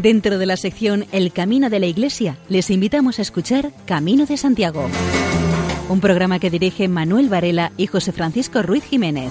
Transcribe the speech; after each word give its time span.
Dentro 0.00 0.38
de 0.38 0.46
la 0.46 0.56
sección 0.56 1.04
El 1.12 1.30
Camino 1.30 1.68
de 1.68 1.78
la 1.78 1.84
Iglesia, 1.84 2.38
les 2.48 2.70
invitamos 2.70 3.18
a 3.18 3.22
escuchar 3.22 3.70
Camino 3.84 4.24
de 4.24 4.38
Santiago, 4.38 4.88
un 5.90 6.00
programa 6.00 6.38
que 6.38 6.48
dirige 6.48 6.88
Manuel 6.88 7.28
Varela 7.28 7.70
y 7.76 7.86
José 7.86 8.12
Francisco 8.12 8.62
Ruiz 8.62 8.82
Jiménez. 8.82 9.30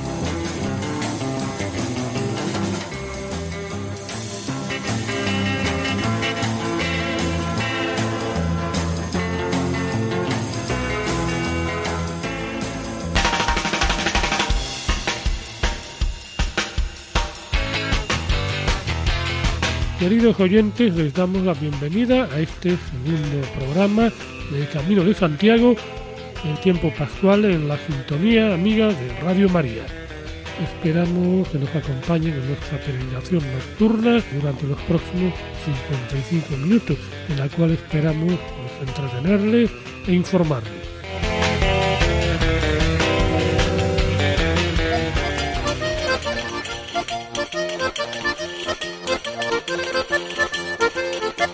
Queridos 19.99 20.39
oyentes, 20.39 20.95
les 20.95 21.13
damos 21.13 21.41
la 21.43 21.53
bienvenida 21.53 22.29
a 22.33 22.39
este 22.39 22.69
segundo 22.69 23.45
programa 23.59 24.03
de 24.49 24.65
Camino 24.71 25.03
de 25.03 25.13
Santiago 25.13 25.75
en 26.45 26.55
tiempo 26.61 26.89
pascual 26.97 27.43
en 27.43 27.67
la 27.67 27.77
sintonía 27.79 28.53
amiga 28.53 28.87
de 28.87 29.19
Radio 29.21 29.49
María. 29.49 29.83
Esperamos 30.63 31.49
que 31.49 31.57
nos 31.57 31.75
acompañen 31.75 32.33
en 32.33 32.47
nuestra 32.47 32.79
peregrinación 32.79 33.43
nocturna 33.51 34.23
durante 34.39 34.67
los 34.67 34.79
próximos 34.83 35.33
55 35.65 36.55
minutos, 36.55 36.97
en 37.27 37.37
la 37.37 37.49
cual 37.49 37.71
esperamos 37.71 38.39
entretenerles 38.87 39.69
e 40.07 40.13
informarles. 40.13 40.78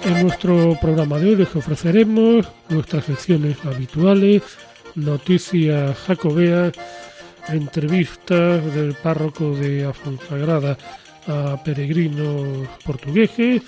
En 0.06 0.22
nuestro 0.22 0.78
programa 0.80 1.18
de 1.18 1.30
hoy 1.30 1.36
les 1.36 1.56
ofreceremos 1.56 2.48
nuestras 2.70 3.06
secciones 3.06 3.58
habituales, 3.66 4.44
noticias 4.94 5.98
jacobeas, 5.98 6.74
entrevistas 7.48 8.64
del 8.76 8.94
párroco 8.94 9.56
de 9.56 9.86
Afonsagrada 9.86 10.78
a 11.28 11.64
peregrinos 11.64 12.68
portugueses 12.86 13.64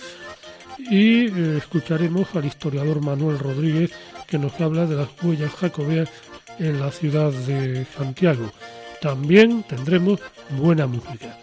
y 0.77 1.25
eh, 1.25 1.57
escucharemos 1.57 2.27
al 2.35 2.45
historiador 2.45 3.01
Manuel 3.01 3.39
Rodríguez 3.39 3.91
que 4.27 4.37
nos 4.37 4.61
habla 4.61 4.85
de 4.85 4.95
las 4.95 5.09
huellas 5.23 5.51
jacobeas 5.55 6.07
en 6.59 6.79
la 6.79 6.91
ciudad 6.91 7.31
de 7.31 7.83
Santiago. 7.97 8.51
También 9.01 9.63
tendremos 9.63 10.19
buena 10.51 10.85
música. 10.85 11.39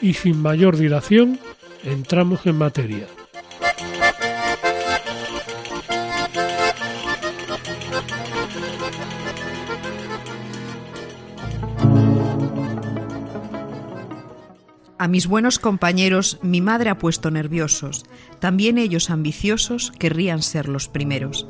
Y 0.00 0.14
sin 0.14 0.42
mayor 0.42 0.76
dilación, 0.76 1.38
entramos 1.84 2.46
en 2.46 2.56
materia. 2.56 3.06
A 15.00 15.06
mis 15.06 15.28
buenos 15.28 15.60
compañeros 15.60 16.40
mi 16.42 16.60
madre 16.60 16.90
ha 16.90 16.98
puesto 16.98 17.30
nerviosos, 17.30 18.04
también 18.40 18.78
ellos 18.78 19.10
ambiciosos 19.10 19.92
querrían 19.96 20.42
ser 20.42 20.68
los 20.68 20.88
primeros. 20.88 21.46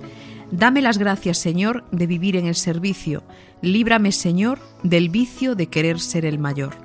Dame 0.50 0.82
las 0.82 0.98
gracias, 0.98 1.38
Señor, 1.38 1.84
de 1.90 2.06
vivir 2.06 2.36
en 2.36 2.46
el 2.46 2.54
servicio, 2.54 3.22
líbrame, 3.62 4.12
Señor, 4.12 4.58
del 4.82 5.08
vicio 5.08 5.54
de 5.54 5.68
querer 5.68 5.98
ser 5.98 6.26
el 6.26 6.38
mayor. 6.38 6.76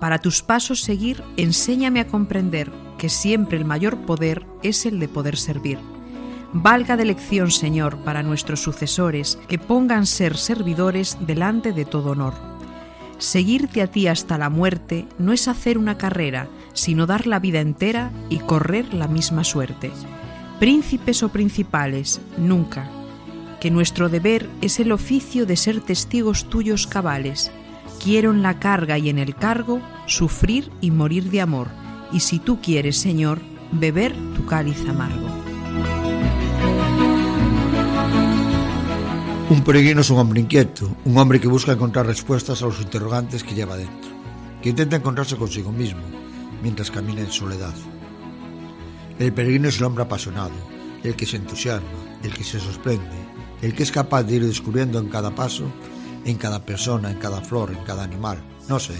Para 0.00 0.18
tus 0.18 0.42
pasos 0.42 0.80
seguir, 0.80 1.22
enséñame 1.36 2.00
a 2.00 2.08
comprender 2.08 2.72
que 2.98 3.08
siempre 3.08 3.56
el 3.56 3.64
mayor 3.64 4.04
poder 4.04 4.44
es 4.64 4.86
el 4.86 4.98
de 4.98 5.06
poder 5.06 5.36
servir. 5.36 5.78
Valga 6.52 6.96
de 6.96 7.04
lección, 7.04 7.52
Señor, 7.52 7.98
para 7.98 8.24
nuestros 8.24 8.60
sucesores, 8.60 9.38
que 9.46 9.58
pongan 9.58 10.06
ser 10.06 10.36
servidores 10.36 11.16
delante 11.20 11.72
de 11.72 11.84
todo 11.84 12.10
honor. 12.10 12.51
Seguirte 13.22 13.82
a 13.82 13.86
ti 13.86 14.08
hasta 14.08 14.36
la 14.36 14.50
muerte 14.50 15.06
no 15.16 15.32
es 15.32 15.46
hacer 15.46 15.78
una 15.78 15.96
carrera, 15.96 16.48
sino 16.72 17.06
dar 17.06 17.28
la 17.28 17.38
vida 17.38 17.60
entera 17.60 18.10
y 18.28 18.38
correr 18.38 18.92
la 18.92 19.06
misma 19.06 19.44
suerte. 19.44 19.92
Príncipes 20.58 21.22
o 21.22 21.28
principales, 21.28 22.20
nunca. 22.36 22.90
Que 23.60 23.70
nuestro 23.70 24.08
deber 24.08 24.50
es 24.60 24.80
el 24.80 24.90
oficio 24.90 25.46
de 25.46 25.56
ser 25.56 25.80
testigos 25.80 26.50
tuyos 26.50 26.88
cabales. 26.88 27.52
Quiero 28.02 28.32
en 28.32 28.42
la 28.42 28.58
carga 28.58 28.98
y 28.98 29.08
en 29.08 29.20
el 29.20 29.36
cargo 29.36 29.80
sufrir 30.06 30.72
y 30.80 30.90
morir 30.90 31.30
de 31.30 31.42
amor, 31.42 31.68
y 32.12 32.18
si 32.18 32.40
tú 32.40 32.60
quieres, 32.60 32.96
Señor, 32.96 33.38
beber 33.70 34.16
tu 34.34 34.46
cáliz 34.46 34.84
amargo. 34.88 35.51
Un 39.52 39.64
peregrino 39.64 40.00
es 40.00 40.08
un 40.08 40.18
hombre 40.18 40.40
inquieto, 40.40 40.96
un 41.04 41.18
hombre 41.18 41.38
que 41.38 41.46
busca 41.46 41.72
encontrar 41.72 42.06
respuestas 42.06 42.62
a 42.62 42.64
los 42.64 42.80
interrogantes 42.80 43.44
que 43.44 43.54
lleva 43.54 43.76
dentro, 43.76 44.10
que 44.62 44.70
intenta 44.70 44.96
encontrarse 44.96 45.36
consigo 45.36 45.70
mismo 45.70 46.00
mientras 46.62 46.90
camina 46.90 47.20
en 47.20 47.30
soledad. 47.30 47.74
El 49.18 49.30
peregrino 49.34 49.68
es 49.68 49.76
el 49.76 49.84
hombre 49.84 50.04
apasionado, 50.04 50.54
el 51.04 51.14
que 51.16 51.26
se 51.26 51.36
entusiasma, 51.36 51.86
el 52.22 52.32
que 52.32 52.44
se 52.44 52.60
sorprende, 52.60 53.14
el 53.60 53.74
que 53.74 53.82
es 53.82 53.92
capaz 53.92 54.22
de 54.22 54.36
ir 54.36 54.46
descubriendo 54.46 54.98
en 54.98 55.10
cada 55.10 55.34
paso, 55.34 55.70
en 56.24 56.38
cada 56.38 56.64
persona, 56.64 57.10
en 57.10 57.18
cada 57.18 57.42
flor, 57.42 57.72
en 57.72 57.84
cada 57.84 58.04
animal, 58.04 58.42
no 58.70 58.80
sé, 58.80 58.94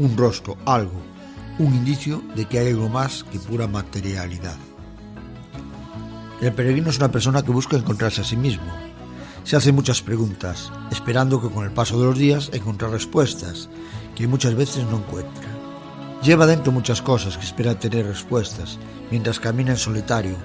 un 0.00 0.16
rostro, 0.16 0.56
algo, 0.66 1.00
un 1.60 1.72
indicio 1.72 2.24
de 2.34 2.46
que 2.46 2.58
hay 2.58 2.70
algo 2.70 2.88
más 2.88 3.22
que 3.22 3.38
pura 3.38 3.68
materialidad. 3.68 4.56
El 6.40 6.52
peregrino 6.54 6.90
es 6.90 6.98
una 6.98 7.12
persona 7.12 7.42
que 7.42 7.52
busca 7.52 7.76
encontrarse 7.76 8.22
a 8.22 8.24
sí 8.24 8.36
mismo, 8.36 8.84
se 9.44 9.56
hace 9.56 9.72
muchas 9.72 10.00
preguntas, 10.00 10.72
esperando 10.90 11.40
que 11.40 11.50
con 11.50 11.64
el 11.64 11.70
paso 11.70 12.00
de 12.00 12.06
los 12.06 12.18
días 12.18 12.50
encontrar 12.52 12.90
respuestas, 12.90 13.68
que 14.14 14.26
muchas 14.26 14.54
veces 14.54 14.84
no 14.90 14.98
encuentra. 14.98 15.44
Lleva 16.22 16.46
dentro 16.46 16.72
muchas 16.72 17.02
cosas 17.02 17.36
que 17.36 17.44
espera 17.44 17.78
tener 17.78 18.06
respuestas 18.06 18.78
mientras 19.10 19.38
camina 19.38 19.72
en 19.72 19.76
solitario, 19.76 20.36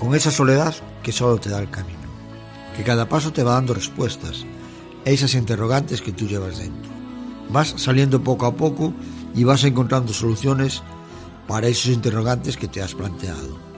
con 0.00 0.14
esa 0.14 0.30
soledad 0.30 0.74
que 1.02 1.12
solo 1.12 1.38
te 1.38 1.50
da 1.50 1.60
el 1.60 1.68
camino, 1.68 1.98
que 2.74 2.82
cada 2.82 3.08
paso 3.08 3.32
te 3.32 3.42
va 3.42 3.52
dando 3.52 3.74
respuestas 3.74 4.46
esas 5.04 5.34
interrogantes 5.34 6.00
que 6.00 6.12
tú 6.12 6.26
llevas 6.26 6.58
dentro. 6.58 6.90
Vas 7.50 7.74
saliendo 7.76 8.22
poco 8.22 8.46
a 8.46 8.56
poco 8.56 8.94
y 9.34 9.44
vas 9.44 9.64
encontrando 9.64 10.12
soluciones 10.12 10.82
para 11.46 11.68
esos 11.68 11.92
interrogantes 11.92 12.56
que 12.56 12.68
te 12.68 12.80
has 12.80 12.94
planteado. 12.94 13.71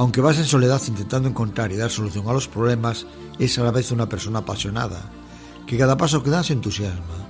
Aunque 0.00 0.22
vas 0.22 0.38
en 0.38 0.46
soledad 0.46 0.80
intentando 0.88 1.28
encontrar 1.28 1.70
y 1.72 1.76
dar 1.76 1.90
solución 1.90 2.26
a 2.26 2.32
los 2.32 2.48
problemas, 2.48 3.04
es 3.38 3.58
a 3.58 3.64
la 3.64 3.70
vez 3.70 3.90
una 3.92 4.08
persona 4.08 4.38
apasionada, 4.38 5.02
que 5.66 5.76
cada 5.76 5.98
paso 5.98 6.22
que 6.22 6.30
da 6.30 6.42
se 6.42 6.54
entusiasma 6.54 7.28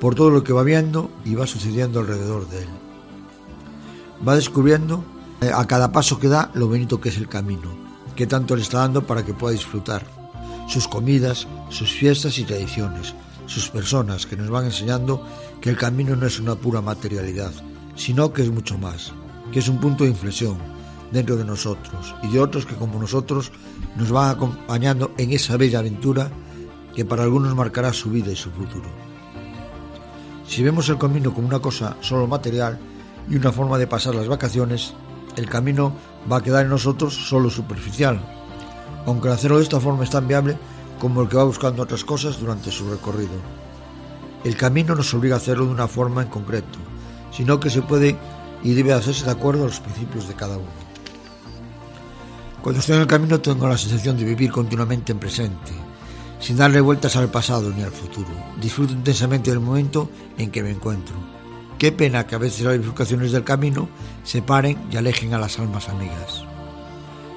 por 0.00 0.14
todo 0.14 0.30
lo 0.30 0.42
que 0.42 0.54
va 0.54 0.62
viendo 0.62 1.10
y 1.26 1.34
va 1.34 1.46
sucediendo 1.46 2.00
alrededor 2.00 2.48
de 2.48 2.62
él. 2.62 2.68
Va 4.26 4.36
descubriendo 4.36 5.04
eh, 5.42 5.50
a 5.54 5.66
cada 5.66 5.92
paso 5.92 6.18
que 6.18 6.28
da 6.28 6.50
lo 6.54 6.66
bonito 6.66 6.98
que 6.98 7.10
es 7.10 7.18
el 7.18 7.28
camino, 7.28 7.76
que 8.16 8.26
tanto 8.26 8.56
le 8.56 8.62
está 8.62 8.78
dando 8.78 9.06
para 9.06 9.22
que 9.22 9.34
pueda 9.34 9.52
disfrutar, 9.52 10.06
sus 10.66 10.88
comidas, 10.88 11.46
sus 11.68 11.92
fiestas 11.92 12.38
y 12.38 12.44
tradiciones, 12.44 13.12
sus 13.44 13.68
personas 13.68 14.24
que 14.24 14.38
nos 14.38 14.48
van 14.48 14.64
enseñando 14.64 15.22
que 15.60 15.68
el 15.68 15.76
camino 15.76 16.16
no 16.16 16.26
es 16.26 16.40
una 16.40 16.54
pura 16.54 16.80
materialidad, 16.80 17.52
sino 17.96 18.32
que 18.32 18.44
es 18.44 18.50
mucho 18.50 18.78
más, 18.78 19.12
que 19.52 19.58
es 19.58 19.68
un 19.68 19.78
punto 19.78 20.04
de 20.04 20.10
inflexión, 20.10 20.77
dentro 21.12 21.36
de 21.36 21.44
nosotros 21.44 22.14
y 22.22 22.28
de 22.28 22.40
otros 22.40 22.66
que 22.66 22.74
como 22.74 22.98
nosotros 23.00 23.52
nos 23.96 24.10
van 24.10 24.30
acompañando 24.30 25.12
en 25.16 25.32
esa 25.32 25.56
bella 25.56 25.78
aventura 25.78 26.30
que 26.94 27.04
para 27.04 27.22
algunos 27.22 27.54
marcará 27.54 27.92
su 27.92 28.10
vida 28.10 28.32
y 28.32 28.36
su 28.36 28.50
futuro. 28.50 28.88
Si 30.46 30.62
vemos 30.62 30.88
el 30.88 30.98
camino 30.98 31.34
como 31.34 31.46
una 31.46 31.60
cosa 31.60 31.96
solo 32.00 32.26
material 32.26 32.78
y 33.28 33.36
una 33.36 33.52
forma 33.52 33.78
de 33.78 33.86
pasar 33.86 34.14
las 34.14 34.28
vacaciones, 34.28 34.94
el 35.36 35.48
camino 35.48 35.92
va 36.30 36.38
a 36.38 36.42
quedar 36.42 36.64
en 36.64 36.70
nosotros 36.70 37.14
solo 37.14 37.50
superficial, 37.50 38.20
aunque 39.06 39.28
hacerlo 39.28 39.58
de 39.58 39.62
esta 39.62 39.80
forma 39.80 40.04
es 40.04 40.10
tan 40.10 40.26
viable 40.26 40.58
como 40.98 41.22
el 41.22 41.28
que 41.28 41.36
va 41.36 41.44
buscando 41.44 41.82
otras 41.82 42.04
cosas 42.04 42.40
durante 42.40 42.70
su 42.70 42.90
recorrido. 42.90 43.34
El 44.44 44.56
camino 44.56 44.94
nos 44.94 45.12
obliga 45.14 45.36
a 45.36 45.38
hacerlo 45.38 45.66
de 45.66 45.72
una 45.72 45.88
forma 45.88 46.22
en 46.22 46.28
concreto, 46.28 46.78
sino 47.30 47.60
que 47.60 47.70
se 47.70 47.82
puede 47.82 48.16
y 48.62 48.74
debe 48.74 48.92
hacerse 48.92 49.24
de 49.24 49.30
acuerdo 49.30 49.64
a 49.64 49.66
los 49.66 49.80
principios 49.80 50.26
de 50.26 50.34
cada 50.34 50.56
uno. 50.56 50.87
Cuando 52.62 52.80
estoy 52.80 52.96
en 52.96 53.02
el 53.02 53.06
camino 53.06 53.40
tengo 53.40 53.68
la 53.68 53.78
sensación 53.78 54.16
de 54.16 54.24
vivir 54.24 54.50
continuamente 54.50 55.12
en 55.12 55.18
presente, 55.18 55.72
sin 56.40 56.56
darle 56.56 56.80
vueltas 56.80 57.16
al 57.16 57.30
pasado 57.30 57.70
ni 57.70 57.82
al 57.82 57.92
futuro. 57.92 58.30
Disfruto 58.60 58.92
intensamente 58.92 59.50
del 59.50 59.60
momento 59.60 60.10
en 60.36 60.50
que 60.50 60.62
me 60.62 60.70
encuentro. 60.70 61.14
Qué 61.78 61.92
pena 61.92 62.26
que 62.26 62.34
a 62.34 62.38
veces 62.38 62.64
las 62.64 62.76
bifurcaciones 62.76 63.30
del 63.30 63.44
camino 63.44 63.88
separen 64.24 64.76
y 64.90 64.96
alejen 64.96 65.32
a 65.34 65.38
las 65.38 65.58
almas 65.60 65.88
amigas. 65.88 66.44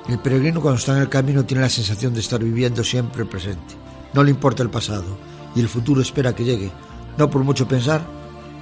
El 0.09 0.17
peregrino 0.17 0.61
cuando 0.61 0.79
está 0.79 0.95
en 0.95 1.03
el 1.03 1.09
camino 1.09 1.45
tiene 1.45 1.61
la 1.61 1.69
sensación 1.69 2.13
de 2.15 2.21
estar 2.21 2.43
viviendo 2.43 2.83
siempre 2.83 3.21
el 3.21 3.29
presente. 3.29 3.75
No 4.13 4.23
le 4.23 4.31
importa 4.31 4.63
el 4.63 4.71
pasado 4.71 5.17
y 5.55 5.59
el 5.59 5.69
futuro 5.69 6.01
espera 6.01 6.33
que 6.33 6.43
llegue, 6.43 6.71
no 7.17 7.29
por 7.29 7.43
mucho 7.43 7.67
pensar 7.67 8.01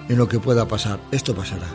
en 0.09 0.17
lo 0.17 0.27
que 0.27 0.39
pueda 0.39 0.67
pasar. 0.67 0.99
Esto 1.11 1.33
pasará. 1.33 1.67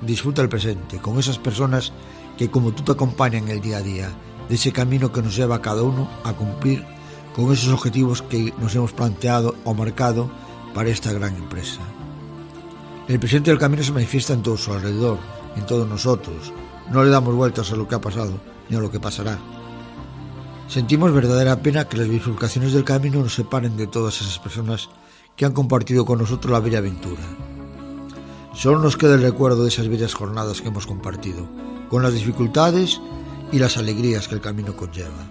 disfruta 0.00 0.42
el 0.42 0.48
presente 0.48 0.98
con 0.98 1.18
esas 1.18 1.38
personas 1.38 1.92
que 2.36 2.50
como 2.50 2.72
tú 2.72 2.82
te 2.82 2.92
acompañan 2.92 3.48
el 3.48 3.60
día 3.60 3.78
a 3.78 3.82
día 3.82 4.10
de 4.48 4.54
ese 4.54 4.72
camino 4.72 5.12
que 5.12 5.22
nos 5.22 5.36
lleva 5.36 5.62
cada 5.62 5.82
uno 5.82 6.08
a 6.24 6.32
cumplir 6.32 6.84
con 7.34 7.52
esos 7.52 7.72
objetivos 7.72 8.22
que 8.22 8.52
nos 8.58 8.74
hemos 8.74 8.92
planteado 8.92 9.54
o 9.64 9.74
marcado 9.74 10.30
para 10.74 10.90
esta 10.90 11.12
gran 11.12 11.34
empresa. 11.36 11.80
El 13.08 13.18
presente 13.18 13.50
del 13.50 13.58
camino 13.58 13.82
se 13.82 13.92
manifiesta 13.92 14.32
en 14.32 14.42
todo 14.42 14.56
su 14.56 14.72
alrededor, 14.72 15.18
en 15.56 15.66
todos 15.66 15.88
nosotros. 15.88 16.52
No 16.90 17.02
le 17.02 17.10
damos 17.10 17.34
vueltas 17.34 17.72
a 17.72 17.76
lo 17.76 17.88
que 17.88 17.94
ha 17.94 18.00
pasado 18.00 18.38
ni 18.68 18.76
a 18.76 18.80
lo 18.80 18.90
que 18.90 19.00
pasará. 19.00 19.38
Sentimos 20.68 21.12
verdadera 21.12 21.60
pena 21.62 21.86
que 21.86 21.98
las 21.98 22.08
bifurcaciones 22.08 22.72
del 22.72 22.84
camino 22.84 23.20
nos 23.20 23.34
separen 23.34 23.76
de 23.76 23.86
todas 23.86 24.20
esas 24.20 24.38
personas 24.38 24.88
que 25.36 25.44
han 25.44 25.52
compartido 25.52 26.04
con 26.04 26.18
nosotros 26.18 26.52
la 26.52 26.60
bella 26.60 26.78
aventura. 26.78 27.22
Solo 28.54 28.78
nos 28.78 28.96
queda 28.96 29.14
el 29.14 29.22
recuerdo 29.22 29.62
de 29.62 29.68
esas 29.68 29.88
bellas 29.88 30.14
jornadas 30.14 30.60
que 30.60 30.68
hemos 30.68 30.86
compartido, 30.86 31.46
con 31.92 32.02
las 32.02 32.14
dificultades 32.14 33.02
y 33.52 33.58
las 33.58 33.76
alegrías 33.76 34.26
que 34.26 34.36
el 34.36 34.40
camino 34.40 34.74
conlleva. 34.74 35.28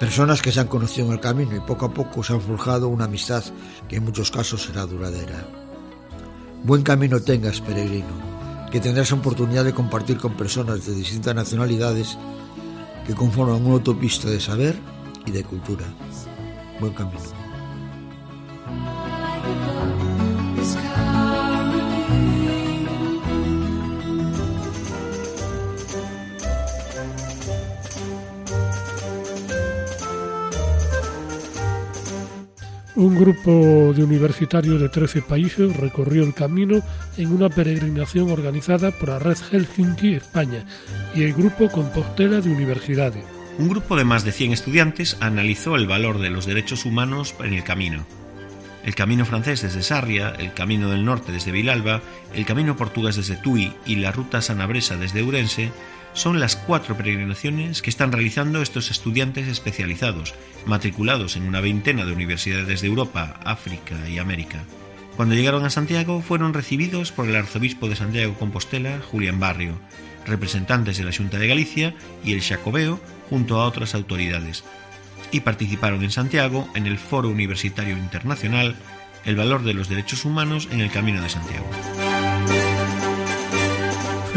Personas 0.00 0.42
que 0.42 0.50
se 0.50 0.58
han 0.58 0.66
conocido 0.66 1.06
en 1.06 1.12
el 1.12 1.20
camino 1.20 1.54
y 1.54 1.60
poco 1.60 1.86
a 1.86 1.94
poco 1.94 2.24
se 2.24 2.32
han 2.32 2.40
forjado 2.40 2.88
una 2.88 3.04
amistad 3.04 3.44
que 3.88 3.94
en 3.94 4.04
muchos 4.04 4.32
casos 4.32 4.64
será 4.64 4.86
duradera. 4.86 5.46
Buen 6.64 6.82
camino 6.82 7.20
tengas, 7.20 7.60
peregrino, 7.60 8.08
que 8.72 8.80
tendrás 8.80 9.12
oportunidad 9.12 9.64
de 9.64 9.72
compartir 9.72 10.18
con 10.18 10.36
personas 10.36 10.84
de 10.84 10.96
distintas 10.96 11.36
nacionalidades 11.36 12.18
que 13.06 13.14
conforman 13.14 13.64
una 13.64 13.74
autopista 13.74 14.28
de 14.28 14.40
saber 14.40 14.76
y 15.26 15.30
de 15.30 15.44
cultura. 15.44 15.84
Buen 16.80 16.92
camino. 16.92 17.37
Un 32.98 33.14
grupo 33.14 33.92
de 33.94 34.02
universitarios 34.02 34.80
de 34.80 34.88
13 34.88 35.22
países 35.22 35.76
recorrió 35.76 36.24
el 36.24 36.34
camino 36.34 36.82
en 37.16 37.32
una 37.32 37.48
peregrinación 37.48 38.28
organizada 38.28 38.90
por 38.90 39.10
la 39.10 39.20
Red 39.20 39.36
Helsinki 39.52 40.14
España 40.14 40.64
y 41.14 41.22
el 41.22 41.32
Grupo 41.32 41.68
Compostela 41.68 42.40
de 42.40 42.50
Universidades. 42.50 43.24
Un 43.56 43.68
grupo 43.68 43.94
de 43.94 44.02
más 44.02 44.24
de 44.24 44.32
100 44.32 44.52
estudiantes 44.52 45.16
analizó 45.20 45.76
el 45.76 45.86
valor 45.86 46.18
de 46.18 46.30
los 46.30 46.44
derechos 46.44 46.84
humanos 46.86 47.36
en 47.38 47.54
el 47.54 47.62
camino. 47.62 48.04
El 48.84 48.96
camino 48.96 49.24
francés 49.24 49.62
desde 49.62 49.84
Sarria, 49.84 50.30
el 50.30 50.52
camino 50.52 50.90
del 50.90 51.04
norte 51.04 51.30
desde 51.30 51.52
Vilalba, 51.52 52.02
el 52.34 52.46
camino 52.46 52.76
portugués 52.76 53.14
desde 53.14 53.36
Tui 53.36 53.72
y 53.86 53.94
la 53.94 54.10
ruta 54.10 54.42
sanabresa 54.42 54.96
desde 54.96 55.22
Urense 55.22 55.70
son 56.18 56.40
las 56.40 56.56
cuatro 56.56 56.96
peregrinaciones 56.96 57.80
que 57.80 57.90
están 57.90 58.10
realizando 58.10 58.60
estos 58.60 58.90
estudiantes 58.90 59.46
especializados, 59.46 60.34
matriculados 60.66 61.36
en 61.36 61.44
una 61.44 61.60
veintena 61.60 62.04
de 62.04 62.12
universidades 62.12 62.80
de 62.80 62.88
Europa, 62.88 63.38
África 63.44 63.96
y 64.08 64.18
América. 64.18 64.64
Cuando 65.16 65.36
llegaron 65.36 65.64
a 65.64 65.70
Santiago 65.70 66.20
fueron 66.20 66.54
recibidos 66.54 67.12
por 67.12 67.28
el 67.28 67.36
arzobispo 67.36 67.88
de 67.88 67.94
Santiago 67.94 68.34
Compostela, 68.34 68.98
Julián 69.10 69.38
Barrio, 69.38 69.78
representantes 70.26 70.98
de 70.98 71.04
la 71.04 71.12
Junta 71.12 71.38
de 71.38 71.46
Galicia 71.46 71.94
y 72.24 72.32
el 72.32 72.42
Jacobeo, 72.42 73.00
junto 73.30 73.60
a 73.60 73.66
otras 73.66 73.94
autoridades, 73.94 74.64
y 75.30 75.40
participaron 75.40 76.02
en 76.02 76.10
Santiago 76.10 76.68
en 76.74 76.88
el 76.88 76.98
Foro 76.98 77.28
Universitario 77.28 77.96
Internacional 77.96 78.74
El 79.24 79.36
valor 79.36 79.62
de 79.62 79.74
los 79.74 79.88
derechos 79.88 80.24
humanos 80.24 80.68
en 80.72 80.80
el 80.80 80.90
Camino 80.90 81.22
de 81.22 81.28
Santiago 81.28 81.66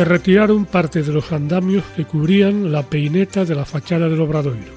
se 0.01 0.06
retiraron 0.06 0.65
parte 0.65 1.03
de 1.03 1.13
los 1.13 1.31
andamios 1.31 1.83
que 1.95 2.06
cubrían 2.06 2.71
la 2.71 2.81
peineta 2.81 3.45
de 3.45 3.53
la 3.53 3.65
fachada 3.65 4.09
del 4.09 4.19
Obradoiro. 4.19 4.74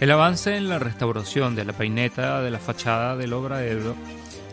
El 0.00 0.10
avance 0.10 0.54
en 0.54 0.68
la 0.68 0.78
restauración 0.78 1.56
de 1.56 1.64
la 1.64 1.72
peineta 1.72 2.42
de 2.42 2.50
la 2.50 2.58
fachada 2.58 3.16
del 3.16 3.32
Obradoiro 3.32 3.94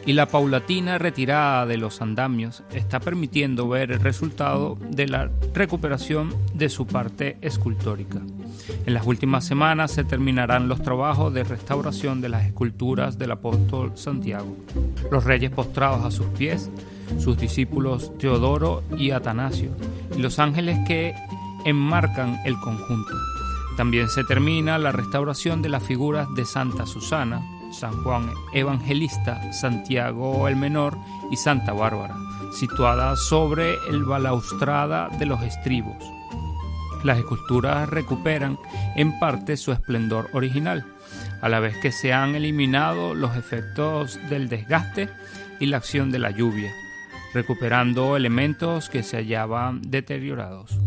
y 0.05 0.13
la 0.13 0.27
paulatina 0.27 0.97
retirada 0.97 1.65
de 1.65 1.75
los 1.75 2.01
andamios 2.01 2.63
está 2.73 3.01
permitiendo 3.01 3.67
ver 3.67 3.91
el 3.91 3.99
resultado 3.99 4.77
de 4.91 5.09
la 5.09 5.29
recuperación 5.53 6.33
de 6.53 6.69
su 6.69 6.87
parte 6.87 7.35
escultórica. 7.41 8.21
En 8.85 8.93
las 8.93 9.05
últimas 9.05 9.43
semanas 9.43 9.91
se 9.91 10.05
terminarán 10.05 10.69
los 10.69 10.81
trabajos 10.81 11.33
de 11.33 11.43
restauración 11.43 12.21
de 12.21 12.29
las 12.29 12.45
esculturas 12.45 13.17
del 13.17 13.31
apóstol 13.31 13.91
Santiago. 13.95 14.55
Los 15.11 15.25
reyes 15.25 15.51
postrados 15.51 16.05
a 16.05 16.11
sus 16.11 16.27
pies 16.27 16.69
sus 17.19 17.37
discípulos 17.37 18.17
Teodoro 18.17 18.83
y 18.97 19.11
Atanasio, 19.11 19.71
y 20.15 20.21
los 20.21 20.39
ángeles 20.39 20.79
que 20.87 21.15
enmarcan 21.65 22.39
el 22.45 22.55
conjunto. 22.59 23.13
También 23.77 24.09
se 24.09 24.23
termina 24.23 24.77
la 24.77 24.91
restauración 24.91 25.61
de 25.61 25.69
las 25.69 25.83
figuras 25.83 26.27
de 26.35 26.45
Santa 26.45 26.85
Susana, 26.85 27.41
San 27.71 28.03
Juan 28.03 28.31
Evangelista, 28.53 29.51
Santiago 29.51 30.47
el 30.47 30.55
Menor 30.55 30.97
y 31.31 31.37
Santa 31.37 31.73
Bárbara, 31.73 32.15
situadas 32.53 33.19
sobre 33.19 33.75
el 33.89 34.03
balaustrada 34.03 35.09
de 35.17 35.25
los 35.25 35.41
estribos. 35.41 35.95
Las 37.03 37.17
esculturas 37.17 37.89
recuperan 37.89 38.57
en 38.95 39.19
parte 39.19 39.57
su 39.57 39.71
esplendor 39.71 40.29
original, 40.33 40.85
a 41.41 41.49
la 41.49 41.59
vez 41.59 41.75
que 41.77 41.91
se 41.91 42.13
han 42.13 42.35
eliminado 42.35 43.15
los 43.15 43.35
efectos 43.35 44.19
del 44.29 44.47
desgaste 44.47 45.09
y 45.59 45.65
la 45.65 45.77
acción 45.77 46.11
de 46.11 46.19
la 46.19 46.31
lluvia, 46.31 46.71
recuperando 47.33 48.15
elementos 48.15 48.89
que 48.89 49.03
se 49.03 49.17
hallaban 49.17 49.81
deteriorados. 49.81 50.77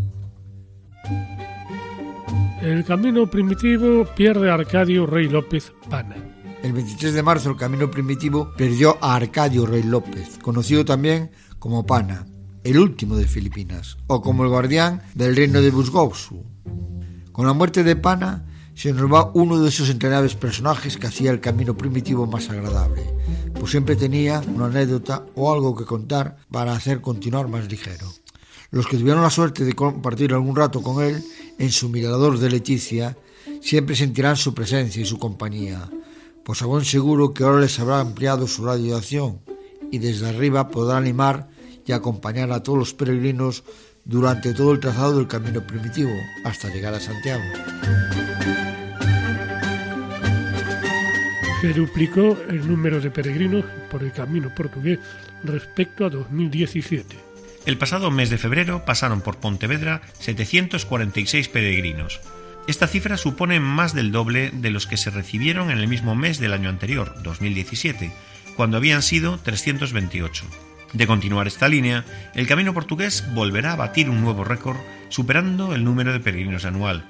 El 2.61 2.83
camino 2.83 3.29
primitivo 3.29 4.05
pierde 4.15 4.49
a 4.49 4.55
Arcadio 4.55 5.05
Rey 5.05 5.29
López 5.29 5.71
Pana. 5.89 6.15
El 6.63 6.73
23 6.73 7.13
de 7.13 7.23
marzo 7.23 7.51
el 7.51 7.55
camino 7.55 7.91
primitivo 7.91 8.51
perdió 8.57 8.97
a 8.99 9.15
Arcadio 9.15 9.65
Rey 9.65 9.83
López, 9.83 10.39
conocido 10.41 10.83
también 10.83 11.31
como 11.59 11.85
Pana, 11.85 12.25
el 12.63 12.79
último 12.79 13.15
de 13.15 13.27
Filipinas, 13.27 13.97
o 14.07 14.21
como 14.21 14.43
el 14.43 14.49
guardián 14.49 15.01
del 15.13 15.35
reino 15.35 15.61
de 15.61 15.69
Busgousu. 15.69 16.43
Con 17.31 17.45
la 17.45 17.53
muerte 17.53 17.83
de 17.83 17.95
Pana 17.95 18.45
se 18.77 18.93
nos 18.93 19.31
uno 19.33 19.59
de 19.59 19.69
esos 19.69 19.89
entrañables 19.89 20.35
personajes 20.35 20.97
que 20.97 21.07
hacía 21.07 21.31
el 21.31 21.39
camino 21.39 21.75
primitivo 21.75 22.27
más 22.27 22.47
agradable, 22.51 23.11
pues 23.59 23.71
siempre 23.71 23.95
tenía 23.95 24.39
una 24.53 24.67
anécdota 24.67 25.25
o 25.33 25.51
algo 25.51 25.75
que 25.75 25.83
contar 25.83 26.37
para 26.51 26.73
hacer 26.73 27.01
continuar 27.01 27.47
más 27.47 27.67
ligero. 27.67 28.05
Los 28.69 28.85
que 28.85 28.97
tuvieron 28.97 29.23
la 29.23 29.31
suerte 29.31 29.65
de 29.65 29.73
compartir 29.73 30.31
algún 30.31 30.55
rato 30.55 30.83
con 30.83 31.03
él 31.03 31.23
en 31.57 31.71
su 31.71 31.89
mirador 31.89 32.37
de 32.37 32.51
Leticia 32.51 33.17
siempre 33.61 33.95
sentirán 33.95 34.35
su 34.35 34.53
presencia 34.53 35.01
y 35.01 35.05
su 35.05 35.17
compañía, 35.17 35.89
pues 36.43 36.61
a 36.61 36.67
buen 36.67 36.85
seguro 36.85 37.33
que 37.33 37.45
ahora 37.45 37.61
les 37.61 37.79
habrá 37.79 37.99
ampliado 37.99 38.45
su 38.45 38.63
radio 38.63 38.91
de 38.91 38.97
acción 38.97 39.39
y 39.91 39.97
desde 39.97 40.29
arriba 40.29 40.69
podrá 40.69 40.97
animar 40.97 41.49
y 41.83 41.93
acompañar 41.93 42.51
a 42.51 42.61
todos 42.61 42.77
los 42.77 42.93
peregrinos 42.93 43.63
durante 44.07 44.53
todo 44.53 44.71
el 44.71 44.79
trazado 44.79 45.17
del 45.17 45.27
camino 45.27 45.61
primitivo 45.61 46.11
hasta 46.45 46.69
llegar 46.69 46.93
a 46.93 46.99
Santiago. 46.99 47.43
Se 51.61 51.73
duplicó 51.73 52.37
el 52.49 52.67
número 52.67 53.01
de 53.01 53.11
peregrinos 53.11 53.65
por 53.91 54.03
el 54.03 54.11
camino 54.11 54.53
portugués 54.55 54.99
respecto 55.43 56.05
a 56.05 56.09
2017. 56.09 57.17
El 57.65 57.77
pasado 57.77 58.09
mes 58.11 58.29
de 58.29 58.37
febrero 58.37 58.85
pasaron 58.85 59.21
por 59.21 59.37
Pontevedra 59.37 60.01
746 60.19 61.49
peregrinos. 61.49 62.21
Esta 62.67 62.87
cifra 62.87 63.17
supone 63.17 63.59
más 63.59 63.93
del 63.93 64.11
doble 64.11 64.51
de 64.53 64.69
los 64.71 64.87
que 64.87 64.97
se 64.97 65.09
recibieron 65.09 65.69
en 65.69 65.79
el 65.79 65.87
mismo 65.87 66.15
mes 66.15 66.39
del 66.39 66.53
año 66.53 66.69
anterior, 66.69 67.15
2017, 67.23 68.11
cuando 68.55 68.77
habían 68.77 69.01
sido 69.01 69.37
328. 69.39 70.66
De 70.93 71.07
continuar 71.07 71.47
esta 71.47 71.67
línea, 71.67 72.05
el 72.33 72.47
camino 72.47 72.73
portugués 72.73 73.25
volverá 73.33 73.73
a 73.73 73.77
batir 73.77 74.09
un 74.09 74.21
nuevo 74.21 74.43
récord, 74.43 74.77
superando 75.09 75.73
el 75.73 75.83
número 75.83 76.13
de 76.13 76.19
peregrinos 76.19 76.65
anual, 76.65 77.05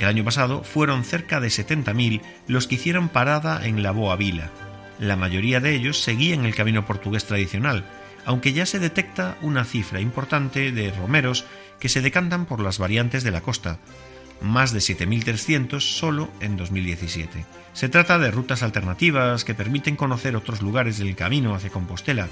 el 0.00 0.06
año 0.06 0.24
pasado 0.24 0.64
fueron 0.64 1.04
cerca 1.04 1.40
de 1.40 1.48
70.000 1.48 2.22
los 2.48 2.66
que 2.66 2.76
hicieron 2.76 3.10
parada 3.10 3.66
en 3.66 3.82
la 3.82 3.90
Boa 3.90 4.16
Vila. 4.16 4.50
La 4.98 5.14
mayoría 5.14 5.60
de 5.60 5.74
ellos 5.74 6.00
seguían 6.00 6.46
el 6.46 6.54
camino 6.54 6.86
portugués 6.86 7.26
tradicional, 7.26 7.84
aunque 8.24 8.54
ya 8.54 8.64
se 8.64 8.78
detecta 8.78 9.36
una 9.42 9.64
cifra 9.66 10.00
importante 10.00 10.72
de 10.72 10.90
romeros 10.92 11.44
que 11.78 11.90
se 11.90 12.00
decantan 12.00 12.46
por 12.46 12.60
las 12.60 12.78
variantes 12.78 13.24
de 13.24 13.30
la 13.30 13.42
costa, 13.42 13.78
más 14.40 14.72
de 14.72 14.78
7.300 14.78 15.80
solo 15.80 16.30
en 16.40 16.56
2017. 16.56 17.44
Se 17.74 17.90
trata 17.90 18.18
de 18.18 18.30
rutas 18.30 18.62
alternativas 18.62 19.44
que 19.44 19.54
permiten 19.54 19.96
conocer 19.96 20.34
otros 20.34 20.62
lugares 20.62 20.96
del 20.98 21.14
camino 21.14 21.54
hacia 21.54 21.68
Compostela, 21.68 22.28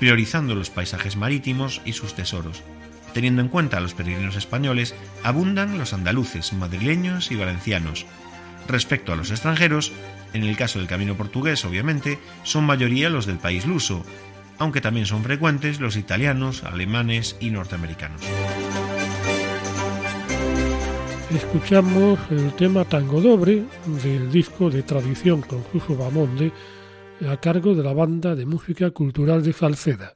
priorizando 0.00 0.54
los 0.54 0.70
paisajes 0.70 1.16
marítimos 1.16 1.82
y 1.84 1.92
sus 1.92 2.14
tesoros. 2.14 2.62
Teniendo 3.12 3.42
en 3.42 3.48
cuenta 3.48 3.76
a 3.76 3.80
los 3.80 3.92
peregrinos 3.92 4.34
españoles, 4.34 4.94
abundan 5.22 5.78
los 5.78 5.92
andaluces, 5.92 6.54
madrileños 6.54 7.30
y 7.30 7.36
valencianos. 7.36 8.06
Respecto 8.66 9.12
a 9.12 9.16
los 9.16 9.30
extranjeros, 9.30 9.92
en 10.32 10.42
el 10.44 10.56
caso 10.56 10.78
del 10.78 10.88
camino 10.88 11.16
portugués, 11.16 11.66
obviamente, 11.66 12.18
son 12.44 12.64
mayoría 12.64 13.10
los 13.10 13.26
del 13.26 13.36
país 13.36 13.66
luso, 13.66 14.02
aunque 14.58 14.80
también 14.80 15.04
son 15.04 15.22
frecuentes 15.22 15.80
los 15.80 15.96
italianos, 15.96 16.64
alemanes 16.64 17.36
y 17.38 17.50
norteamericanos. 17.50 18.22
Escuchamos 21.34 22.18
el 22.30 22.54
tema 22.54 22.86
Tango 22.86 23.20
Dobre 23.20 23.64
del 24.02 24.32
disco 24.32 24.70
de 24.70 24.82
tradición 24.82 25.42
con 25.42 25.62
Bamonde 25.98 26.52
a 27.28 27.36
cargo 27.36 27.74
de 27.74 27.82
la 27.82 27.92
banda 27.92 28.34
de 28.34 28.46
música 28.46 28.90
cultural 28.90 29.42
de 29.42 29.52
Salceda. 29.52 30.14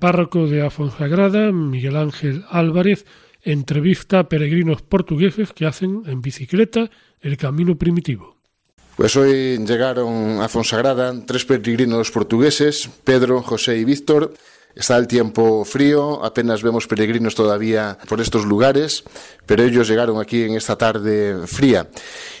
Párroco 0.00 0.48
de 0.48 0.66
Afonsagrada, 0.66 1.52
Miguel 1.52 1.96
Ángel 1.96 2.44
Álvarez, 2.50 3.06
entrevista 3.42 4.18
a 4.18 4.28
peregrinos 4.28 4.82
portugueses 4.82 5.52
que 5.52 5.66
hacen 5.66 6.02
en 6.06 6.20
bicicleta 6.20 6.90
el 7.20 7.36
camino 7.36 7.76
primitivo. 7.76 8.36
Pues 8.96 9.16
hoy 9.16 9.58
llegaron 9.64 10.42
a 10.42 10.48
Fonsagrada 10.48 11.14
tres 11.24 11.44
peregrinos 11.44 12.10
portugueses, 12.10 12.90
Pedro, 13.04 13.40
José 13.42 13.78
y 13.78 13.84
Víctor, 13.84 14.34
Está 14.74 14.96
el 14.96 15.08
tiempo 15.08 15.64
frío, 15.64 16.24
apenas 16.24 16.62
vemos 16.62 16.86
peregrinos 16.86 17.34
todavía 17.34 17.98
por 18.08 18.20
estos 18.20 18.44
lugares, 18.44 19.02
pero 19.44 19.64
ellos 19.64 19.88
llegaron 19.88 20.20
aquí 20.20 20.44
en 20.44 20.54
esta 20.54 20.76
tarde 20.78 21.46
fría. 21.46 21.88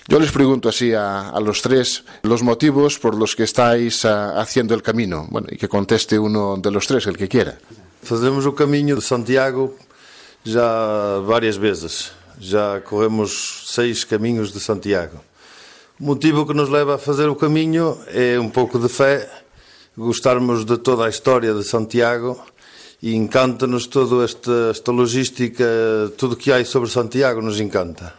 Yo 0.06 0.20
les 0.20 0.30
pregunto 0.30 0.68
así 0.68 0.92
a, 0.94 1.32
los 1.40 1.60
tres 1.60 2.04
los 2.22 2.42
motivos 2.42 2.98
por 2.98 3.16
los 3.16 3.34
que 3.34 3.42
estáis 3.42 4.04
ah, 4.04 4.40
haciendo 4.40 4.74
el 4.74 4.82
camino. 4.82 5.26
Bueno, 5.30 5.48
y 5.50 5.56
que 5.56 5.68
conteste 5.68 6.18
uno 6.18 6.56
de 6.56 6.70
los 6.70 6.86
tres, 6.86 7.06
el 7.06 7.16
que 7.16 7.28
quiera. 7.28 7.58
Fazemos 8.02 8.46
o 8.46 8.54
caminho 8.54 8.96
de 8.96 9.02
Santiago 9.02 9.76
já 10.44 11.20
várias 11.26 11.56
vezes. 11.56 12.12
Já 12.40 12.80
corremos 12.80 13.64
seis 13.66 14.04
caminhos 14.04 14.52
de 14.52 14.60
Santiago. 14.60 15.20
O 16.00 16.04
motivo 16.04 16.46
que 16.46 16.54
nos 16.54 16.70
leva 16.70 16.94
a 16.94 16.98
fazer 16.98 17.28
o 17.28 17.36
caminho 17.36 17.98
é 18.08 18.40
um 18.40 18.48
pouco 18.48 18.78
de 18.78 18.88
fé 18.88 19.28
gostarmos 19.96 20.64
de 20.64 20.78
toda 20.78 21.06
a 21.06 21.08
história 21.08 21.52
de 21.52 21.64
Santiago 21.64 22.40
e 23.02 23.14
encanta-nos 23.14 23.86
toda 23.86 24.24
esta, 24.24 24.70
esta 24.70 24.92
logística, 24.92 25.64
tudo 26.16 26.36
que 26.36 26.52
há 26.52 26.64
sobre 26.64 26.90
Santiago 26.90 27.40
nos 27.40 27.60
encanta. 27.60 28.14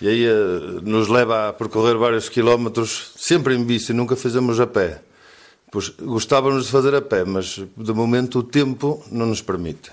E 0.00 0.08
aí 0.08 0.24
eh, 0.24 0.80
nos 0.82 1.08
leva 1.08 1.48
a 1.48 1.52
percorrer 1.52 1.96
vários 1.96 2.28
quilómetros, 2.28 3.12
sempre 3.16 3.54
em 3.54 3.64
bici, 3.64 3.92
nunca 3.92 4.14
fizemos 4.14 4.60
a 4.60 4.66
pé. 4.66 5.02
Pois 5.70 5.90
gostávamos 5.98 6.66
de 6.66 6.70
fazer 6.70 6.94
a 6.94 7.02
pé, 7.02 7.24
mas 7.24 7.60
de 7.76 7.92
momento 7.92 8.38
o 8.38 8.42
tempo 8.44 9.02
não 9.10 9.26
nos 9.26 9.42
permite. 9.42 9.90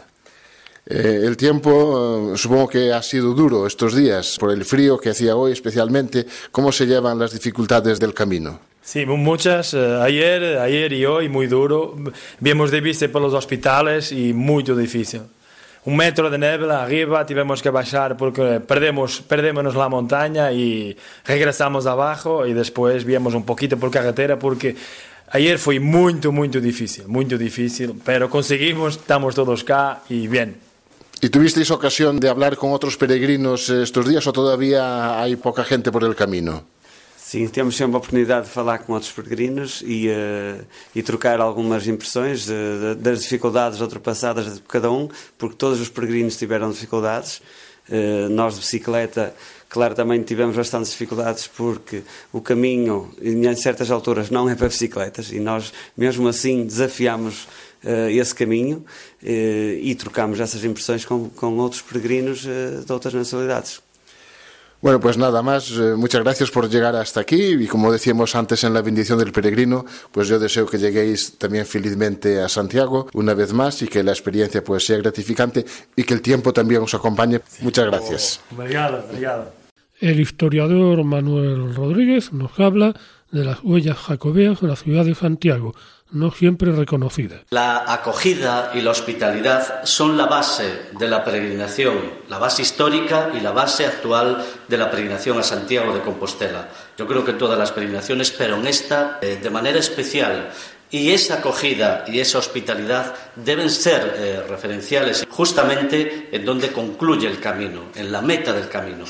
Eh, 0.86 1.26
el 1.26 1.36
tiempo 1.36 2.34
eh, 2.34 2.38
supongo 2.38 2.70
que 2.70 2.94
ha 2.94 3.02
sido 3.02 3.34
duro 3.34 3.66
estos 3.66 3.96
días 3.96 4.38
por 4.38 4.52
el 4.52 4.64
frío 4.64 5.00
que 5.00 5.10
hacía 5.10 5.36
hoy 5.36 5.52
especialmente. 5.52 6.28
¿Cómo 6.52 6.72
se 6.72 6.86
llevan 6.86 7.18
las 7.18 7.34
dificultades 7.34 8.00
del 8.00 8.14
camino? 8.14 8.75
Sí, 8.86 9.04
muchas. 9.08 9.74
Eh, 9.74 10.00
ayer, 10.00 10.60
ayer 10.60 10.94
y 10.94 11.08
hoy 11.08 11.28
muy 11.28 11.48
duro. 11.48 11.96
Vimos 12.40 12.70
de 12.70 12.82
vista 12.82 13.08
por 13.08 13.20
los 13.20 13.34
hospitales 13.34 14.12
y 14.12 14.32
muy 14.32 14.62
difícil. 14.62 15.24
Un 15.86 15.98
metro 15.98 16.30
de 16.30 16.38
niebla 16.38 16.84
arriba, 16.84 17.26
tuvimos 17.26 17.64
que 17.64 17.72
bajar 17.72 18.16
porque 18.16 18.60
perdemos, 18.60 19.22
perdemos 19.22 19.74
la 19.74 19.90
montaña 19.90 20.52
y 20.52 20.96
regresamos 21.26 21.88
abajo 21.88 22.46
y 22.46 22.54
después 22.54 23.06
vimos 23.06 23.34
un 23.34 23.44
poquito 23.44 23.76
por 23.78 23.90
carretera 23.90 24.38
porque 24.38 24.76
ayer 25.32 25.58
fue 25.58 25.80
muy, 25.80 26.14
muy 26.14 26.48
difícil, 26.48 27.08
muy 27.08 27.26
difícil, 27.26 28.00
pero 28.06 28.30
conseguimos, 28.30 28.98
estamos 28.98 29.34
todos 29.34 29.64
acá 29.64 30.02
y 30.10 30.28
bien. 30.28 30.58
¿Y 31.22 31.30
tuvisteis 31.30 31.72
ocasión 31.72 32.20
de 32.20 32.30
hablar 32.30 32.56
con 32.56 32.72
otros 32.72 32.98
peregrinos 32.98 33.68
estos 33.70 34.08
días 34.08 34.28
o 34.28 34.34
todavía 34.34 35.20
hay 35.20 35.38
poca 35.38 35.64
gente 35.64 35.92
por 35.92 36.04
el 36.04 36.16
camino? 36.16 36.76
Sim, 37.28 37.48
temos 37.48 37.76
sempre 37.76 37.96
a 37.96 37.98
oportunidade 37.98 38.46
de 38.46 38.52
falar 38.52 38.78
com 38.78 38.94
outros 38.94 39.12
peregrinos 39.12 39.82
e, 39.84 40.10
uh, 40.10 40.64
e 40.94 41.02
trocar 41.02 41.42
algumas 41.42 41.88
impressões 41.88 42.48
das 43.00 43.24
dificuldades 43.24 43.82
ultrapassadas 43.82 44.54
de 44.54 44.62
cada 44.62 44.92
um, 44.92 45.10
porque 45.36 45.56
todos 45.56 45.82
os 45.82 45.90
peregrinos 45.90 46.38
tiveram 46.38 46.70
dificuldades. 46.70 47.42
Uh, 47.90 48.30
nós 48.30 48.54
de 48.54 48.60
bicicleta, 48.60 49.34
claro, 49.68 49.96
também 49.96 50.22
tivemos 50.22 50.56
bastantes 50.56 50.92
dificuldades 50.92 51.48
porque 51.48 52.04
o 52.32 52.42
caminho, 52.42 53.12
em 53.20 53.56
certas 53.56 53.90
alturas, 53.90 54.30
não 54.30 54.48
é 54.48 54.54
para 54.54 54.68
bicicletas 54.68 55.32
e 55.32 55.40
nós, 55.40 55.74
mesmo 55.98 56.28
assim, 56.28 56.64
desafiamos 56.64 57.48
uh, 57.84 58.08
esse 58.12 58.36
caminho 58.36 58.86
e 59.20 59.96
trocamos 59.96 60.40
essas 60.40 60.64
impressões 60.64 61.04
com, 61.04 61.28
com 61.30 61.58
outros 61.58 61.82
peregrinos 61.82 62.42
de 62.42 62.94
outras 62.94 63.16
nacionalidades. 63.16 63.84
Bueno, 64.86 65.00
pues 65.00 65.18
nada 65.18 65.42
más. 65.42 65.72
Eh, 65.72 65.96
muchas 65.98 66.22
gracias 66.22 66.52
por 66.52 66.70
llegar 66.70 66.96
hasta 66.96 67.20
aquí 67.20 67.56
y 67.56 67.66
como 67.66 67.92
decíamos 67.92 68.36
antes 68.36 68.64
en 68.64 68.72
la 68.72 68.84
bendición 68.84 69.18
del 69.18 69.32
peregrino, 69.32 69.84
pues 70.12 70.28
yo 70.28 70.38
deseo 70.38 70.68
que 70.68 70.78
lleguéis 70.78 71.40
también 71.40 71.66
felizmente 71.66 72.40
a 72.40 72.48
Santiago 72.48 73.08
una 73.16 73.34
vez 73.34 73.52
más 73.52 73.82
y 73.82 73.88
que 73.88 74.04
la 74.04 74.12
experiencia 74.12 74.64
pues 74.64 74.86
sea 74.86 74.98
gratificante 74.98 75.66
y 75.96 76.04
que 76.04 76.14
el 76.14 76.22
tiempo 76.22 76.54
también 76.54 76.84
os 76.84 76.94
acompañe. 76.94 77.42
Muchas 77.62 77.88
gracias. 77.88 78.42
El 80.00 80.20
historiador 80.20 81.04
Manuel 81.04 81.74
Rodríguez 81.74 82.32
nos 82.32 82.60
habla 82.60 82.94
de 83.32 83.44
las 83.44 83.64
huellas 83.64 83.98
jacobeas 83.98 84.62
en 84.62 84.68
la 84.68 84.76
ciudad 84.76 85.04
de 85.04 85.16
Santiago, 85.16 85.74
no 86.12 86.32
siempre 86.32 86.72
reconocida. 86.72 87.44
La 87.50 87.92
acogida 87.92 88.72
y 88.74 88.82
la 88.82 88.92
hospitalidad 88.92 89.84
son 89.84 90.18
la 90.18 90.28
base 90.28 90.88
de 90.98 91.08
la 91.08 91.24
peregrinación, 91.24 92.00
la 92.30 92.38
base 92.38 92.62
histórica 92.62 93.32
y 93.34 93.40
la 93.40 93.52
base 93.52 93.86
actual 93.86 94.46
de 94.68 94.78
la 94.78 94.90
peregrinación 94.90 95.40
a 95.40 95.44
Santiago 95.44 95.94
de 95.94 96.02
Compostela. 96.02 96.70
Yo 96.98 97.08
creo 97.08 97.26
que 97.26 97.34
todas 97.34 97.58
las 97.58 97.72
peregrinaciones, 97.72 98.32
pero 98.32 98.56
en 98.56 98.68
esta 98.68 99.20
eh, 99.22 99.40
de 99.42 99.50
manera 99.50 99.80
especial. 99.80 100.52
Y 100.92 101.12
esa 101.12 101.40
acogida 101.40 102.06
y 102.08 102.20
esa 102.20 102.38
hospitalidad 102.38 103.14
deben 103.36 103.70
ser 103.70 104.16
eh, 104.18 104.44
referenciales 104.48 105.26
justamente 105.28 106.30
en 106.32 106.46
donde 106.46 106.72
concluye 106.72 107.28
el 107.28 107.40
camino, 107.40 107.86
en 107.96 108.12
la 108.12 108.22
meta 108.22 108.54
del 108.54 108.70
camino. 108.70 109.06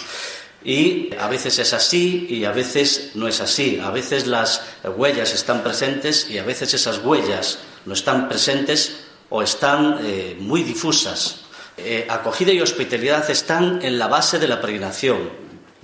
Y 0.65 1.11
a 1.19 1.27
veces 1.27 1.59
es 1.59 1.73
así 1.73 2.25
y 2.27 2.43
a 2.43 2.51
veces 2.51 3.11
no 3.13 3.27
es 3.27 3.39
así. 3.39 3.79
A 3.81 3.91
veces 3.91 4.25
las 4.25 4.63
huellas 4.83 5.31
están 5.33 5.63
presentes 5.63 6.27
y 6.29 6.39
a 6.39 6.43
veces 6.43 6.73
esas 6.73 6.97
huellas 7.05 7.59
no 7.85 7.93
están 7.93 8.27
presentes 8.27 9.05
o 9.29 9.43
están 9.43 9.99
eh, 10.01 10.35
muy 10.39 10.63
difusas. 10.63 11.41
Eh, 11.77 12.07
acogida 12.09 12.51
y 12.51 12.61
hospitalidad 12.61 13.29
están 13.29 13.79
en 13.83 13.99
la 13.99 14.07
base 14.07 14.39
de 14.39 14.47
la 14.47 14.59
peregrinación, 14.59 15.29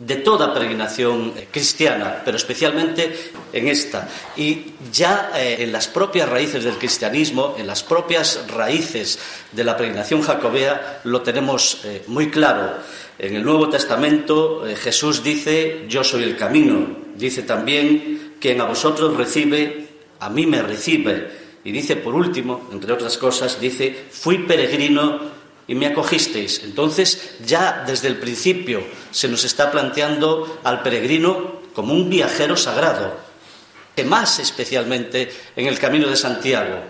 de 0.06 0.16
toda 0.18 0.54
peregrinación 0.54 1.34
eh, 1.38 1.48
cristiana, 1.52 2.22
pero 2.26 2.38
especialmente 2.38 3.32
en 3.54 3.68
esta. 3.68 4.10
Y 4.36 4.74
ya 4.92 5.32
en 5.36 5.72
las 5.72 5.88
propias 5.88 6.28
raíces 6.28 6.64
del 6.64 6.78
cristianismo, 6.78 7.56
en 7.58 7.68
las 7.68 7.84
propias 7.84 8.46
raíces 8.48 9.20
de 9.52 9.64
la 9.64 9.78
peregrinación 9.78 10.22
jacobea, 10.22 11.02
lo 11.04 11.22
tenemos 11.22 11.82
muy 12.08 12.30
claro. 12.30 12.78
En 13.22 13.36
el 13.36 13.44
Nuevo 13.44 13.70
Testamento 13.70 14.66
eh, 14.68 14.76
Jesús 14.76 15.24
dice, 15.24 15.86
yo 15.88 16.04
soy 16.04 16.24
el 16.24 16.36
camino. 16.36 16.88
Dice 17.16 17.44
también, 17.44 18.34
quien 18.40 18.60
a 18.60 18.66
vosotros 18.66 19.16
recibe, 19.16 19.90
a 20.20 20.28
mí 20.32 20.48
me 20.48 20.64
recibe. 20.64 21.30
Y 21.64 21.72
dice, 21.72 21.98
por 21.98 22.16
último, 22.16 22.68
entre 22.72 22.92
otras 22.92 23.20
cosas, 23.20 23.62
dice, 23.62 23.96
fui 24.10 24.40
peregrino 24.40 25.20
y 25.68 25.76
me 25.76 25.88
acogisteis. 25.88 26.62
Entonces, 26.64 27.36
ya 27.46 27.84
desde 27.86 28.08
el 28.08 28.18
principio 28.18 28.84
se 29.12 29.28
nos 29.28 29.44
está 29.44 29.72
planteando 29.72 30.60
al 30.64 30.82
peregrino 30.82 31.62
como 31.74 31.94
un 31.94 32.10
viajero 32.10 32.58
sagrado, 32.58 33.18
que 33.96 34.04
más 34.04 34.40
especialmente 34.40 35.32
en 35.56 35.68
el 35.68 35.80
camino 35.80 36.08
de 36.08 36.16
Santiago, 36.16 36.82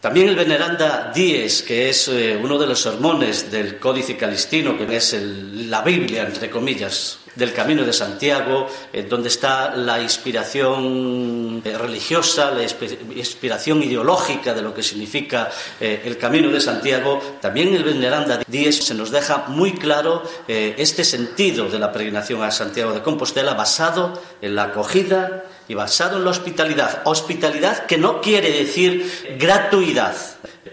también 0.00 0.28
el 0.28 0.36
Veneranda 0.36 1.10
Dies, 1.12 1.62
que 1.62 1.88
es 1.88 2.06
eh, 2.06 2.38
uno 2.40 2.56
de 2.56 2.68
los 2.68 2.80
sermones 2.80 3.50
del 3.50 3.80
Códice 3.80 4.16
Calistino, 4.16 4.78
que 4.78 4.96
es 4.96 5.12
la 5.12 5.82
Biblia, 5.82 6.22
entre 6.22 6.48
comillas, 6.48 7.18
del 7.38 7.54
Camino 7.54 7.84
de 7.84 7.92
Santiago, 7.92 8.66
donde 9.08 9.28
está 9.28 9.74
la 9.76 10.02
inspiración 10.02 11.62
eh, 11.64 11.78
religiosa, 11.78 12.50
la 12.50 12.62
inspiración 12.62 13.82
ideológica 13.82 14.52
de 14.52 14.62
lo 14.62 14.74
que 14.74 14.82
significa 14.82 15.48
eh, 15.80 16.02
el 16.04 16.18
Camino 16.18 16.50
de 16.50 16.60
Santiago, 16.60 17.38
también 17.40 17.74
el 17.74 17.84
Veneranda 17.84 18.42
Dies 18.46 18.84
se 18.84 18.94
nos 18.94 19.10
deja 19.10 19.44
muy 19.48 19.72
claro 19.74 20.22
este 20.48 21.04
sentido 21.04 21.68
de 21.68 21.78
la 21.78 21.92
peregrinación 21.92 22.42
a 22.42 22.50
Santiago 22.50 22.92
de 22.92 23.02
Compostela 23.02 23.54
basado 23.54 24.20
en 24.42 24.56
la 24.56 24.64
acogida 24.64 25.44
y 25.68 25.74
basado 25.74 26.16
en 26.16 26.24
la 26.24 26.30
hospitalidad. 26.30 27.02
Hospitalidad 27.04 27.86
que 27.86 27.98
no 27.98 28.20
quiere 28.20 28.50
decir 28.50 29.36
gratuidad. 29.38 30.16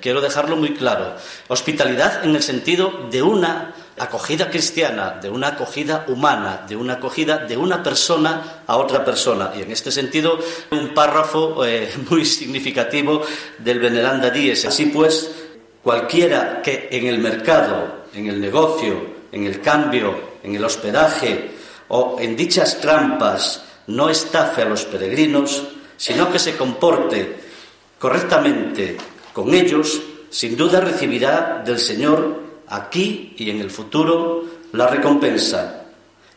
Quiero 0.01 0.21
dejarlo 0.21 0.55
muy 0.55 0.73
claro. 0.73 1.15
Hospitalidad 1.47 2.23
en 2.23 2.35
el 2.35 2.43
sentido 2.43 3.07
de 3.11 3.21
una 3.21 3.73
acogida 3.97 4.49
cristiana, 4.49 5.19
de 5.21 5.29
una 5.29 5.49
acogida 5.49 6.05
humana, 6.07 6.65
de 6.67 6.75
una 6.75 6.93
acogida 6.93 7.37
de 7.37 7.55
una 7.55 7.81
persona 7.81 8.63
a 8.67 8.77
otra 8.77 9.05
persona. 9.05 9.53
Y 9.57 9.61
en 9.61 9.71
este 9.71 9.91
sentido, 9.91 10.37
un 10.71 10.93
párrafo 10.93 11.65
eh, 11.65 11.91
muy 12.09 12.25
significativo 12.25 13.21
del 13.59 13.79
Veneranda 13.79 14.29
Dies. 14.29 14.65
Así 14.65 14.87
pues, 14.87 15.31
cualquiera 15.81 16.61
que 16.61 16.89
en 16.91 17.07
el 17.07 17.19
mercado, 17.19 18.05
en 18.13 18.27
el 18.27 18.41
negocio, 18.41 19.15
en 19.31 19.45
el 19.45 19.61
cambio, 19.61 20.35
en 20.43 20.55
el 20.55 20.63
hospedaje 20.63 21.51
o 21.87 22.17
en 22.19 22.35
dichas 22.35 22.79
trampas 22.81 23.63
no 23.87 24.09
estafe 24.09 24.63
a 24.63 24.65
los 24.65 24.85
peregrinos, 24.85 25.63
sino 25.97 26.31
que 26.31 26.39
se 26.39 26.57
comporte 26.57 27.35
correctamente 27.99 28.97
con 29.31 29.53
ellos, 29.53 30.01
sin 30.29 30.57
duda 30.57 30.81
recibirá 30.81 31.61
del 31.65 31.79
Señor 31.79 32.44
aquí 32.67 33.35
y 33.37 33.49
en 33.49 33.61
el 33.61 33.69
futuro 33.69 34.43
la 34.73 34.87
recompensa. 34.87 35.85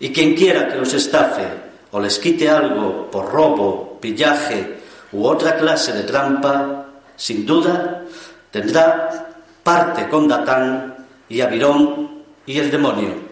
Y 0.00 0.12
quien 0.12 0.34
quiera 0.34 0.68
que 0.68 0.76
los 0.76 0.94
estafe 0.94 1.46
o 1.90 2.00
les 2.00 2.18
quite 2.18 2.48
algo 2.48 3.10
por 3.10 3.32
robo, 3.32 3.98
pillaje 4.00 4.78
u 5.12 5.26
otra 5.26 5.56
clase 5.56 5.92
de 5.92 6.04
trampa, 6.04 6.86
sin 7.16 7.44
duda 7.44 8.04
tendrá 8.50 9.34
parte 9.62 10.08
con 10.08 10.28
Datán 10.28 11.06
y 11.28 11.40
Abirón 11.40 12.22
y 12.46 12.58
el 12.58 12.70
demonio. 12.70 13.28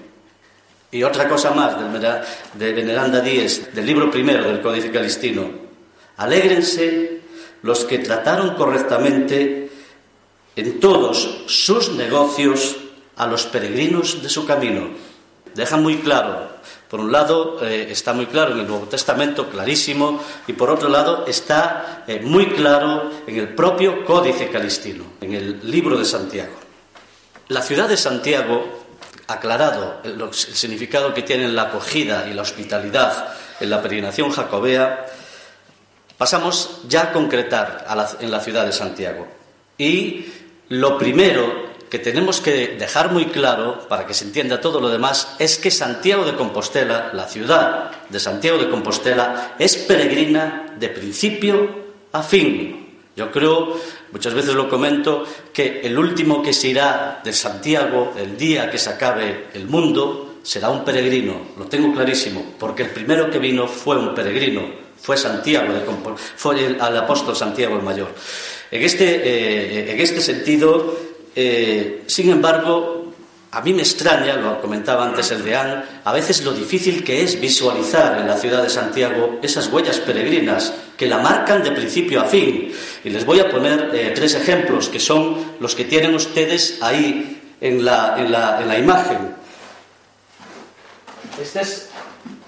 Y 0.90 1.02
otra 1.02 1.28
cosa 1.28 1.50
más 1.50 1.76
de 2.54 2.72
Veneranda 2.72 3.20
Díez, 3.20 3.74
del 3.74 3.87
libro 3.87 4.11
primero 4.11 4.44
del 4.44 4.61
Códice 4.61 4.90
Calistino. 4.90 5.66
Alégrense 6.16 7.20
los 7.62 7.85
que 7.85 7.98
trataron 7.98 8.54
correctamente 8.54 9.70
en 10.54 10.80
todos 10.80 11.44
sus 11.46 11.90
negocios 11.90 12.76
a 13.16 13.26
los 13.26 13.46
peregrinos 13.46 14.22
de 14.22 14.29
su 14.29 14.46
camino. 14.46 14.90
Deja 15.55 15.76
muy 15.76 15.98
claro, 15.98 16.50
por 16.88 17.00
un 17.00 17.11
lado 17.11 17.64
eh, 17.64 17.88
está 17.90 18.12
muy 18.12 18.26
claro 18.26 18.52
en 18.52 18.61
el 18.61 18.68
Nuevo 18.68 18.87
Testamento, 18.87 19.48
clarísimo, 19.48 20.22
y 20.46 20.52
por 20.52 20.70
otro 20.70 20.88
lado 20.88 21.24
está 21.26 22.05
eh, 22.07 22.20
muy 22.20 22.46
claro 22.50 23.11
en 23.26 23.37
el 23.37 23.48
propio 23.55 24.05
Códice 24.05 24.50
Calistino, 24.50 25.05
en 25.20 25.35
el 25.35 25.70
libro 25.70 25.96
de 25.96 26.05
Santiago. 26.05 26.55
La 27.48 27.62
ciudad 27.62 27.88
de 27.88 27.96
Santiago 27.96 28.87
aclarado 29.29 30.00
el, 30.05 30.33
significado 30.33 31.12
que 31.12 31.22
tienen 31.22 31.57
la 31.57 31.62
acogida 31.62 32.29
y 32.31 32.35
la 32.35 32.42
hospitalidad 32.42 33.35
en 33.59 33.70
la 33.70 33.83
peregrinación 33.83 34.31
jacobea, 34.31 35.07
pasamos 36.16 36.83
ya 36.88 37.05
a 37.05 37.12
concretar 37.12 37.87
en 38.20 38.31
la 38.31 38.40
ciudad 38.40 38.64
de 38.64 38.72
Santiago. 38.72 39.26
Y 39.79 40.26
lo 40.68 40.96
primero 40.96 41.65
que 41.88 41.99
tenemos 41.99 42.40
que 42.40 42.77
dejar 42.79 43.12
muy 43.12 43.27
claro, 43.27 43.87
para 43.88 44.07
que 44.07 44.14
se 44.14 44.25
entienda 44.25 44.61
todo 44.61 44.81
lo 44.81 44.88
demás, 44.88 45.37
es 45.38 45.59
que 45.59 45.70
Santiago 45.70 46.25
de 46.25 46.35
Compostela, 46.35 47.11
la 47.12 47.27
ciudad 47.29 47.90
de 48.09 48.20
Santiago 48.20 48.59
de 48.59 48.68
Compostela, 48.68 49.55
es 49.59 49.77
peregrina 49.77 50.75
de 50.79 50.88
principio 50.88 51.87
a 52.12 52.22
fin. 52.22 52.87
Yo 53.16 53.31
creo, 53.31 53.81
muchas 54.12 54.35
veces 54.35 54.55
lo 54.55 54.68
comento, 54.68 55.25
que 55.53 55.81
el 55.81 55.99
último 55.99 56.42
que 56.42 56.53
se 56.53 56.68
irá 56.68 57.20
de 57.25 57.33
Santiago 57.33 58.12
el 58.16 58.37
día 58.37 58.70
que 58.70 58.79
se 58.79 58.90
acabe 58.90 59.46
el 59.55 59.66
mundo 59.66 60.40
será 60.42 60.68
un 60.70 60.85
peregrino, 60.85 61.49
lo 61.59 61.64
tengo 61.64 61.92
clarísimo, 61.92 62.55
porque 62.59 62.85
el 62.85 62.90
primero 62.90 63.31
que 63.31 63.38
vino 63.38 63.66
fue 63.66 63.96
un 63.96 64.14
peregrino, 64.14 64.62
fue 65.01 65.16
Santiago, 65.16 65.72
fue 66.37 66.66
el, 66.66 66.81
apóstol 66.81 67.35
Santiago 67.35 67.77
el 67.77 67.83
Mayor. 67.83 68.14
En 68.70 68.83
este, 68.83 69.05
eh, 69.07 69.92
en 69.92 70.01
este 70.01 70.20
sentido, 70.20 70.96
eh, 71.37 72.03
sin 72.07 72.31
embargo, 72.31 73.12
a 73.53 73.61
mí 73.61 73.72
me 73.72 73.83
extraña, 73.83 74.37
lo 74.37 74.61
comentaba 74.61 75.07
antes 75.07 75.31
el 75.31 75.44
deán, 75.44 75.85
a 76.05 76.12
veces 76.12 76.44
lo 76.44 76.53
difícil 76.53 77.05
que 77.05 77.22
es 77.22 77.40
visualizar 77.40 78.18
en 78.18 78.27
la 78.27 78.37
ciudad 78.37 78.62
de 78.62 78.68
Santiago 78.68 79.38
esas 79.42 79.68
huellas 79.68 80.01
peregrinas 80.01 80.75
que 80.96 81.07
la 81.07 81.18
marcan 81.18 81.62
de 81.62 81.70
principio 81.70 82.20
a 82.20 82.25
fin. 82.25 82.72
Y 83.05 83.11
les 83.11 83.25
voy 83.25 83.40
a 83.40 83.49
poner 83.49 83.90
eh, 83.94 84.12
tres 84.14 84.35
ejemplos 84.35 84.88
que 84.88 84.99
son 84.99 85.57
los 85.61 85.75
que 85.75 85.85
tienen 85.85 86.14
ustedes 86.14 86.79
ahí 86.83 87.40
en 87.61 87.85
la, 87.85 88.16
en 88.18 88.33
la, 88.33 88.61
en 88.61 88.68
la 88.68 88.79
imagen. 88.79 89.37
Este 91.40 91.61
es 91.61 91.88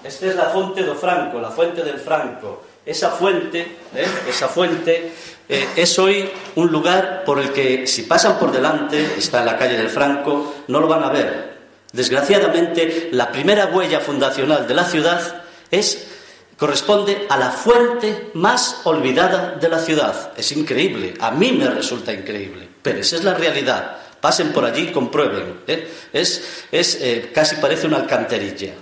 esta 0.04 0.26
es 0.26 0.36
la 0.36 0.46
fuente 0.50 0.82
do 0.84 0.94
Franco, 0.94 1.40
la 1.40 1.50
fuente 1.50 1.82
del 1.82 1.98
Franco. 1.98 2.64
Esa 2.86 3.10
fuente, 3.10 3.60
¿eh? 3.94 4.06
esa 4.28 4.48
fuente 4.48 5.12
eh, 5.48 5.68
es 5.76 5.98
hoy 5.98 6.28
un 6.56 6.70
lugar 6.70 7.22
por 7.24 7.38
el 7.38 7.52
que 7.52 7.86
si 7.86 8.02
pasan 8.02 8.38
por 8.38 8.52
delante, 8.52 9.14
está 9.16 9.40
en 9.40 9.46
la 9.46 9.56
calle 9.56 9.76
del 9.76 9.88
Franco, 9.88 10.56
no 10.68 10.80
lo 10.80 10.88
van 10.88 11.04
a 11.04 11.10
ver. 11.10 11.58
Desgraciadamente, 11.92 13.08
la 13.12 13.32
primera 13.32 13.66
huella 13.66 14.00
fundacional 14.00 14.68
de 14.68 14.74
la 14.74 14.84
ciudad 14.84 15.42
es 15.70 16.06
corresponde 16.58 17.26
a 17.30 17.38
la 17.38 17.50
fuente 17.50 18.30
más 18.34 18.82
olvidada 18.84 19.52
de 19.52 19.68
la 19.68 19.78
ciudad. 19.78 20.32
Es 20.36 20.52
increíble, 20.52 21.14
a 21.20 21.30
mí 21.30 21.52
me 21.52 21.68
resulta 21.70 22.12
increíble, 22.12 22.68
pero 22.82 22.98
esa 22.98 23.16
es 23.16 23.24
la 23.24 23.34
realidad. 23.34 23.96
Pasen 24.20 24.52
por 24.52 24.64
allí 24.64 24.88
y 24.88 24.92
comprueben. 24.92 25.60
¿eh? 25.68 25.88
Es, 26.12 26.64
es 26.72 26.98
eh, 27.00 27.30
casi 27.32 27.56
parece 27.56 27.86
una 27.86 27.98
alcantarilla. 27.98 28.74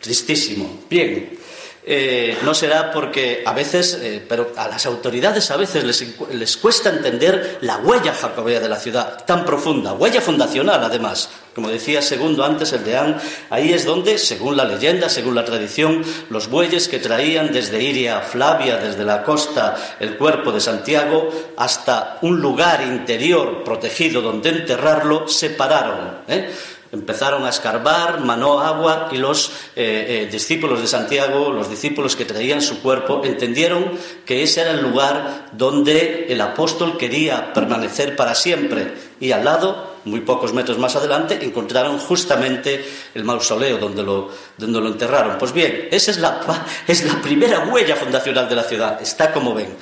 Tristísimo. 0.00 0.84
Bien. 0.88 1.38
Eh, 1.84 2.38
no 2.44 2.54
será 2.54 2.92
porque 2.92 3.42
a 3.44 3.52
veces, 3.52 3.98
eh, 4.00 4.24
pero 4.28 4.52
a 4.56 4.68
las 4.68 4.86
autoridades 4.86 5.50
a 5.50 5.56
veces 5.56 5.82
les, 5.82 6.30
les, 6.32 6.56
cuesta 6.56 6.90
entender 6.90 7.58
la 7.62 7.78
huella 7.78 8.14
jacobea 8.14 8.60
de 8.60 8.68
la 8.68 8.78
ciudad, 8.78 9.24
tan 9.24 9.44
profunda, 9.44 9.92
huella 9.92 10.20
fundacional 10.20 10.84
además. 10.84 11.28
Como 11.54 11.68
decía 11.68 12.00
Segundo 12.00 12.44
antes, 12.44 12.72
el 12.72 12.84
de 12.84 12.96
An, 12.96 13.20
ahí 13.50 13.72
es 13.72 13.84
donde, 13.84 14.16
según 14.16 14.56
la 14.56 14.64
leyenda, 14.64 15.08
según 15.08 15.34
la 15.34 15.44
tradición, 15.44 16.02
los 16.30 16.48
bueyes 16.48 16.88
que 16.88 17.00
traían 17.00 17.52
desde 17.52 17.82
Iria 17.82 18.20
Flavia, 18.20 18.76
desde 18.76 19.04
la 19.04 19.22
costa, 19.22 19.96
el 19.98 20.16
cuerpo 20.16 20.52
de 20.52 20.60
Santiago, 20.60 21.30
hasta 21.56 22.18
un 22.22 22.40
lugar 22.40 22.80
interior 22.82 23.64
protegido 23.64 24.22
donde 24.22 24.50
enterrarlo, 24.50 25.26
se 25.28 25.50
pararon. 25.50 26.18
¿eh? 26.28 26.48
Empezaron 26.92 27.46
a 27.46 27.48
escarbar, 27.48 28.20
manó 28.20 28.60
agua 28.60 29.08
y 29.10 29.16
los 29.16 29.50
eh, 29.74 30.24
eh, 30.24 30.28
discípulos 30.30 30.82
de 30.82 30.86
Santiago, 30.86 31.50
los 31.50 31.70
discípulos 31.70 32.14
que 32.16 32.26
traían 32.26 32.60
su 32.60 32.82
cuerpo, 32.82 33.22
entendieron 33.24 33.98
que 34.26 34.42
ese 34.42 34.60
era 34.60 34.72
el 34.72 34.82
lugar 34.82 35.48
donde 35.52 36.26
el 36.28 36.38
apóstol 36.42 36.98
quería 36.98 37.54
permanecer 37.54 38.14
para 38.14 38.34
siempre. 38.34 38.92
Y 39.20 39.32
al 39.32 39.42
lado, 39.42 39.96
muy 40.04 40.20
pocos 40.20 40.52
metros 40.52 40.76
más 40.76 40.94
adelante, 40.94 41.38
encontraron 41.42 41.98
justamente 41.98 42.84
el 43.14 43.24
mausoleo 43.24 43.78
donde 43.78 44.02
lo, 44.02 44.30
donde 44.58 44.80
lo 44.80 44.88
enterraron. 44.88 45.38
Pues 45.38 45.54
bien, 45.54 45.88
esa 45.90 46.10
es 46.10 46.18
la, 46.18 46.40
es 46.86 47.04
la 47.04 47.22
primera 47.22 47.68
huella 47.68 47.96
fundacional 47.96 48.50
de 48.50 48.56
la 48.56 48.64
ciudad. 48.64 49.00
Está 49.00 49.32
como 49.32 49.54
ven. 49.54 49.74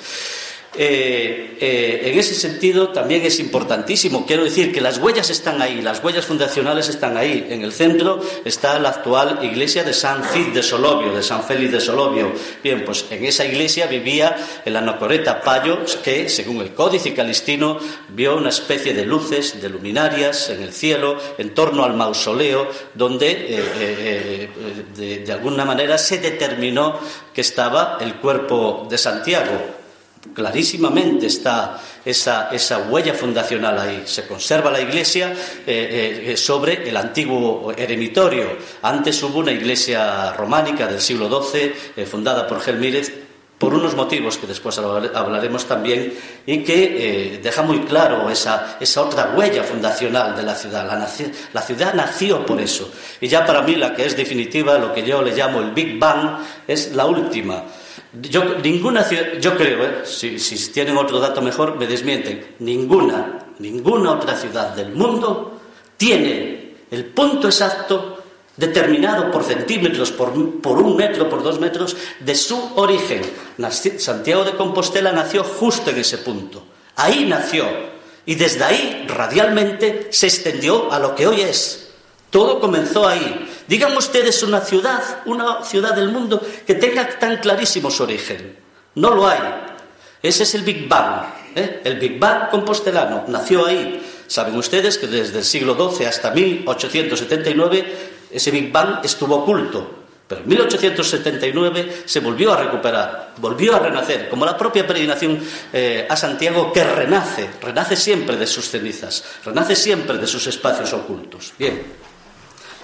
Eh, 0.73 1.57
eh, 1.59 2.01
en 2.05 2.17
ese 2.17 2.33
sentido 2.33 2.89
también 2.89 3.25
es 3.25 3.39
importantísimo. 3.39 4.25
Quiero 4.25 4.45
decir 4.45 4.71
que 4.71 4.79
las 4.79 4.99
huellas 4.99 5.29
están 5.29 5.61
ahí, 5.61 5.81
las 5.81 6.01
huellas 6.01 6.25
fundacionales 6.25 6.87
están 6.87 7.17
ahí. 7.17 7.47
En 7.49 7.61
el 7.63 7.73
centro 7.73 8.21
está 8.45 8.79
la 8.79 8.89
actual 8.89 9.39
iglesia 9.43 9.83
de 9.83 9.93
San 9.93 10.23
Cid 10.23 10.53
de 10.53 10.63
Solovio, 10.63 11.13
de 11.13 11.23
San 11.23 11.43
Félix 11.43 11.73
de 11.73 11.81
Solovio. 11.81 12.31
Bien, 12.63 12.85
pues 12.85 13.05
en 13.09 13.25
esa 13.25 13.43
iglesia 13.43 13.87
vivía 13.87 14.37
el 14.63 14.77
anacoreta 14.77 15.41
Payo, 15.41 15.79
que 16.03 16.29
según 16.29 16.61
el 16.61 16.73
códice 16.73 17.13
calistino 17.13 17.77
vio 18.07 18.37
una 18.37 18.49
especie 18.49 18.93
de 18.93 19.05
luces, 19.05 19.61
de 19.61 19.67
luminarias 19.67 20.49
en 20.51 20.61
el 20.63 20.71
cielo, 20.71 21.17
en 21.37 21.53
torno 21.53 21.83
al 21.83 21.95
mausoleo, 21.95 22.69
donde 22.95 23.29
eh, 23.29 24.49
de, 24.95 25.17
de 25.19 25.31
alguna 25.33 25.65
manera 25.65 25.97
se 25.97 26.19
determinó 26.19 26.97
que 27.33 27.41
estaba 27.41 27.97
el 27.99 28.15
cuerpo 28.15 28.87
de 28.89 28.97
Santiago 28.97 29.80
clarísimamente 30.33 31.27
está 31.27 31.79
esa, 32.05 32.49
esa, 32.51 32.79
huella 32.89 33.13
fundacional 33.13 33.79
ahí. 33.79 34.03
Se 34.05 34.27
conserva 34.27 34.71
la 34.71 34.81
iglesia 34.81 35.33
eh, 35.65 36.23
eh, 36.27 36.37
sobre 36.37 36.87
el 36.87 36.95
antiguo 36.95 37.73
eremitorio. 37.75 38.57
Antes 38.81 39.21
hubo 39.23 39.39
una 39.39 39.51
iglesia 39.51 40.33
románica 40.33 40.87
del 40.87 41.01
siglo 41.01 41.29
XII, 41.29 41.73
eh, 41.95 42.05
fundada 42.05 42.47
por 42.47 42.61
Gelmírez, 42.61 43.11
por 43.57 43.75
unos 43.75 43.95
motivos 43.95 44.39
que 44.39 44.47
después 44.47 44.79
hablaremos 44.79 45.65
también, 45.65 46.15
y 46.47 46.63
que 46.63 47.39
deja 47.43 47.61
muy 47.61 47.81
claro 47.81 48.27
esa, 48.27 48.77
esa, 48.79 49.03
otra 49.03 49.35
huella 49.37 49.63
fundacional 49.63 50.35
de 50.35 50.41
la 50.41 50.55
ciudad. 50.55 50.87
La, 50.87 51.07
la 51.53 51.61
ciudad 51.61 51.93
nació 51.93 52.43
por 52.43 52.59
eso. 52.59 52.91
Y 53.19 53.27
ya 53.27 53.45
para 53.45 53.61
mí 53.61 53.75
la 53.75 53.93
que 53.93 54.07
es 54.07 54.17
definitiva, 54.17 54.79
lo 54.79 54.91
que 54.91 55.03
yo 55.03 55.21
le 55.21 55.35
llamo 55.35 55.59
el 55.59 55.73
Big 55.73 55.99
Bang, 55.99 56.39
es 56.67 56.95
la 56.95 57.05
última 57.05 57.63
yo, 58.13 58.43
ninguna 58.61 59.07
yo 59.39 59.55
creo, 59.55 59.83
¿eh? 59.83 60.01
si, 60.03 60.37
si, 60.39 60.71
tienen 60.71 60.97
otro 60.97 61.19
dato 61.19 61.41
mejor, 61.41 61.77
me 61.77 61.87
desmienten. 61.87 62.55
Ninguna, 62.59 63.47
ninguna 63.59 64.11
otra 64.11 64.35
ciudad 64.35 64.75
del 64.75 64.91
mundo 64.91 65.59
tiene 65.97 66.75
el 66.91 67.05
punto 67.05 67.47
exacto 67.47 68.17
determinado 68.57 69.31
por 69.31 69.43
centímetros, 69.43 70.11
por, 70.11 70.61
por 70.61 70.77
un 70.79 70.97
metro, 70.97 71.29
por 71.29 71.41
dos 71.41 71.59
metros, 71.59 71.95
de 72.19 72.35
su 72.35 72.73
origen. 72.75 73.21
Santiago 73.97 74.43
de 74.43 74.55
Compostela 74.55 75.11
nació 75.11 75.43
justo 75.43 75.89
en 75.89 75.97
ese 75.97 76.17
punto. 76.19 76.63
Ahí 76.97 77.25
nació. 77.25 77.65
Y 78.25 78.35
desde 78.35 78.63
ahí, 78.63 79.05
radialmente, 79.07 80.09
se 80.11 80.27
extendió 80.27 80.91
a 80.91 80.99
lo 80.99 81.15
que 81.15 81.27
hoy 81.27 81.41
es. 81.41 81.91
Todo 82.29 82.59
comenzó 82.59 83.07
ahí. 83.07 83.50
Digan 83.71 83.95
ustedes 83.95 84.43
una 84.43 84.59
ciudad, 84.59 85.21
una 85.23 85.63
ciudad 85.63 85.95
del 85.95 86.09
mundo 86.09 86.45
que 86.67 86.75
tenga 86.75 87.07
tan 87.17 87.37
clarísimo 87.37 87.89
su 87.89 88.03
origen. 88.03 88.57
No 88.95 89.15
lo 89.15 89.25
hay. 89.25 89.39
Ese 90.21 90.43
es 90.43 90.55
el 90.55 90.63
Big 90.63 90.89
Bang. 90.89 91.23
¿eh? 91.55 91.79
El 91.85 91.97
Big 91.97 92.19
Bang 92.19 92.49
compostelano 92.49 93.23
nació 93.29 93.65
ahí. 93.65 94.05
Saben 94.27 94.57
ustedes 94.57 94.97
que 94.97 95.07
desde 95.07 95.37
el 95.37 95.45
siglo 95.45 95.77
XII 95.89 96.05
hasta 96.05 96.31
1879 96.31 97.95
ese 98.29 98.51
Big 98.51 98.73
Bang 98.73 98.99
estuvo 99.05 99.37
oculto. 99.37 99.99
Pero 100.27 100.41
en 100.41 100.49
1879 100.49 102.03
se 102.03 102.19
volvió 102.19 102.51
a 102.51 102.57
recuperar, 102.57 103.35
volvió 103.37 103.77
a 103.77 103.79
renacer, 103.79 104.27
como 104.27 104.43
la 104.43 104.57
propia 104.57 104.85
peregrinación 104.85 105.39
eh, 105.71 106.05
a 106.09 106.17
Santiago 106.17 106.73
que 106.73 106.83
renace, 106.83 107.49
renace 107.61 107.95
siempre 107.95 108.35
de 108.35 108.47
sus 108.47 108.69
cenizas, 108.69 109.23
renace 109.45 109.77
siempre 109.77 110.17
de 110.17 110.27
sus 110.27 110.45
espacios 110.47 110.91
ocultos. 110.91 111.53
Bien, 111.57 112.00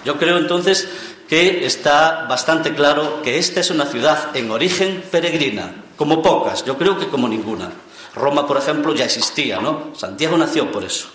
yo 0.08 0.18
creo 0.18 0.38
entonces 0.38 0.88
que 1.28 1.66
está 1.66 2.28
bastante 2.30 2.74
claro 2.74 3.22
que 3.22 3.38
esta 3.38 3.60
es 3.60 3.70
una 3.72 3.86
ciudad 3.86 4.34
en 4.38 4.50
origen 4.52 5.04
peregrina, 5.12 5.84
como 5.98 6.22
pocas, 6.22 6.64
yo 6.64 6.78
creo 6.78 6.98
que 6.98 7.10
como 7.10 7.28
ninguna. 7.28 7.70
Roma, 8.16 8.48
por 8.48 8.56
ejemplo, 8.56 8.96
ya 8.96 9.04
existía, 9.04 9.60
¿no? 9.60 9.94
Santiago 9.98 10.38
nació 10.38 10.72
por 10.72 10.86
eso. 10.86 11.10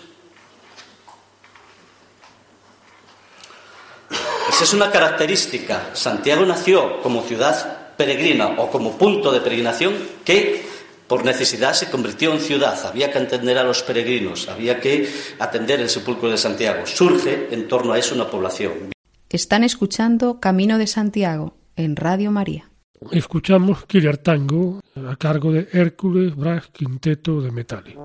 Esa 4.47 4.63
es 4.63 4.73
una 4.73 4.91
característica. 4.91 5.89
Santiago 5.93 6.45
nació 6.45 7.01
como 7.01 7.23
ciudad 7.23 7.95
peregrina 7.97 8.57
o 8.59 8.69
como 8.69 8.95
punto 8.95 9.31
de 9.31 9.41
peregrinación 9.41 9.97
que 10.23 10.69
por 11.13 11.25
necesidad 11.25 11.73
se 11.73 11.91
convirtió 11.91 12.33
en 12.33 12.39
ciudad. 12.39 12.75
Había 12.87 13.11
que 13.11 13.19
atender 13.19 13.55
a 13.59 13.63
los 13.63 13.83
peregrinos, 13.83 14.49
había 14.49 14.79
que 14.79 15.07
atender 15.37 15.79
el 15.79 15.87
sepulcro 15.87 16.31
de 16.31 16.39
Santiago. 16.39 16.87
Surge 16.87 17.49
en 17.51 17.67
torno 17.67 17.93
a 17.93 17.99
eso 17.99 18.15
una 18.15 18.31
población. 18.31 18.89
Están 19.29 19.63
escuchando 19.63 20.39
Camino 20.39 20.79
de 20.79 20.87
Santiago 20.87 21.55
en 21.75 21.97
Radio 21.97 22.31
María. 22.31 22.71
Escuchamos 23.11 23.85
Killer 23.85 24.19
a 24.25 25.15
cargo 25.17 25.51
de 25.51 25.67
Hércules 25.71 26.35
Brass 26.35 26.69
Quinteto 26.73 27.41
de 27.41 27.51
Metali. 27.51 27.95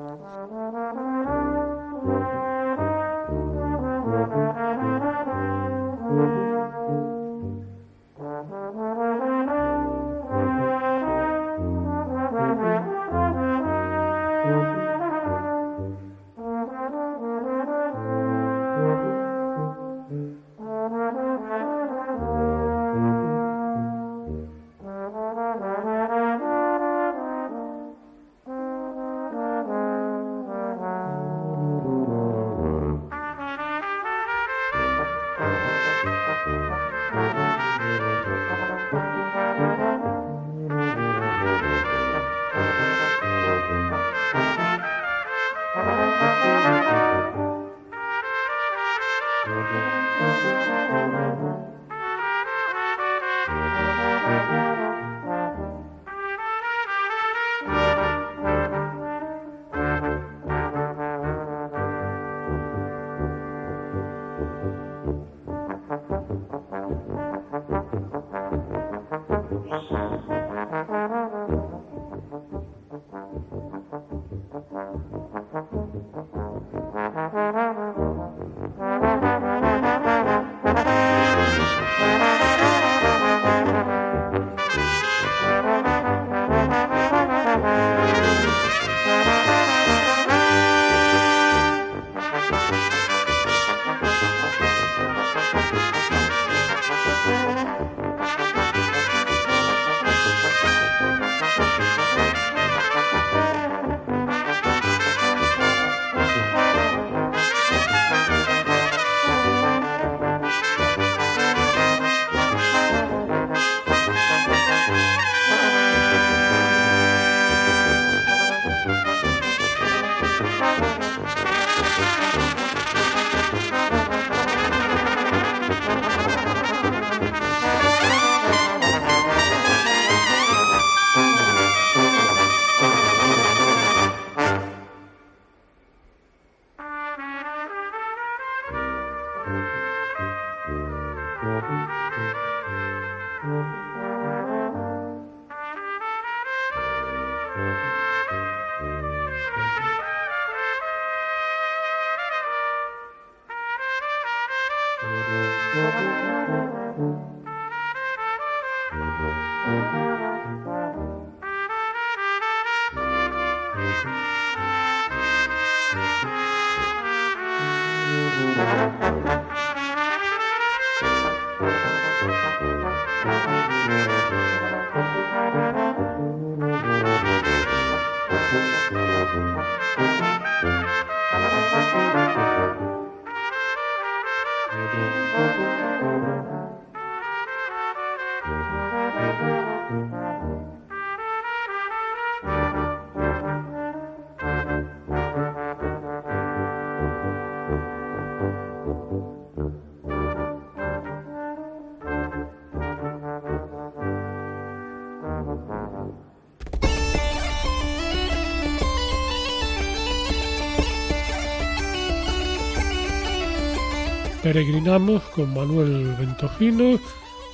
Peregrinamos 214.42 215.22
con 215.34 215.52
Manuel 215.52 216.14
Ventojino 216.16 217.00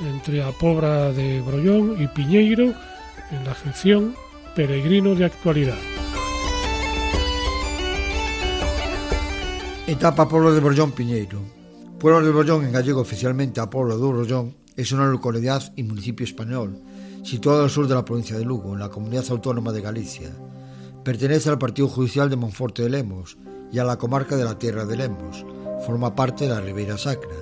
entre 0.01 0.43
a 0.43 0.53
Pobra 0.53 1.13
de 1.13 1.41
Brollón 1.41 1.97
y 2.03 2.07
Piñeiro 2.09 2.75
en 3.31 3.45
la 3.45 3.55
sección 3.55 4.15
Peregrino 4.55 5.15
de 5.15 5.25
Actualidad. 5.25 5.79
Etapa 9.87 10.29
Pueblo 10.29 10.53
de 10.53 10.61
Brollón 10.61 10.93
Piñeiro. 10.93 11.41
Pueblo 11.99 12.23
de 12.23 12.31
Brollón 12.31 12.67
en 12.67 12.73
gallego 12.73 13.01
oficialmente 13.01 13.61
a 13.61 13.71
Pueblo 13.71 13.97
de 13.97 14.07
Brollón 14.07 14.55
es 14.77 14.93
una 14.93 15.07
localidad 15.07 15.73
y 15.77 15.85
municipio 15.85 16.25
español 16.25 16.79
situado 17.23 17.65
al 17.65 17.71
sur 17.71 17.89
de 17.89 17.95
la 17.95 18.05
provincia 18.05 18.37
de 18.37 18.45
Lugo, 18.45 18.75
en 18.75 18.81
la 18.81 18.91
comunidad 18.91 19.25
autónoma 19.31 19.73
de 19.73 19.81
Galicia. 19.81 20.31
Pertenece 21.03 21.49
al 21.49 21.59
partido 21.59 21.89
judicial 21.89 22.29
de 22.29 22.37
Monforte 22.37 22.83
de 22.83 22.91
Lemos 22.91 23.39
y 23.73 23.79
a 23.79 23.85
la 23.85 23.97
comarca 23.97 24.37
de 24.37 24.45
la 24.45 24.59
Tierra 24.59 24.85
de 24.85 24.99
Lemos 24.99 25.47
forma 25.87 26.15
parte 26.15 26.45
de 26.45 26.51
la 26.51 26.61
Ribeira 26.61 26.99
Sacra. 26.99 27.35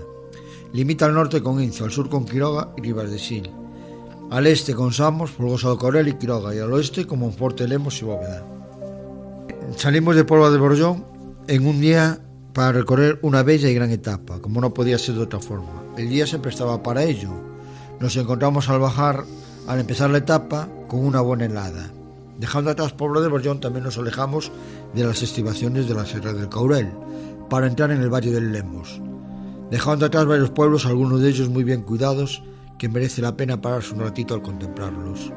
Limita 0.73 1.07
al 1.07 1.15
norte 1.15 1.43
con 1.43 1.63
Inzo, 1.63 1.85
al 1.85 1.91
sur 1.91 2.09
con 2.09 2.25
Quiroga 2.25 2.73
y 2.77 2.83
Ribas 2.83 3.11
de 3.11 3.19
Sil. 3.21 3.51
Al 4.31 4.47
este 4.47 4.75
con 4.75 4.93
Samos, 4.93 5.31
Folgosa 5.31 5.69
do 5.69 5.77
Corel 5.77 6.09
y 6.09 6.15
Quiroga 6.15 6.55
y 6.55 6.59
al 6.59 6.73
oeste 6.73 7.07
con 7.07 7.19
Monforte, 7.19 7.69
Lemos 7.69 8.01
y 8.01 8.07
Bóveda. 8.07 8.47
Salimos 9.77 10.17
de 10.17 10.25
Puebla 10.25 10.51
de 10.51 10.59
Borjón 10.59 11.05
en 11.49 11.67
un 11.67 11.81
día 11.81 12.19
para 12.55 12.73
recorrer 12.73 13.19
una 13.23 13.43
bella 13.43 13.69
y 13.69 13.75
gran 13.75 13.91
etapa, 13.91 14.41
como 14.41 14.61
no 14.61 14.73
podía 14.73 14.99
ser 14.99 15.17
de 15.17 15.23
otra 15.23 15.41
forma. 15.41 15.83
El 15.97 16.09
día 16.09 16.27
se 16.27 16.39
prestaba 16.39 16.83
para 16.83 17.03
ello. 17.03 17.31
Nos 18.01 18.17
encontramos 18.17 18.69
al 18.69 18.81
bajar, 18.81 19.25
al 19.67 19.81
empezar 19.81 20.11
la 20.11 20.19
etapa, 20.19 20.69
con 20.89 21.05
una 21.05 21.21
buena 21.21 21.47
helada. 21.47 21.91
Dejando 22.39 22.71
atrás 22.71 22.93
Pueblo 22.93 23.21
de 23.21 23.29
Borjón 23.29 23.61
también 23.61 23.85
nos 23.85 23.99
alejamos 23.99 24.51
de 24.95 25.05
las 25.05 25.23
estivaciones 25.23 25.89
de 25.89 25.95
la 25.95 26.07
Serra 26.07 26.33
del 26.33 26.49
Caurel, 26.49 26.91
para 27.53 27.67
entrar 27.67 27.91
en 27.91 28.01
el 28.01 28.09
Valle 28.09 28.31
del 28.31 28.51
Lemos, 28.51 28.99
dejando 29.71 30.07
atrás 30.07 30.25
varios 30.25 30.49
pueblos, 30.49 30.87
algunos 30.87 31.21
de 31.21 31.29
ellos 31.29 31.51
muy 31.51 31.65
bien 31.65 31.83
cuidados, 31.83 32.43
que 32.79 32.89
merece 32.89 33.21
la 33.21 33.37
pena 33.37 33.61
pararse 33.61 33.93
un 33.93 34.01
ratito 34.01 34.33
al 34.33 34.41
contemplarlos. 34.41 35.31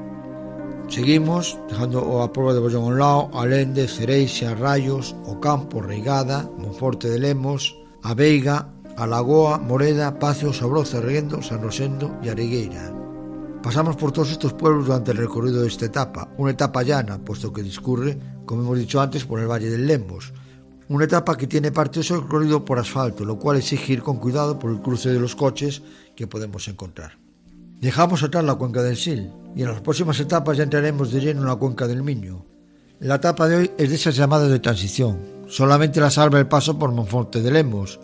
Seguimos, 0.88 1.60
dejando 1.68 2.22
a 2.22 2.32
pueblo 2.32 2.54
de 2.54 2.62
Bollón 2.62 2.86
un 2.86 3.00
lado, 3.00 3.30
Alende, 3.34 3.86
Cereixa, 3.90 4.56
Rayos, 4.56 5.14
Ocampo, 5.26 5.82
Reigada, 5.82 6.50
Monforte 6.58 7.10
de 7.10 7.20
Lemos, 7.20 7.76
a 8.02 8.14
Veiga, 8.14 8.70
Alagoa, 8.96 9.58
Moreda, 9.58 10.18
Pacio, 10.18 10.54
Sabroza, 10.54 11.02
Reguendo, 11.02 11.42
San 11.42 11.62
Rosendo 11.62 12.18
y 12.24 12.30
Aregueira. 12.30 12.94
Pasamos 13.62 13.98
por 13.98 14.14
todos 14.14 14.32
estos 14.32 14.54
pueblos 14.54 14.86
durante 14.86 15.12
el 15.12 15.18
recorrido 15.18 15.64
de 15.64 15.68
esta 15.68 15.88
etapa, 15.88 16.30
una 16.38 16.52
etapa 16.52 16.82
llana, 16.82 17.18
puesto 17.18 17.52
que 17.52 17.62
discurre, 17.62 18.18
como 18.46 18.62
hemos 18.62 18.78
dicho 18.78 19.02
antes, 19.02 19.26
por 19.26 19.42
el 19.42 19.52
Valle 19.52 19.70
del 19.70 19.86
Lemos, 19.86 20.32
una 20.88 21.06
etapa 21.06 21.38
que 21.38 21.48
tiene 21.48 21.72
parte 21.72 22.00
de 22.00 22.04
su 22.04 22.22
recorrido 22.22 22.64
por 22.64 22.80
asfalto, 22.80 23.26
lo 23.26 23.40
cual 23.40 23.58
exige 23.58 23.94
ir 23.94 24.04
con 24.04 24.18
cuidado 24.18 24.60
por 24.60 24.72
el 24.72 24.82
cruce 24.82 25.10
de 25.10 25.20
los 25.20 25.36
coches 25.36 25.82
que 26.16 26.28
podemos 26.28 26.68
encontrar. 26.68 27.18
Dejamos 27.82 28.24
atrás 28.24 28.44
la 28.44 28.56
cuenca 28.56 28.84
del 28.84 28.98
Sil 28.98 29.30
y 29.56 29.62
en 29.62 29.70
las 29.70 29.82
próximas 29.82 30.20
etapas 30.20 30.58
ya 30.58 30.64
entraremos 30.64 31.12
de 31.12 31.22
lleno 31.22 31.42
en 31.42 31.48
la 31.48 31.56
cuenca 31.56 31.88
del 31.88 32.04
Miño. 32.04 32.46
La 33.00 33.16
etapa 33.16 33.48
de 33.48 33.56
hoy 33.56 33.72
es 33.78 33.90
de 33.90 33.96
esas 33.96 34.16
llamadas 34.16 34.50
de 34.50 34.60
transición. 34.60 35.18
Solamente 35.48 36.00
la 36.00 36.10
salva 36.10 36.40
el 36.40 36.48
paso 36.48 36.80
por 36.80 36.92
Monforte 36.92 37.42
de 37.42 37.52
Lemos, 37.52 38.00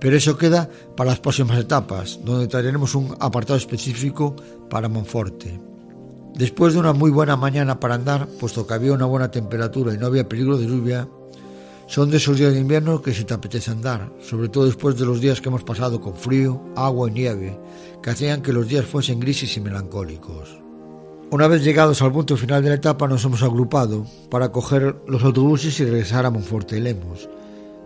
pero 0.00 0.16
eso 0.16 0.36
queda 0.36 0.68
para 0.96 1.10
las 1.10 1.20
próximas 1.20 1.58
etapas, 1.58 2.20
donde 2.24 2.48
traeremos 2.48 2.94
un 2.94 3.14
apartado 3.20 3.56
específico 3.56 4.34
para 4.68 4.88
Monforte. 4.88 5.60
Después 6.34 6.74
de 6.74 6.80
una 6.80 6.92
muy 6.92 7.10
buena 7.10 7.36
mañana 7.36 7.78
para 7.78 7.94
andar, 7.94 8.26
puesto 8.40 8.66
que 8.66 8.74
había 8.74 8.92
una 8.92 9.06
buena 9.06 9.30
temperatura 9.30 9.94
y 9.94 9.98
no 9.98 10.06
había 10.06 10.28
peligro 10.28 10.58
de 10.58 10.66
lluvia, 10.66 11.08
son 11.86 12.10
de 12.10 12.16
esos 12.16 12.38
días 12.38 12.52
de 12.52 12.60
invierno 12.60 13.02
que 13.02 13.12
se 13.12 13.24
te 13.24 13.34
apetece 13.34 13.70
andar, 13.70 14.10
sobre 14.20 14.48
todo 14.48 14.66
después 14.66 14.98
de 14.98 15.04
los 15.06 15.20
días 15.20 15.40
que 15.40 15.48
hemos 15.48 15.64
pasado 15.64 16.00
con 16.00 16.16
frío, 16.16 16.60
agua 16.76 17.08
y 17.08 17.12
nieve, 17.12 17.58
que 18.02 18.10
hacían 18.10 18.42
que 18.42 18.52
los 18.52 18.68
días 18.68 18.86
fuesen 18.86 19.20
grises 19.20 19.56
y 19.56 19.60
melancólicos. 19.60 20.58
Una 21.30 21.48
vez 21.48 21.64
llegados 21.64 22.00
al 22.00 22.12
punto 22.12 22.36
final 22.36 22.62
de 22.62 22.68
la 22.68 22.76
etapa 22.76 23.08
nos 23.08 23.24
hemos 23.24 23.42
agrupado 23.42 24.06
para 24.30 24.52
coger 24.52 24.96
los 25.06 25.24
autobuses 25.24 25.78
y 25.80 25.84
regresar 25.84 26.26
a 26.26 26.30
Monforte 26.30 26.80
Lemos, 26.80 27.28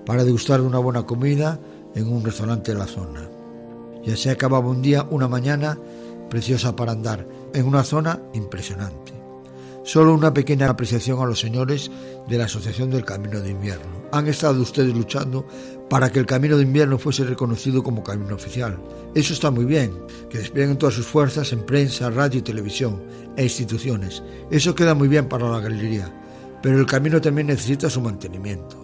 para 0.05 0.25
degustar 0.25 0.61
de 0.61 0.67
una 0.67 0.79
buena 0.79 1.05
comida 1.05 1.59
en 1.95 2.13
un 2.13 2.25
restaurante 2.25 2.73
de 2.73 2.79
la 2.79 2.87
zona. 2.87 3.29
Ya 4.05 4.17
se 4.17 4.31
acababa 4.31 4.69
un 4.69 4.83
día, 4.83 5.07
una 5.11 5.29
mañana 5.29 5.79
preciosa 6.31 6.77
para 6.77 6.93
andar, 6.93 7.27
en 7.55 7.67
una 7.67 7.85
zona 7.85 8.21
impresionante. 8.35 9.17
Solo 9.88 10.12
una 10.12 10.35
pequeña 10.35 10.68
apreciación 10.68 11.18
a 11.18 11.24
los 11.24 11.40
señores 11.40 11.90
de 12.29 12.37
la 12.37 12.44
Asociación 12.44 12.90
del 12.90 13.07
Camino 13.07 13.40
de 13.40 13.53
Invierno. 13.53 14.03
Han 14.12 14.29
estado 14.29 14.61
ustedes 14.61 14.94
luchando 14.94 15.46
para 15.88 16.12
que 16.12 16.18
el 16.18 16.27
Camino 16.27 16.59
de 16.59 16.64
Invierno 16.64 16.98
fuese 16.98 17.24
reconocido 17.24 17.83
como 17.83 18.05
camino 18.05 18.35
oficial. 18.35 18.79
Eso 19.14 19.33
está 19.33 19.51
muy 19.51 19.64
bien, 19.64 19.98
que 20.29 20.37
desplieguen 20.37 20.77
todas 20.77 20.94
sus 20.94 21.07
fuerzas 21.07 21.55
en 21.55 21.64
prensa, 21.64 22.11
radio 22.11 22.44
televisión 22.44 23.03
e 23.38 23.44
instituciones. 23.44 24.22
Eso 24.51 24.74
queda 24.74 24.92
muy 24.92 25.09
bien 25.09 25.27
para 25.27 25.48
la 25.48 25.59
galería. 25.59 26.12
pero 26.62 26.79
el 26.79 26.85
camino 26.85 27.18
también 27.18 27.46
necesita 27.46 27.88
su 27.88 28.03
mantenimiento. 28.03 28.77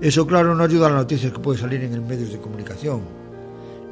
Eso, 0.00 0.28
claro, 0.28 0.54
no 0.54 0.62
ayuda 0.62 0.86
a 0.86 0.90
las 0.90 1.00
noticias 1.00 1.32
que 1.32 1.40
pueden 1.40 1.60
salir 1.60 1.82
en 1.82 1.96
los 1.96 2.08
medios 2.08 2.30
de 2.30 2.38
comunicación. 2.38 3.21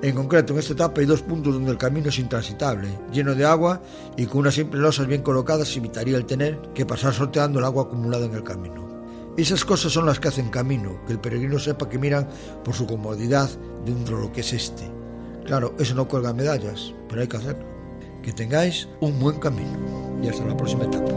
En 0.03 0.15
concreto, 0.15 0.55
en 0.55 0.61
esta 0.61 0.73
etapa 0.73 1.03
hay 1.03 1.07
dos 1.07 1.21
puntos 1.21 1.53
donde 1.53 1.71
el 1.71 1.77
camino 1.77 2.09
es 2.09 2.19
intransitable, 2.19 2.89
lleno 3.13 3.35
de 3.35 3.45
agua 3.45 3.83
y 4.17 4.25
con 4.25 4.41
unas 4.41 4.55
simples 4.55 4.81
losas 4.81 5.07
bien 5.07 5.23
colocadas 5.23 5.77
evitaría 5.77 6.17
el 6.17 6.25
tener 6.25 6.59
que 6.75 6.87
pasar 6.87 7.13
sorteando 7.13 7.59
el 7.59 7.67
agua 7.67 7.83
acumulada 7.83 8.25
en 8.25 8.35
el 8.35 8.43
camino. 8.43 8.89
Esas 9.37 9.63
cosas 9.65 9.93
son 9.93 10.07
las 10.07 10.19
que 10.19 10.29
hacen 10.29 10.49
camino, 10.49 11.01
que 11.07 11.13
el 11.13 11.21
peregrino 11.21 11.59
sepa 11.59 11.89
que 11.89 11.99
miran 11.99 12.29
por 12.65 12.75
su 12.75 12.87
comodidad 12.87 13.51
dentro 13.85 14.17
de 14.17 14.23
lo 14.23 14.33
que 14.33 14.41
es 14.41 14.53
este. 14.55 14.91
Claro, 15.45 15.75
eso 15.79 15.95
no 15.95 16.09
cuelga 16.09 16.33
medallas, 16.33 16.95
pero 17.09 17.21
hay 17.21 17.29
que 17.29 17.37
hacerlo. 17.37 17.67
Que 18.23 18.33
tengáis 18.33 18.89
un 19.01 19.19
buen 19.21 19.39
camino 19.39 20.21
y 20.23 20.29
hasta 20.29 20.47
la 20.47 20.57
próxima 20.57 20.85
etapa. 20.85 21.13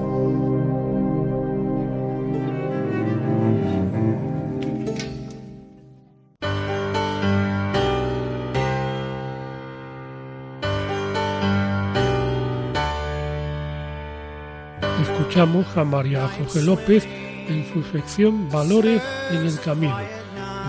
A 15.36 15.84
María 15.84 16.28
Jorge 16.28 16.62
López 16.62 17.08
en 17.48 17.66
su 17.74 17.82
sección 17.92 18.50
Valores 18.52 19.02
en 19.32 19.38
el 19.38 19.60
Camino. 19.60 19.98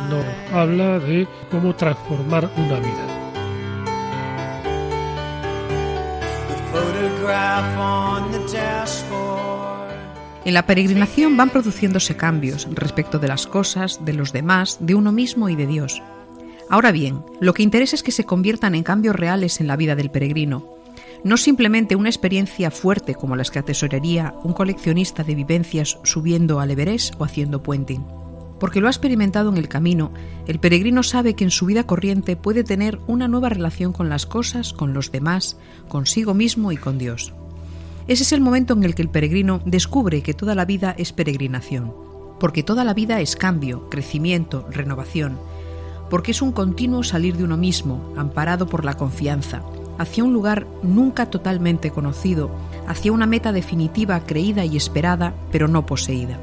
Nos 0.09 0.24
habla 0.55 0.98
de 1.00 1.29
cómo 1.50 1.74
transformar 1.74 2.50
una 2.57 2.81
vida. 2.81 3.07
En 10.46 10.55
la 10.55 10.64
peregrinación 10.64 11.37
van 11.37 11.50
produciéndose 11.50 12.16
cambios 12.16 12.66
respecto 12.70 13.18
de 13.18 13.29
las 13.29 13.46
cosas, 13.46 14.03
de 14.03 14.14
los 14.14 14.33
demás, 14.33 14.79
de 14.81 14.94
uno 14.94 15.12
mismo 15.12 15.50
y 15.50 15.57
de 15.57 15.66
Dios. 15.66 16.03
Ahora 16.70 16.90
bien, 16.90 17.22
lo 17.38 17.53
que 17.53 17.62
interesa 17.62 17.96
es 17.96 18.03
que 18.03 18.12
se 18.12 18.24
conviertan 18.24 18.74
en 18.74 18.83
cambios 18.83 19.14
reales 19.14 19.61
en 19.61 19.66
la 19.66 19.77
vida 19.77 19.94
del 19.94 20.11
peregrino, 20.11 20.74
no 21.25 21.39
simplemente 21.39 21.97
una 21.97 22.11
experiencia 22.11 22.71
fuerte 22.71 23.15
como 23.15 23.35
las 23.35 23.51
que 23.51 23.59
atesoraría 23.59 24.35
un 24.45 24.53
coleccionista 24.53 25.25
de 25.25 25.35
vivencias 25.35 25.99
subiendo 26.05 26.61
al 26.61 26.71
Everest 26.71 27.15
o 27.19 27.25
haciendo 27.25 27.63
puenting. 27.63 28.05
Porque 28.61 28.81
lo 28.81 28.87
ha 28.87 28.91
experimentado 28.91 29.51
en 29.51 29.57
el 29.57 29.69
camino, 29.69 30.13
el 30.47 30.61
peregrino 30.61 31.03
sabe 31.03 31.35
que 31.35 31.45
en 31.45 31.51
su 31.51 31.67
vida 31.67 31.87
corriente 31.87 32.37
puede 32.37 32.63
tener 32.63 33.01
una 33.07 33.27
nueva 33.27 33.49
relación 33.49 33.93
con 33.93 34.09
las 34.09 34.27
cosas, 34.27 34.73
con 34.73 34.93
los 34.93 35.11
demás, 35.11 35.57
consigo 35.89 36.35
mismo 36.35 36.73
y 36.73 36.77
con 36.77 36.99
Dios. 36.99 37.33
Ese 38.07 38.23
es 38.23 38.33
el 38.33 38.43
momento 38.43 38.75
en 38.75 38.85
el 38.85 38.95
que 38.95 39.03
el 39.03 39.09
peregrino 39.09 39.63
descubre 39.65 40.23
que 40.23 40.35
toda 40.35 40.55
la 40.55 40.67
vida 40.67 40.95
es 40.99 41.13
peregrinación, 41.13 41.93
porque 42.39 42.63
toda 42.63 42.85
la 42.85 42.93
vida 42.93 43.21
es 43.21 43.35
cambio, 43.35 43.89
crecimiento, 43.89 44.69
renovación, 44.71 45.39
porque 46.11 46.33
es 46.33 46.43
un 46.43 46.53
continuo 46.53 47.03
salir 47.03 47.37
de 47.37 47.45
uno 47.45 47.57
mismo, 47.57 48.13
amparado 48.17 48.67
por 48.67 48.85
la 48.85 48.95
confianza, 48.95 49.63
hacia 49.99 50.25
un 50.25 50.33
lugar 50.33 50.67
nunca 50.83 51.27
totalmente 51.27 51.91
conocido, 51.91 52.51
hacia 52.87 53.13
una 53.13 53.27
meta 53.27 53.53
definitiva 53.53 54.21
creída 54.21 54.65
y 54.65 54.77
esperada, 54.77 55.35
pero 55.51 55.69
no 55.69 55.87
poseída. 55.87 56.39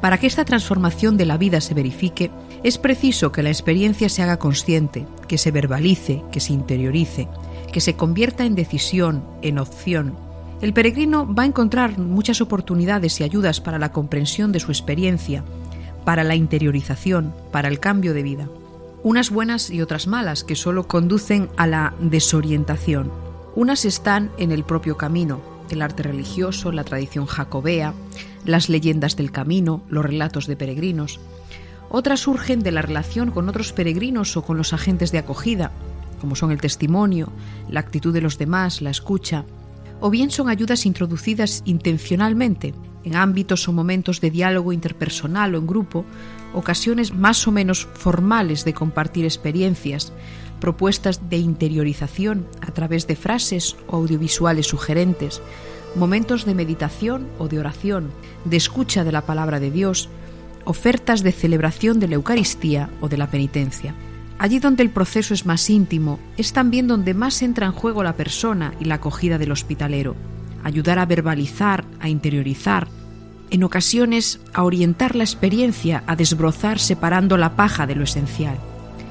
Para 0.00 0.18
que 0.18 0.26
esta 0.26 0.44
transformación 0.44 1.16
de 1.16 1.26
la 1.26 1.38
vida 1.38 1.60
se 1.60 1.74
verifique, 1.74 2.30
es 2.64 2.78
preciso 2.78 3.30
que 3.30 3.42
la 3.42 3.50
experiencia 3.50 4.08
se 4.08 4.22
haga 4.22 4.38
consciente, 4.38 5.06
que 5.28 5.38
se 5.38 5.52
verbalice, 5.52 6.22
que 6.32 6.40
se 6.40 6.52
interiorice, 6.52 7.28
que 7.72 7.80
se 7.80 7.94
convierta 7.94 8.44
en 8.44 8.54
decisión, 8.54 9.24
en 9.42 9.58
opción. 9.58 10.14
El 10.60 10.72
peregrino 10.72 11.32
va 11.32 11.44
a 11.44 11.46
encontrar 11.46 11.98
muchas 11.98 12.40
oportunidades 12.40 13.20
y 13.20 13.24
ayudas 13.24 13.60
para 13.60 13.78
la 13.78 13.92
comprensión 13.92 14.52
de 14.52 14.60
su 14.60 14.72
experiencia, 14.72 15.44
para 16.04 16.24
la 16.24 16.34
interiorización, 16.34 17.32
para 17.52 17.68
el 17.68 17.78
cambio 17.78 18.12
de 18.12 18.22
vida 18.22 18.48
unas 19.02 19.30
buenas 19.30 19.70
y 19.70 19.82
otras 19.82 20.06
malas 20.06 20.44
que 20.44 20.54
solo 20.54 20.86
conducen 20.86 21.48
a 21.56 21.66
la 21.66 21.94
desorientación. 22.00 23.10
Unas 23.54 23.84
están 23.84 24.30
en 24.38 24.52
el 24.52 24.64
propio 24.64 24.96
camino, 24.96 25.40
el 25.70 25.82
arte 25.82 26.04
religioso, 26.04 26.70
la 26.70 26.84
tradición 26.84 27.26
jacobea, 27.26 27.94
las 28.44 28.68
leyendas 28.68 29.16
del 29.16 29.32
camino, 29.32 29.82
los 29.88 30.04
relatos 30.04 30.46
de 30.46 30.56
peregrinos. 30.56 31.20
Otras 31.90 32.20
surgen 32.20 32.62
de 32.62 32.72
la 32.72 32.82
relación 32.82 33.30
con 33.30 33.48
otros 33.48 33.72
peregrinos 33.72 34.36
o 34.36 34.42
con 34.42 34.56
los 34.56 34.72
agentes 34.72 35.12
de 35.12 35.18
acogida, 35.18 35.72
como 36.20 36.36
son 36.36 36.52
el 36.52 36.60
testimonio, 36.60 37.32
la 37.68 37.80
actitud 37.80 38.14
de 38.14 38.20
los 38.20 38.38
demás, 38.38 38.80
la 38.80 38.90
escucha, 38.90 39.44
o 40.00 40.10
bien 40.10 40.30
son 40.30 40.48
ayudas 40.48 40.86
introducidas 40.86 41.62
intencionalmente 41.64 42.72
en 43.04 43.16
ámbitos 43.16 43.68
o 43.68 43.72
momentos 43.72 44.20
de 44.20 44.30
diálogo 44.30 44.72
interpersonal 44.72 45.54
o 45.54 45.58
en 45.58 45.66
grupo, 45.66 46.04
ocasiones 46.54 47.14
más 47.14 47.46
o 47.48 47.52
menos 47.52 47.88
formales 47.94 48.64
de 48.64 48.74
compartir 48.74 49.24
experiencias, 49.24 50.12
propuestas 50.60 51.28
de 51.28 51.38
interiorización 51.38 52.46
a 52.60 52.70
través 52.70 53.06
de 53.06 53.16
frases 53.16 53.76
o 53.88 53.96
audiovisuales 53.96 54.66
sugerentes, 54.68 55.42
momentos 55.96 56.44
de 56.44 56.54
meditación 56.54 57.28
o 57.38 57.48
de 57.48 57.58
oración, 57.58 58.10
de 58.44 58.56
escucha 58.56 59.04
de 59.04 59.12
la 59.12 59.22
palabra 59.22 59.60
de 59.60 59.70
Dios, 59.70 60.08
ofertas 60.64 61.22
de 61.22 61.32
celebración 61.32 61.98
de 61.98 62.08
la 62.08 62.14
Eucaristía 62.14 62.90
o 63.00 63.08
de 63.08 63.16
la 63.16 63.30
penitencia. 63.30 63.94
Allí 64.38 64.58
donde 64.58 64.82
el 64.82 64.90
proceso 64.90 65.34
es 65.34 65.46
más 65.46 65.68
íntimo, 65.70 66.18
es 66.36 66.52
también 66.52 66.86
donde 66.88 67.14
más 67.14 67.42
entra 67.42 67.66
en 67.66 67.72
juego 67.72 68.02
la 68.02 68.16
persona 68.16 68.74
y 68.80 68.86
la 68.86 68.96
acogida 68.96 69.38
del 69.38 69.52
hospitalero. 69.52 70.16
Ayudar 70.64 70.98
a 70.98 71.06
verbalizar, 71.06 71.84
a 72.00 72.08
interiorizar, 72.08 72.88
en 73.50 73.64
ocasiones 73.64 74.40
a 74.54 74.62
orientar 74.62 75.14
la 75.14 75.24
experiencia, 75.24 76.02
a 76.06 76.16
desbrozar 76.16 76.78
separando 76.78 77.36
la 77.36 77.54
paja 77.54 77.86
de 77.86 77.94
lo 77.94 78.04
esencial. 78.04 78.56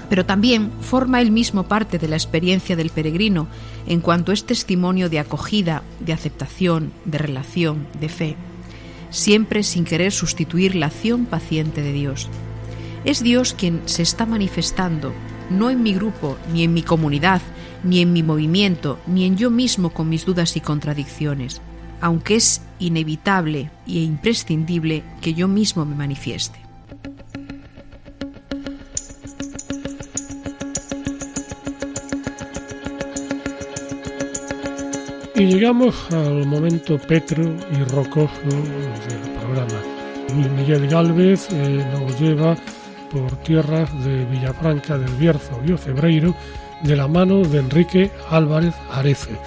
Pero 0.10 0.26
también 0.26 0.72
forma 0.82 1.22
él 1.22 1.32
mismo 1.32 1.64
parte 1.64 2.00
de 2.00 2.08
la 2.08 2.16
experiencia 2.16 2.76
del 2.76 2.90
peregrino 2.90 3.48
en 3.88 4.02
cuanto 4.02 4.32
es 4.32 4.46
testimonio 4.46 5.10
de 5.10 5.20
acogida, 5.20 5.84
de 6.00 6.12
aceptación, 6.12 6.92
de 7.06 7.20
relación, 7.20 7.88
de 8.00 8.10
fe, 8.10 8.36
siempre 9.12 9.62
sin 9.62 9.86
querer 9.86 10.12
sustituir 10.12 10.76
la 10.76 10.88
acción 10.88 11.26
paciente 11.26 11.84
de 11.84 11.94
Dios. 11.94 12.28
Es 13.06 13.22
Dios 13.22 13.54
quien 13.54 13.82
se 13.86 14.02
está 14.02 14.26
manifestando, 14.26 15.14
no 15.52 15.70
en 15.70 15.84
mi 15.84 15.94
grupo, 15.94 16.38
ni 16.52 16.64
en 16.64 16.74
mi 16.74 16.82
comunidad, 16.82 17.42
ni 17.84 18.02
en 18.02 18.14
mi 18.14 18.24
movimiento, 18.24 19.00
ni 19.08 19.26
en 19.26 19.38
yo 19.38 19.50
mismo 19.50 19.92
con 19.92 20.10
mis 20.10 20.26
dudas 20.26 20.56
y 20.58 20.62
contradicciones 20.62 21.62
aunque 22.02 22.36
es 22.36 22.62
inevitable 22.80 23.70
e 23.88 24.00
imprescindible 24.00 25.04
que 25.22 25.34
yo 25.34 25.48
mismo 25.48 25.86
me 25.86 25.96
manifieste. 25.96 26.60
Y 35.36 35.46
llegamos 35.46 35.96
al 36.12 36.46
momento 36.46 37.00
petro 37.00 37.44
y 37.72 37.84
rocoso 37.86 38.32
del 38.46 39.32
programa. 39.40 39.82
Miguel 40.56 40.88
Galvez 40.88 41.48
eh, 41.52 41.86
nos 41.94 42.20
lleva 42.20 42.56
por 43.12 43.36
tierras 43.44 43.90
de 44.04 44.26
Villafranca 44.26 44.98
del 44.98 45.12
Bierzo 45.16 45.60
y 45.66 45.72
Ocebreiro 45.72 46.36
de 46.84 46.96
la 46.96 47.08
mano 47.08 47.42
de 47.44 47.60
Enrique 47.60 48.12
Álvarez 48.30 48.74
Arece 48.92 49.38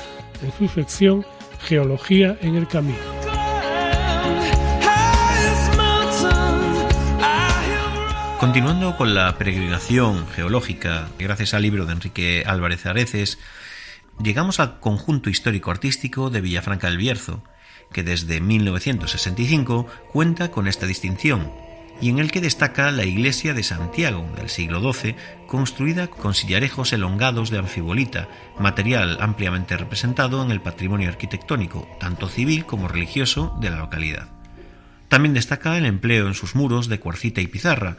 en 0.42 0.52
su 0.52 0.68
sección 0.68 1.24
Geología 1.60 2.36
en 2.40 2.54
el 2.56 2.68
Camino. 2.68 2.98
Continuando 8.38 8.96
con 8.96 9.14
la 9.14 9.38
peregrinación 9.38 10.26
geológica, 10.28 11.08
gracias 11.18 11.54
al 11.54 11.62
libro 11.62 11.86
de 11.86 11.92
Enrique 11.94 12.44
Álvarez 12.46 12.84
Areces, 12.84 13.38
llegamos 14.22 14.60
al 14.60 14.80
conjunto 14.80 15.30
histórico-artístico 15.30 16.28
de 16.28 16.42
Villafranca 16.42 16.88
del 16.88 16.98
Bierzo, 16.98 17.42
que 17.92 18.02
desde 18.02 18.40
1965 18.40 19.86
cuenta 20.12 20.50
con 20.50 20.68
esta 20.68 20.86
distinción 20.86 21.63
y 22.00 22.08
en 22.10 22.18
el 22.18 22.30
que 22.30 22.40
destaca 22.40 22.90
la 22.90 23.04
iglesia 23.04 23.54
de 23.54 23.62
Santiago 23.62 24.28
del 24.36 24.48
siglo 24.48 24.92
XII, 24.92 25.14
construida 25.46 26.08
con 26.08 26.34
sillarejos 26.34 26.92
elongados 26.92 27.50
de 27.50 27.58
anfibolita, 27.58 28.28
material 28.58 29.18
ampliamente 29.20 29.76
representado 29.76 30.42
en 30.42 30.50
el 30.50 30.60
patrimonio 30.60 31.08
arquitectónico, 31.08 31.88
tanto 32.00 32.28
civil 32.28 32.66
como 32.66 32.88
religioso, 32.88 33.56
de 33.60 33.70
la 33.70 33.78
localidad. 33.78 34.28
También 35.08 35.34
destaca 35.34 35.78
el 35.78 35.86
empleo 35.86 36.26
en 36.26 36.34
sus 36.34 36.54
muros 36.54 36.88
de 36.88 36.98
cuarcita 36.98 37.40
y 37.40 37.46
pizarra, 37.46 37.96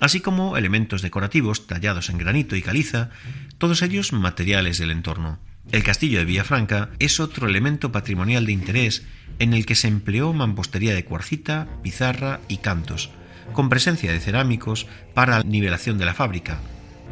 así 0.00 0.20
como 0.20 0.56
elementos 0.56 1.02
decorativos 1.02 1.66
tallados 1.66 2.10
en 2.10 2.18
granito 2.18 2.56
y 2.56 2.62
caliza, 2.62 3.10
todos 3.58 3.82
ellos 3.82 4.12
materiales 4.12 4.78
del 4.78 4.90
entorno. 4.90 5.38
El 5.72 5.82
castillo 5.82 6.18
de 6.18 6.24
Villafranca 6.24 6.90
es 6.98 7.18
otro 7.18 7.48
elemento 7.48 7.90
patrimonial 7.90 8.46
de 8.46 8.52
interés 8.52 9.04
en 9.38 9.52
el 9.52 9.66
que 9.66 9.74
se 9.74 9.88
empleó 9.88 10.32
mampostería 10.32 10.94
de 10.94 11.04
cuarcita, 11.04 11.66
pizarra 11.82 12.40
y 12.48 12.58
cantos, 12.58 13.10
con 13.52 13.68
presencia 13.68 14.12
de 14.12 14.20
cerámicos 14.20 14.86
para 15.14 15.38
la 15.38 15.44
nivelación 15.44 15.98
de 15.98 16.04
la 16.04 16.14
fábrica. 16.14 16.58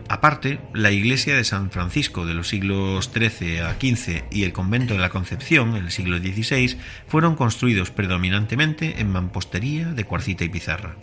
Aparte, 0.09 0.61
la 0.75 0.91
iglesia 0.91 1.35
de 1.35 1.45
San 1.45 1.71
Francisco 1.71 2.27
de 2.27 2.35
los 2.35 2.49
siglos 2.49 3.11
XIII 3.15 3.61
a 3.61 3.73
XV 3.75 4.25
y 4.31 4.45
el 4.45 4.53
convento 4.53 4.95
de 4.95 5.01
la 5.01 5.09
Concepción 5.09 5.77
en 5.77 5.85
el 5.85 5.91
siglo 5.91 6.19
XVI 6.19 6.77
fueron 7.09 7.37
construidos 7.37 7.91
predominantemente 7.91 9.01
en 9.01 9.11
mampostería 9.11 9.93
de 9.93 10.05
cuarcita 10.05 10.45
y 10.45 10.51
pizarra. 10.51 10.97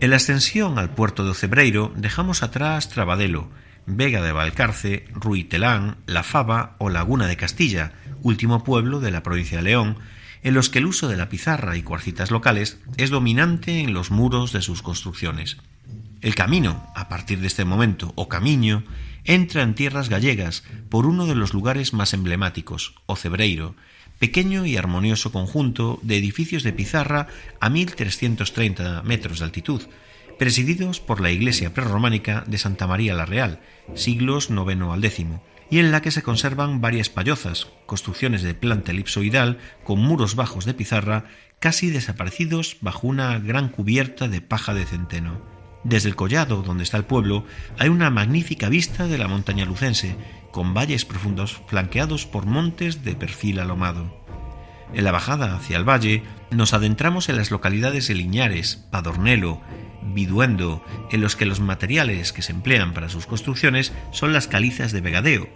En 0.00 0.10
la 0.10 0.16
ascensión 0.16 0.78
al 0.78 0.90
puerto 0.90 1.24
de 1.24 1.30
Ocebreiro 1.30 1.92
dejamos 1.96 2.44
atrás 2.44 2.88
Trabadelo, 2.88 3.50
Vega 3.86 4.22
de 4.22 4.30
Valcarce, 4.30 5.06
Ruitelán, 5.12 5.96
La 6.06 6.22
Fava 6.22 6.76
o 6.78 6.90
Laguna 6.90 7.26
de 7.26 7.36
Castilla, 7.36 7.92
último 8.22 8.62
pueblo 8.62 9.00
de 9.00 9.10
la 9.10 9.24
provincia 9.24 9.58
de 9.58 9.64
León, 9.64 9.98
en 10.42 10.54
los 10.54 10.70
que 10.70 10.78
el 10.78 10.86
uso 10.86 11.08
de 11.08 11.16
la 11.16 11.28
pizarra 11.28 11.76
y 11.76 11.82
cuarcitas 11.82 12.30
locales 12.30 12.78
es 12.96 13.10
dominante 13.10 13.80
en 13.80 13.94
los 13.94 14.10
muros 14.10 14.52
de 14.52 14.62
sus 14.62 14.82
construcciones. 14.82 15.58
El 16.20 16.34
camino, 16.34 16.84
a 16.96 17.08
partir 17.08 17.40
de 17.40 17.46
este 17.46 17.64
momento, 17.64 18.12
o 18.16 18.28
camino, 18.28 18.82
entra 19.24 19.62
en 19.62 19.74
tierras 19.74 20.08
gallegas 20.08 20.64
por 20.88 21.06
uno 21.06 21.26
de 21.26 21.34
los 21.34 21.54
lugares 21.54 21.92
más 21.92 22.12
emblemáticos, 22.12 22.94
Ocebreiro, 23.06 23.76
pequeño 24.18 24.66
y 24.66 24.76
armonioso 24.76 25.30
conjunto 25.30 26.00
de 26.02 26.16
edificios 26.16 26.62
de 26.62 26.72
pizarra 26.72 27.28
a 27.60 27.70
1330 27.70 29.02
metros 29.02 29.38
de 29.38 29.44
altitud, 29.44 29.82
presididos 30.38 31.00
por 31.00 31.20
la 31.20 31.30
iglesia 31.30 31.74
prerrománica 31.74 32.44
de 32.46 32.58
Santa 32.58 32.86
María 32.86 33.14
la 33.14 33.26
Real, 33.26 33.60
siglos 33.94 34.50
IX 34.50 34.82
al 34.90 35.04
X, 35.04 35.26
y 35.70 35.78
en 35.78 35.92
la 35.92 36.00
que 36.02 36.10
se 36.10 36.22
conservan 36.22 36.80
varias 36.80 37.10
payozas, 37.10 37.68
construcciones 37.86 38.42
de 38.42 38.54
planta 38.54 38.92
elipsoidal 38.92 39.58
con 39.84 40.00
muros 40.00 40.34
bajos 40.34 40.64
de 40.64 40.74
pizarra 40.74 41.24
casi 41.60 41.90
desaparecidos 41.90 42.78
bajo 42.80 43.06
una 43.06 43.38
gran 43.38 43.68
cubierta 43.68 44.28
de 44.28 44.40
paja 44.40 44.74
de 44.74 44.86
centeno. 44.86 45.42
Desde 45.84 46.08
el 46.08 46.16
collado 46.16 46.62
donde 46.62 46.84
está 46.84 46.96
el 46.96 47.04
pueblo 47.04 47.44
hay 47.78 47.88
una 47.88 48.10
magnífica 48.10 48.68
vista 48.68 49.06
de 49.06 49.18
la 49.18 49.28
montaña 49.28 49.64
lucense, 49.64 50.16
con 50.50 50.74
valles 50.74 51.04
profundos 51.04 51.60
flanqueados 51.66 52.26
por 52.26 52.46
montes 52.46 53.04
de 53.04 53.14
perfil 53.14 53.60
alomado. 53.60 54.18
En 54.94 55.04
la 55.04 55.12
bajada 55.12 55.54
hacia 55.54 55.76
el 55.76 55.88
valle 55.88 56.22
nos 56.50 56.72
adentramos 56.72 57.28
en 57.28 57.36
las 57.36 57.50
localidades 57.50 58.08
de 58.08 58.14
Liñares, 58.14 58.86
Padornelo, 58.90 59.60
Viduendo, 60.02 60.84
en 61.10 61.20
los 61.20 61.36
que 61.36 61.46
los 61.46 61.60
materiales 61.60 62.32
que 62.32 62.42
se 62.42 62.52
emplean 62.52 62.94
para 62.94 63.08
sus 63.08 63.26
construcciones 63.26 63.92
son 64.12 64.32
las 64.32 64.48
calizas 64.48 64.92
de 64.92 65.00
vegadeo, 65.00 65.48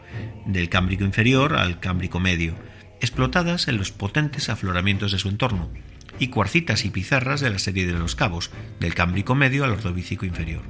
del 0.46 0.68
Cámbrico 0.68 1.04
inferior 1.04 1.54
al 1.54 1.80
Cámbrico 1.80 2.20
medio, 2.20 2.54
explotadas 3.00 3.68
en 3.68 3.78
los 3.78 3.92
potentes 3.92 4.48
afloramientos 4.48 5.12
de 5.12 5.18
su 5.18 5.28
entorno, 5.28 5.70
y 6.18 6.28
cuarcitas 6.28 6.84
y 6.84 6.90
pizarras 6.90 7.40
de 7.40 7.50
la 7.50 7.58
serie 7.58 7.86
de 7.86 7.94
los 7.94 8.14
cabos, 8.14 8.50
del 8.80 8.94
Cámbrico 8.94 9.34
medio 9.34 9.64
al 9.64 9.72
Ordovícico 9.72 10.26
inferior. 10.26 10.62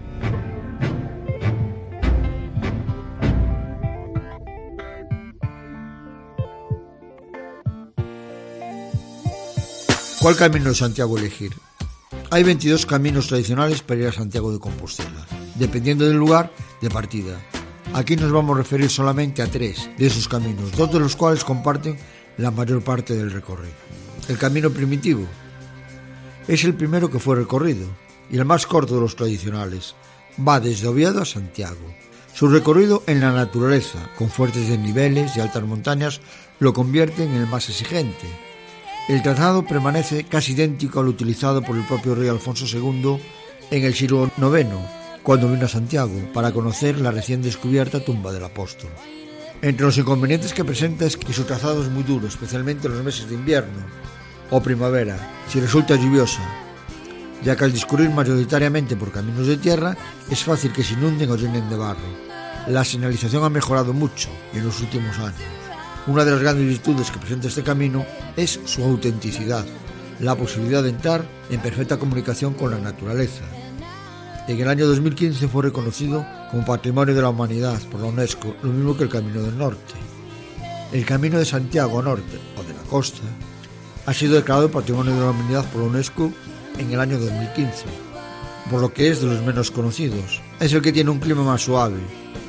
¿Cuál 10.21 10.37
camino 10.37 10.73
Santiago 10.73 11.19
elegir? 11.19 11.51
Hay 12.33 12.45
22 12.45 12.87
caminos 12.87 13.27
tradicionales 13.27 13.83
para 13.83 14.01
ir 14.01 14.07
a 14.07 14.13
Santiago 14.13 14.51
de 14.51 14.59
Compostela, 14.59 15.27
dependiendo 15.55 16.07
del 16.07 16.17
lugar 16.17 16.51
de 16.81 16.89
partida. 16.89 17.39
Aquí 17.93 18.17
nos 18.17 18.33
vamos 18.33 18.55
a 18.55 18.61
referir 18.61 18.89
solamente 18.89 19.43
a 19.43 19.49
tres 19.49 19.91
de 19.99 20.07
esos 20.07 20.29
caminos, 20.29 20.73
dos 20.73 20.91
de 20.91 20.99
los 20.99 21.15
cuales 21.15 21.45
comparten 21.45 21.99
la 22.39 22.51
mayor 22.51 22.83
parte 22.83 23.15
del 23.15 23.33
recorrido. 23.33 23.75
El 24.31 24.39
camino 24.39 24.71
primitivo, 24.71 25.27
es 26.49 26.65
el 26.65 26.73
primero 26.73 27.11
que 27.11 27.19
fue 27.19 27.37
recorrido 27.37 27.87
y 28.31 28.39
el 28.39 28.47
más 28.47 28.67
corto 28.67 28.95
de 28.95 29.03
los 29.03 29.15
tradicionales. 29.15 29.95
Va 30.41 30.59
desde 30.59 30.89
Oviedo 30.89 31.21
a 31.21 31.27
Santiago. 31.27 31.95
Su 32.33 32.49
recorrido 32.49 33.03
en 33.09 33.21
la 33.21 33.33
naturaleza, 33.33 34.09
con 34.17 34.31
fuertes 34.31 34.71
desniveles 34.71 35.37
y 35.37 35.41
altas 35.41 35.65
montañas, 35.65 36.23
lo 36.61 36.73
convierte 36.73 37.25
en 37.25 37.35
el 37.35 37.47
más 37.47 37.69
exigente. 37.69 38.52
El 39.09 39.21
trazado 39.21 39.65
permanece 39.67 40.25
casi 40.25 40.53
idéntico 40.53 41.01
al 41.01 41.09
utilizado 41.09 41.61
por 41.61 41.77
el 41.77 41.85
propio 41.85 42.15
rey 42.15 42.29
Alfonso 42.29 42.67
II 42.67 43.19
en 43.71 43.85
el 43.85 43.95
siglo 43.95 44.31
IX, 44.39 44.69
cuando 45.25 45.51
vino 45.51 45.67
a 45.67 45.69
Santiago 45.69 46.15
para 46.33 46.53
conocer 46.53 46.99
la 46.99 47.11
recién 47.11 47.43
descubierta 47.43 48.05
tumba 48.05 48.33
del 48.33 48.45
apóstol. 48.45 48.91
Entre 49.61 49.85
los 49.85 49.99
inconvenientes 49.99 50.55
que 50.55 50.65
presenta 50.65 51.05
es 51.05 51.17
que 51.17 51.33
su 51.33 51.43
trazado 51.45 51.83
es 51.83 51.89
muy 51.89 52.05
duro, 52.05 52.29
especialmente 52.29 52.87
en 52.87 52.95
los 52.95 53.05
meses 53.05 53.29
de 53.29 53.35
invierno, 53.35 53.85
o 54.51 54.63
primavera, 54.63 55.19
si 55.49 55.59
resulta 55.59 55.97
lluviosa, 55.97 56.43
ya 57.43 57.57
que 57.57 57.65
al 57.65 57.73
discurrir 57.73 58.11
mayoritariamente 58.11 58.97
por 58.97 59.11
caminos 59.11 59.49
de 59.49 59.57
tierra 59.57 59.97
es 60.31 60.45
fácil 60.45 60.73
que 60.73 60.85
se 60.85 60.95
inunden 60.95 61.31
o 61.31 61.37
llenen 61.37 61.69
de 61.69 61.77
barro. 61.77 62.01
La 62.69 62.85
señalización 62.85 63.43
ha 63.43 63.51
mejorado 63.51 63.93
mucho 63.93 64.29
en 64.55 64.65
los 64.65 64.81
últimos 64.81 65.19
años. 65.19 65.62
Una 66.09 66.25
de 66.25 66.33
las 66.33 66.41
grandes 66.41 66.67
virtudes 66.67 67.13
que 67.13 67.21
presenta 67.21 67.47
este 67.47 67.63
camino 67.63 68.05
es 68.37 68.59
su 68.65 68.83
autenticidad, 68.83 69.65
la 70.19 70.35
posibilidad 70.35 70.83
de 70.83 70.89
entrar 70.89 71.25
en 71.49 71.61
perfecta 71.61 71.97
comunicación 71.97 72.55
con 72.55 72.73
la 72.73 72.79
naturaleza. 72.79 73.45
En 74.49 74.59
el 74.59 74.69
año 74.69 74.89
2015 74.89 75.47
fue 75.47 75.63
reconocido 75.63 76.27
como 76.51 76.65
Patrimonio 76.65 77.15
de 77.15 77.23
la 77.23 77.29
Humanidad 77.29 77.81
por 77.83 78.01
la 78.01 78.09
UNESCO, 78.09 78.57
lo 78.65 78.73
mismo 78.73 78.97
que 78.97 79.05
el 79.05 79.11
Camino 79.11 79.43
del 79.43 79.57
Norte. 79.57 79.95
El 80.93 81.05
Camino 81.07 81.39
de 81.39 81.45
Santiago 81.45 82.03
Norte 82.03 82.37
o 82.59 82.65
de 82.65 82.75
la 82.75 82.83
Costa 82.91 83.23
ha 84.05 84.13
sido 84.13 84.35
declarado 84.35 84.73
Patrimonio 84.73 85.15
de 85.15 85.21
la 85.21 85.31
Humanidad 85.31 85.65
por 85.71 85.83
la 85.83 85.89
UNESCO 85.89 86.33
en 86.79 86.91
el 86.91 86.99
año 86.99 87.21
2015, 87.21 87.85
por 88.69 88.81
lo 88.81 88.93
que 88.93 89.09
es 89.09 89.21
de 89.21 89.29
los 89.29 89.41
menos 89.43 89.71
conocidos. 89.71 90.43
Es 90.59 90.73
el 90.73 90.83
que 90.83 90.93
tiene 90.93 91.11
un 91.11 91.21
clima 91.21 91.45
más 91.45 91.63
suave, 91.63 92.01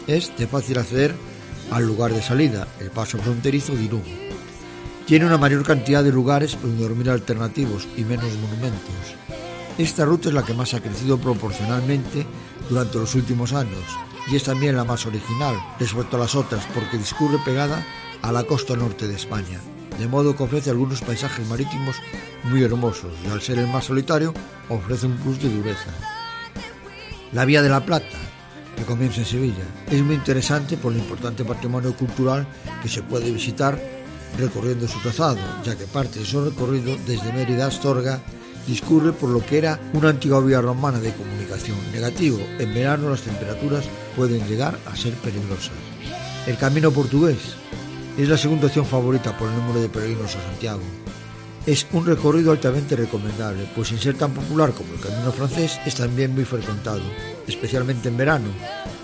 es 0.08 0.36
de 0.38 0.48
fácil 0.48 0.80
acceder 0.80 1.14
al 1.74 1.86
lugar 1.86 2.14
de 2.14 2.22
salida, 2.22 2.68
el 2.80 2.92
paso 2.92 3.18
fronterizo 3.18 3.76
de 3.76 3.84
Irún. 3.84 4.04
Tiene 5.06 5.26
una 5.26 5.38
mayor 5.38 5.64
cantidad 5.64 6.04
de 6.04 6.12
lugares 6.12 6.58
donde 6.62 6.84
dormir 6.84 7.10
alternativos 7.10 7.88
y 7.98 8.04
menos 8.04 8.32
monumentos. 8.42 9.16
Esta 9.78 10.06
ruta 10.06 10.30
es 10.30 10.36
la 10.36 10.44
que 10.44 10.54
más 10.54 10.74
ha 10.74 10.82
crecido 10.82 11.18
proporcionalmente 11.18 12.26
durante 12.70 12.98
los 12.98 13.16
últimos 13.16 13.54
años 13.54 13.84
y 14.32 14.36
es 14.36 14.44
también 14.44 14.76
la 14.76 14.86
más 14.86 15.06
original 15.06 15.56
respecto 15.80 16.16
a 16.16 16.20
las 16.20 16.36
otras 16.36 16.66
porque 16.74 16.98
discurre 16.98 17.38
pegada 17.44 17.86
a 18.22 18.32
la 18.32 18.44
costa 18.44 18.76
norte 18.76 19.08
de 19.08 19.16
España 19.16 19.60
de 20.00 20.08
modo 20.08 20.36
que 20.36 20.44
ofrece 20.44 20.70
algunos 20.70 21.02
paisajes 21.02 21.48
marítimos 21.48 21.98
muy 22.44 22.64
hermosos 22.64 23.14
y 23.26 23.30
al 23.30 23.42
ser 23.42 23.60
el 23.60 23.68
más 23.68 23.86
solitario 23.86 24.34
ofrece 24.70 25.06
un 25.06 25.18
plus 25.18 25.42
de 25.42 25.50
dureza. 25.50 25.92
La 27.32 27.46
Vía 27.46 27.62
de 27.62 27.70
la 27.70 27.86
Plata, 27.86 28.18
que 28.76 28.84
comienza 28.84 29.22
en 29.22 29.26
Sevilla, 29.26 29.64
es 29.90 30.02
muy 30.02 30.16
interesante 30.16 30.78
por 30.78 30.94
el 30.94 31.00
importante 31.00 31.46
patrimonio 31.46 31.96
cultural 31.96 32.48
que 32.82 32.90
se 32.90 33.04
puede 33.04 33.32
visitar 33.32 33.80
recorriendo 34.38 34.88
su 34.88 35.00
trazado, 35.00 35.38
ya 35.64 35.76
que 35.76 35.86
parte 35.86 36.20
de 36.20 36.26
su 36.26 36.44
recorrido 36.44 36.98
desde 37.06 37.34
Mérida 37.34 37.66
a 37.66 37.68
Astorga 37.68 38.20
discurre 38.68 39.12
por 39.12 39.30
lo 39.30 39.46
que 39.46 39.58
era 39.58 39.80
una 39.94 40.10
antigua 40.10 40.40
vía 40.40 40.62
romana 40.62 41.00
de 41.00 41.14
comunicación. 41.14 41.78
Negativo, 41.92 42.40
en 42.60 42.74
verano 42.74 43.10
las 43.10 43.22
temperaturas 43.22 43.86
pueden 44.16 44.46
llegar 44.48 44.78
a 44.86 44.96
ser 44.96 45.14
peligrosas. 45.16 45.74
El 46.48 46.58
camino 46.58 46.92
portugués, 46.92 47.38
es 48.18 48.30
la 48.30 48.38
segunda 48.38 48.68
opción 48.68 48.86
favorita 48.86 49.36
por 49.38 49.50
el 49.50 49.56
número 49.56 49.82
de 49.82 49.90
peregrinos 49.90 50.36
a 50.36 50.42
Santiago. 50.42 51.03
Es 51.66 51.88
un 51.94 52.06
recorrido 52.06 52.52
altamente 52.52 52.98
recomendable, 52.98 53.70
pues 53.74 53.88
sin 53.88 53.98
ser 53.98 54.18
tan 54.18 54.34
popular 54.34 54.74
como 54.74 54.94
el 54.94 55.00
camino 55.00 55.32
francés, 55.32 55.80
es 55.86 55.96
también 55.96 56.34
muy 56.34 56.44
frecuentado, 56.44 57.00
especialmente 57.48 58.10
en 58.10 58.18
verano, 58.18 58.50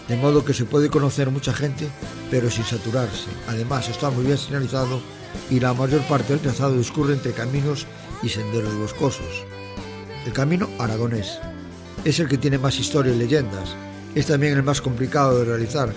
de 0.10 0.18
modo 0.18 0.44
que 0.44 0.54
se 0.54 0.66
puede 0.66 0.90
conocer 0.90 1.30
mucha 1.32 1.54
gente, 1.54 1.88
pero 2.30 2.52
sin 2.52 2.66
saturarse. 2.66 3.30
Además, 3.48 3.88
está 3.88 4.10
muy 4.10 4.26
bien 4.26 4.38
señalizado 4.38 5.00
y 5.50 5.62
la 5.62 5.74
mayor 5.74 6.02
parte 6.02 6.34
del 6.34 6.42
trazado 6.42 6.76
discurre 6.76 7.14
entre 7.14 7.32
caminos 7.32 7.88
y 8.22 8.28
senderos 8.28 8.76
boscosos. 8.76 9.46
El 10.26 10.34
camino 10.34 10.68
aragonés 10.80 11.40
es 12.04 12.20
el 12.20 12.28
que 12.28 12.38
tiene 12.38 12.58
más 12.58 12.78
historia 12.78 13.14
y 13.14 13.18
leyendas. 13.18 13.74
Es 14.16 14.26
también 14.26 14.58
el 14.58 14.64
más 14.64 14.82
complicado 14.82 15.40
de 15.40 15.46
realizar, 15.46 15.94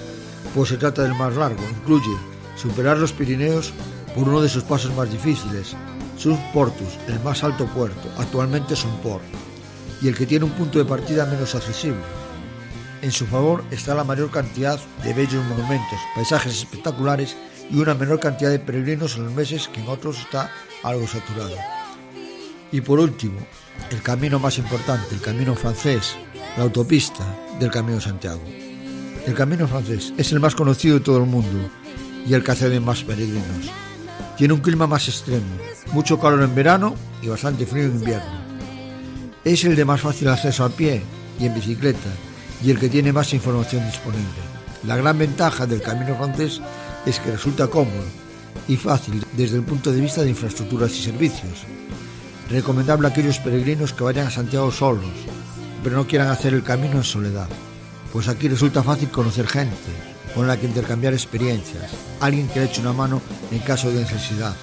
pues 0.55 0.69
se 0.69 0.77
trata 0.77 1.03
del 1.03 1.17
más 1.17 1.35
largo, 1.35 1.63
incluye 1.69 2.17
superar 2.55 2.99
los 2.99 3.13
Pirineos 3.13 3.73
por 4.15 4.29
uno 4.29 4.41
de 4.41 4.49
sus 4.49 4.63
pasos 4.63 4.95
más 4.95 5.11
difíciles, 5.11 5.75
Sus 6.23 6.39
Portus, 6.55 7.01
el 7.09 7.19
más 7.25 7.43
alto 7.43 7.67
puerto, 7.67 8.09
actualmente 8.17 8.77
Port, 9.03 9.25
y 10.01 10.07
el 10.07 10.17
que 10.17 10.25
tiene 10.25 10.45
un 10.45 10.53
punto 10.53 10.79
de 10.79 10.85
partida 10.85 11.27
menos 11.27 11.57
accesible. 11.57 11.99
En 13.03 13.11
su 13.11 13.27
favor 13.27 13.65
está 13.73 13.93
la 13.93 14.05
mayor 14.05 14.31
cantidad 14.31 14.79
de 15.03 15.15
bellos 15.15 15.45
monumentos, 15.47 15.99
paisajes 16.15 16.59
espectaculares 16.59 17.37
y 17.69 17.77
una 17.79 17.95
menor 17.95 18.21
cantidad 18.21 18.51
de 18.51 18.61
peregrinos 18.61 19.17
en 19.17 19.25
los 19.25 19.35
meses 19.35 19.67
que 19.67 19.81
en 19.81 19.89
otros 19.89 20.21
está 20.21 20.49
algo 20.85 21.09
saturado. 21.09 21.57
Y 22.71 22.83
por 22.83 23.01
último, 23.01 23.41
el 23.91 24.01
camino 24.01 24.39
más 24.39 24.59
importante, 24.59 25.17
el 25.17 25.21
camino 25.21 25.57
francés, 25.57 26.15
la 26.57 26.63
autopista 26.63 27.25
del 27.59 27.73
Camino 27.73 28.01
Santiago. 28.01 28.43
El 29.27 29.35
camino 29.35 29.67
francés 29.67 30.13
es 30.17 30.31
el 30.31 30.39
más 30.39 30.55
conocido 30.55 31.01
de 31.01 31.05
todo 31.05 31.19
el 31.19 31.27
mundo 31.27 31.69
y 32.25 32.33
el 32.33 32.45
que 32.45 32.53
hace 32.53 32.69
de 32.69 32.79
más 32.79 33.03
peregrinos. 33.03 33.73
Tiene 34.37 34.55
un 34.55 34.61
clima 34.61 34.87
más 34.87 35.09
extremo, 35.09 35.45
mucho 35.93 36.19
calor 36.19 36.43
en 36.43 36.55
verano 36.55 36.95
y 37.21 37.29
bastante 37.29 37.67
frío 37.67 37.85
en 37.85 37.93
invierno. 37.93 38.43
Es 39.45 39.65
el 39.65 39.77
de 39.77 39.85
más 39.85 40.01
fácil 40.01 40.29
acceso 40.29 40.65
a 40.65 40.71
pie 40.71 41.03
y 41.39 41.47
en 41.47 41.55
bicicleta 41.55 42.09
y 42.65 42.71
el 42.71 42.79
que 42.79 42.89
tiene 42.89 43.13
más 43.13 43.35
información 43.35 43.85
disponible. 43.85 44.27
La 44.87 44.97
gran 44.97 45.19
ventaja 45.19 45.67
del 45.67 45.83
camino 45.83 46.17
francés 46.17 46.61
es 47.05 47.21
que 47.21 47.33
resulta 47.33 47.69
cómodo 47.69 48.05
y 48.69 48.77
fácil 48.77 49.25
desde 49.37 49.57
el 49.57 49.65
punto 49.65 49.93
de 49.93 50.01
vista 50.01 50.23
de 50.23 50.31
infraestructuras 50.31 50.93
y 50.93 51.03
servicios. 51.03 51.65
Recomendable 52.49 53.09
a 53.09 53.11
aquellos 53.11 53.39
peregrinos 53.39 53.93
que 53.93 54.05
vayan 54.05 54.29
a 54.29 54.31
Santiago 54.31 54.71
solos, 54.71 55.05
pero 55.85 55.97
no 55.97 56.07
quieran 56.07 56.29
hacer 56.29 56.55
el 56.55 56.63
camino 56.63 56.97
en 56.97 57.05
soledad, 57.05 57.49
pues 58.13 58.29
aquí 58.29 58.49
resulta 58.49 58.83
fácil 58.83 59.11
conocer 59.11 59.47
gente 59.47 60.12
con 60.35 60.47
la 60.47 60.57
que 60.57 60.67
intercambiar 60.67 61.13
experiencias, 61.13 61.91
alguien 62.21 62.49
que 62.49 62.61
le 62.61 62.67
eche 62.67 62.81
una 62.81 62.93
mano 62.93 63.21
en 63.51 63.59
caso 63.61 63.91
de 63.91 64.01
necesidad. 64.01 64.55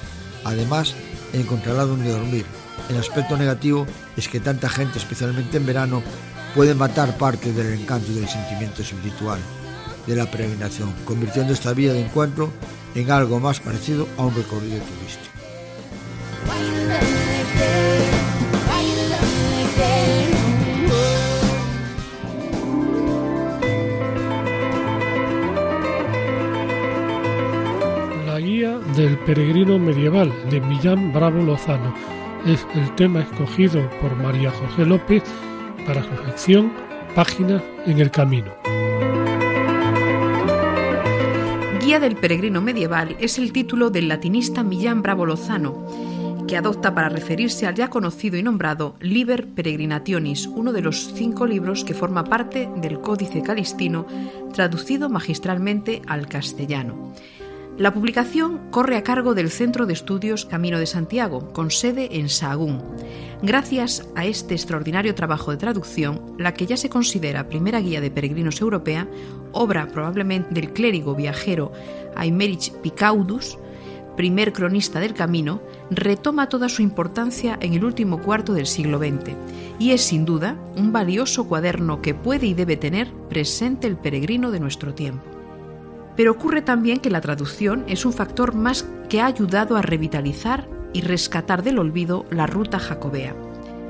Además, 0.43 0.95
encontrará 1.33 1.85
donde 1.85 2.11
dormir. 2.11 2.45
El 2.89 2.97
aspecto 2.97 3.37
negativo 3.37 3.85
es 4.17 4.27
que 4.27 4.39
tanta 4.39 4.69
gente, 4.69 4.97
especialmente 4.97 5.57
en 5.57 5.65
verano, 5.65 6.01
puede 6.55 6.73
matar 6.73 7.17
parte 7.17 7.53
del 7.53 7.79
encanto 7.79 8.11
y 8.11 8.15
del 8.15 8.27
sentimiento 8.27 8.81
espiritual 8.81 9.39
de 10.07 10.15
la 10.15 10.29
peregrinación, 10.29 10.93
convirtiendo 11.05 11.53
esta 11.53 11.73
vía 11.73 11.93
de 11.93 12.01
encuentro 12.01 12.51
en 12.95 13.11
algo 13.11 13.39
más 13.39 13.59
parecido 13.59 14.07
a 14.17 14.23
un 14.25 14.35
recorrido 14.35 14.79
turístico. 14.79 15.29
Peregrino 29.29 29.77
medieval 29.77 30.33
de 30.49 30.59
Millán 30.59 31.13
Bravo 31.13 31.43
Lozano 31.43 31.93
es 32.47 32.65
el 32.73 32.95
tema 32.95 33.19
escogido 33.19 33.87
por 34.01 34.15
María 34.15 34.49
José 34.49 34.87
López 34.87 35.21
para 35.85 36.01
su 36.01 36.25
sección 36.25 36.73
Páginas 37.13 37.61
en 37.85 37.99
el 37.99 38.09
Camino. 38.09 38.51
Guía 41.79 41.99
del 41.99 42.15
peregrino 42.15 42.59
medieval 42.59 43.17
es 43.19 43.37
el 43.37 43.53
título 43.53 43.91
del 43.91 44.07
latinista 44.07 44.63
Millán 44.63 45.03
Bravo 45.03 45.27
Lozano, 45.27 45.85
que 46.47 46.57
adopta 46.57 46.95
para 46.95 47.09
referirse 47.09 47.67
al 47.67 47.75
ya 47.75 47.91
conocido 47.91 48.35
y 48.35 48.41
nombrado 48.41 48.95
Liber 48.99 49.45
Peregrinationis, 49.45 50.47
uno 50.47 50.73
de 50.73 50.81
los 50.81 51.13
cinco 51.13 51.45
libros 51.45 51.83
que 51.83 51.93
forma 51.93 52.23
parte 52.23 52.67
del 52.77 52.99
Códice 52.99 53.43
Calistino, 53.43 54.07
traducido 54.55 55.07
magistralmente 55.07 56.01
al 56.07 56.27
castellano. 56.27 57.13
La 57.79 57.93
publicación 57.93 58.59
corre 58.71 58.97
a 58.97 59.03
cargo 59.03 59.33
del 59.35 59.49
Centro 59.49 59.85
de 59.85 59.93
Estudios 59.93 60.43
Camino 60.43 60.79
de 60.79 60.85
Santiago, 60.85 61.53
con 61.53 61.71
sede 61.71 62.19
en 62.19 62.27
Sahagún. 62.27 62.83
Gracias 63.41 64.05
a 64.17 64.25
este 64.25 64.53
extraordinario 64.53 65.15
trabajo 65.15 65.51
de 65.51 65.57
traducción, 65.57 66.35
la 66.37 66.53
que 66.53 66.65
ya 66.65 66.75
se 66.75 66.89
considera 66.89 67.47
primera 67.47 67.79
guía 67.79 68.01
de 68.01 68.11
peregrinos 68.11 68.59
europea, 68.59 69.07
obra 69.53 69.87
probablemente 69.87 70.53
del 70.53 70.73
clérigo 70.73 71.15
viajero 71.15 71.71
Aymerich 72.17 72.73
Picaudus, 72.81 73.57
primer 74.17 74.51
cronista 74.51 74.99
del 74.99 75.13
camino, 75.13 75.61
retoma 75.89 76.49
toda 76.49 76.67
su 76.67 76.81
importancia 76.81 77.57
en 77.61 77.75
el 77.75 77.85
último 77.85 78.19
cuarto 78.19 78.53
del 78.53 78.67
siglo 78.67 78.99
XX 78.99 79.37
y 79.79 79.91
es 79.91 80.01
sin 80.01 80.25
duda 80.25 80.57
un 80.75 80.91
valioso 80.91 81.47
cuaderno 81.47 82.01
que 82.01 82.13
puede 82.13 82.47
y 82.47 82.53
debe 82.53 82.75
tener 82.75 83.09
presente 83.29 83.87
el 83.87 83.95
peregrino 83.95 84.51
de 84.51 84.59
nuestro 84.59 84.93
tiempo. 84.93 85.38
Pero 86.19 86.31
ocurre 86.31 86.61
también 86.61 86.99
que 86.99 87.09
la 87.09 87.21
traducción 87.21 87.85
es 87.87 88.03
un 88.03 88.11
factor 88.11 88.53
más 88.53 88.85
que 89.07 89.21
ha 89.21 89.25
ayudado 89.25 89.77
a 89.77 89.81
revitalizar 89.81 90.67
y 90.91 90.99
rescatar 90.99 91.63
del 91.63 91.79
olvido 91.79 92.25
la 92.29 92.45
ruta 92.45 92.77
jacobea. 92.77 93.33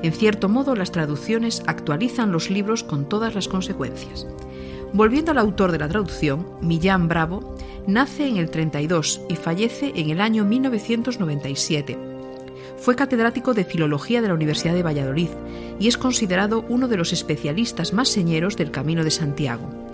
En 0.04 0.12
cierto 0.12 0.48
modo, 0.48 0.76
las 0.76 0.92
traducciones 0.92 1.60
actualizan 1.66 2.30
los 2.30 2.48
libros 2.48 2.84
con 2.84 3.08
todas 3.08 3.34
las 3.34 3.48
consecuencias. 3.48 4.28
Volviendo 4.92 5.32
al 5.32 5.38
autor 5.38 5.72
de 5.72 5.80
la 5.80 5.88
traducción, 5.88 6.46
Millán 6.60 7.08
Bravo, 7.08 7.56
nace 7.88 8.28
en 8.28 8.36
el 8.36 8.48
32 8.48 9.22
y 9.28 9.34
fallece 9.34 9.92
en 9.96 10.10
el 10.10 10.20
año 10.20 10.44
1997. 10.44 11.98
Fue 12.76 12.94
catedrático 12.94 13.54
de 13.54 13.64
Filología 13.64 14.22
de 14.22 14.28
la 14.28 14.34
Universidad 14.34 14.74
de 14.74 14.84
Valladolid 14.84 15.30
y 15.80 15.88
es 15.88 15.98
considerado 15.98 16.64
uno 16.68 16.86
de 16.86 16.96
los 16.96 17.12
especialistas 17.12 17.92
más 17.92 18.08
señeros 18.08 18.56
del 18.56 18.70
Camino 18.70 19.02
de 19.02 19.10
Santiago. 19.10 19.89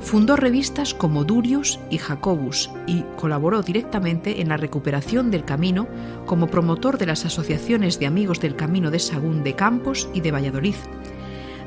Fundó 0.00 0.36
revistas 0.36 0.94
como 0.94 1.24
Durius 1.24 1.80
y 1.90 1.98
Jacobus 1.98 2.70
y 2.86 3.02
colaboró 3.16 3.62
directamente 3.62 4.40
en 4.40 4.48
la 4.48 4.56
recuperación 4.56 5.30
del 5.30 5.44
camino 5.44 5.88
como 6.24 6.46
promotor 6.46 6.98
de 6.98 7.06
las 7.06 7.24
asociaciones 7.24 7.98
de 7.98 8.06
amigos 8.06 8.40
del 8.40 8.54
Camino 8.54 8.90
de 8.90 9.00
Sagún 9.00 9.42
de 9.42 9.54
Campos 9.54 10.08
y 10.14 10.20
de 10.20 10.30
Valladolid, 10.30 10.76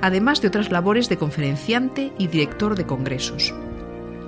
además 0.02 0.42
de 0.42 0.48
otras 0.48 0.72
labores 0.72 1.10
de 1.10 1.18
conferenciante 1.18 2.14
y 2.18 2.28
director 2.28 2.76
de 2.76 2.86
congresos. 2.86 3.54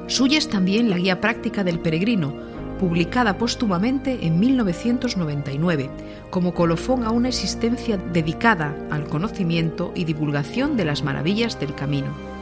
Suya 0.08 0.38
es 0.38 0.50
también 0.50 0.90
la 0.90 0.98
Guía 0.98 1.22
Práctica 1.22 1.64
del 1.64 1.80
Peregrino, 1.80 2.34
publicada 2.80 3.38
póstumamente 3.38 4.26
en 4.28 4.38
1999, 4.40 5.90
como 6.30 6.54
colofón 6.54 7.06
a 7.06 7.12
una 7.12 7.30
existencia 7.30 7.98
dedicada 7.98 8.76
al 8.92 9.06
conocimiento 9.06 9.94
y 9.96 10.04
divulgación 10.04 10.76
de 10.76 10.86
las 10.86 11.04
maravillas 11.04 11.58
del 11.60 11.74
camino. 11.74 12.33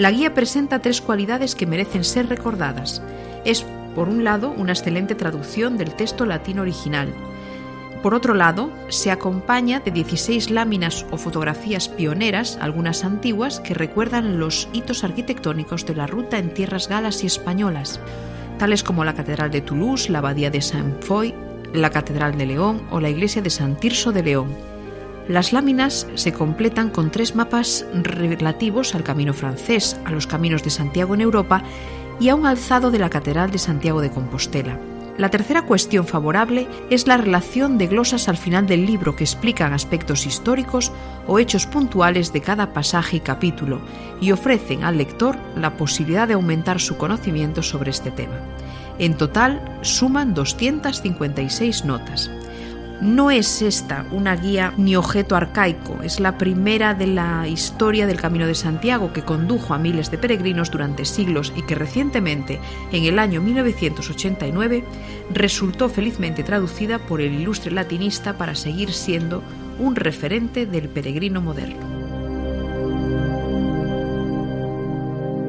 La 0.00 0.10
guía 0.10 0.32
presenta 0.32 0.78
tres 0.78 1.02
cualidades 1.02 1.54
que 1.54 1.66
merecen 1.66 2.04
ser 2.04 2.26
recordadas. 2.26 3.02
Es, 3.44 3.66
por 3.94 4.08
un 4.08 4.24
lado, 4.24 4.50
una 4.56 4.72
excelente 4.72 5.14
traducción 5.14 5.76
del 5.76 5.94
texto 5.94 6.24
latino 6.24 6.62
original. 6.62 7.12
Por 8.02 8.14
otro 8.14 8.32
lado, 8.32 8.72
se 8.88 9.10
acompaña 9.10 9.80
de 9.80 9.90
16 9.90 10.52
láminas 10.52 11.04
o 11.10 11.18
fotografías 11.18 11.90
pioneras, 11.90 12.56
algunas 12.62 13.04
antiguas, 13.04 13.60
que 13.60 13.74
recuerdan 13.74 14.40
los 14.40 14.70
hitos 14.72 15.04
arquitectónicos 15.04 15.84
de 15.84 15.94
la 15.94 16.06
ruta 16.06 16.38
en 16.38 16.54
tierras 16.54 16.88
galas 16.88 17.22
y 17.22 17.26
españolas, 17.26 18.00
tales 18.58 18.82
como 18.82 19.04
la 19.04 19.14
Catedral 19.14 19.50
de 19.50 19.60
Toulouse, 19.60 20.08
la 20.08 20.20
Abadía 20.20 20.50
de 20.50 20.62
Saint-Foy, 20.62 21.34
la 21.74 21.90
Catedral 21.90 22.38
de 22.38 22.46
León 22.46 22.80
o 22.90 23.00
la 23.00 23.10
Iglesia 23.10 23.42
de 23.42 23.50
San 23.50 23.76
Tirso 23.76 24.12
de 24.12 24.22
León. 24.22 24.69
Las 25.30 25.52
láminas 25.52 26.08
se 26.16 26.32
completan 26.32 26.90
con 26.90 27.12
tres 27.12 27.36
mapas 27.36 27.86
relativos 27.94 28.96
al 28.96 29.04
camino 29.04 29.32
francés, 29.32 29.96
a 30.04 30.10
los 30.10 30.26
caminos 30.26 30.64
de 30.64 30.70
Santiago 30.70 31.14
en 31.14 31.20
Europa 31.20 31.62
y 32.18 32.30
a 32.30 32.34
un 32.34 32.46
alzado 32.46 32.90
de 32.90 32.98
la 32.98 33.10
Catedral 33.10 33.52
de 33.52 33.58
Santiago 33.58 34.00
de 34.00 34.10
Compostela. 34.10 34.80
La 35.18 35.30
tercera 35.30 35.62
cuestión 35.62 36.04
favorable 36.04 36.66
es 36.90 37.06
la 37.06 37.16
relación 37.16 37.78
de 37.78 37.86
glosas 37.86 38.28
al 38.28 38.38
final 38.38 38.66
del 38.66 38.84
libro 38.86 39.14
que 39.14 39.22
explican 39.22 39.72
aspectos 39.72 40.26
históricos 40.26 40.90
o 41.28 41.38
hechos 41.38 41.64
puntuales 41.64 42.32
de 42.32 42.40
cada 42.40 42.72
pasaje 42.72 43.18
y 43.18 43.20
capítulo 43.20 43.80
y 44.20 44.32
ofrecen 44.32 44.82
al 44.82 44.98
lector 44.98 45.36
la 45.54 45.76
posibilidad 45.76 46.26
de 46.26 46.34
aumentar 46.34 46.80
su 46.80 46.96
conocimiento 46.96 47.62
sobre 47.62 47.92
este 47.92 48.10
tema. 48.10 48.40
En 48.98 49.16
total 49.16 49.78
suman 49.82 50.34
256 50.34 51.84
notas. 51.84 52.32
No 53.00 53.30
es 53.30 53.62
esta 53.62 54.04
una 54.10 54.36
guía 54.36 54.74
ni 54.76 54.94
objeto 54.94 55.34
arcaico, 55.34 56.02
es 56.02 56.20
la 56.20 56.36
primera 56.36 56.92
de 56.92 57.06
la 57.06 57.48
historia 57.48 58.06
del 58.06 58.20
Camino 58.20 58.46
de 58.46 58.54
Santiago 58.54 59.14
que 59.14 59.22
condujo 59.22 59.72
a 59.72 59.78
miles 59.78 60.10
de 60.10 60.18
peregrinos 60.18 60.70
durante 60.70 61.06
siglos 61.06 61.50
y 61.56 61.62
que 61.62 61.74
recientemente, 61.74 62.60
en 62.92 63.04
el 63.04 63.18
año 63.18 63.40
1989, 63.40 64.84
resultó 65.32 65.88
felizmente 65.88 66.42
traducida 66.42 66.98
por 66.98 67.22
el 67.22 67.32
ilustre 67.32 67.72
latinista 67.72 68.36
para 68.36 68.54
seguir 68.54 68.92
siendo 68.92 69.42
un 69.78 69.96
referente 69.96 70.66
del 70.66 70.90
peregrino 70.90 71.40
moderno. 71.40 72.00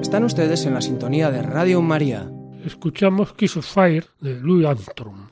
Están 0.02 0.24
ustedes 0.24 0.66
en 0.66 0.74
la 0.74 0.82
sintonía 0.82 1.32
de 1.32 1.42
Radio 1.42 1.82
María. 1.82 2.32
Escuchamos 2.66 3.34
Kiss 3.34 3.58
of 3.58 3.66
Fire 3.66 4.06
de 4.22 4.40
Louis 4.40 4.66
Armstrong. 4.66 5.31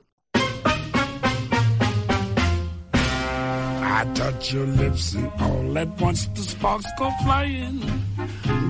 I 3.99 4.05
touch 4.13 4.53
your 4.53 4.65
lips 4.65 5.13
and 5.13 5.29
all 5.41 5.77
at 5.77 5.89
once 5.99 6.25
the 6.27 6.41
sparks 6.41 6.85
go 6.97 7.11
flying. 7.21 7.83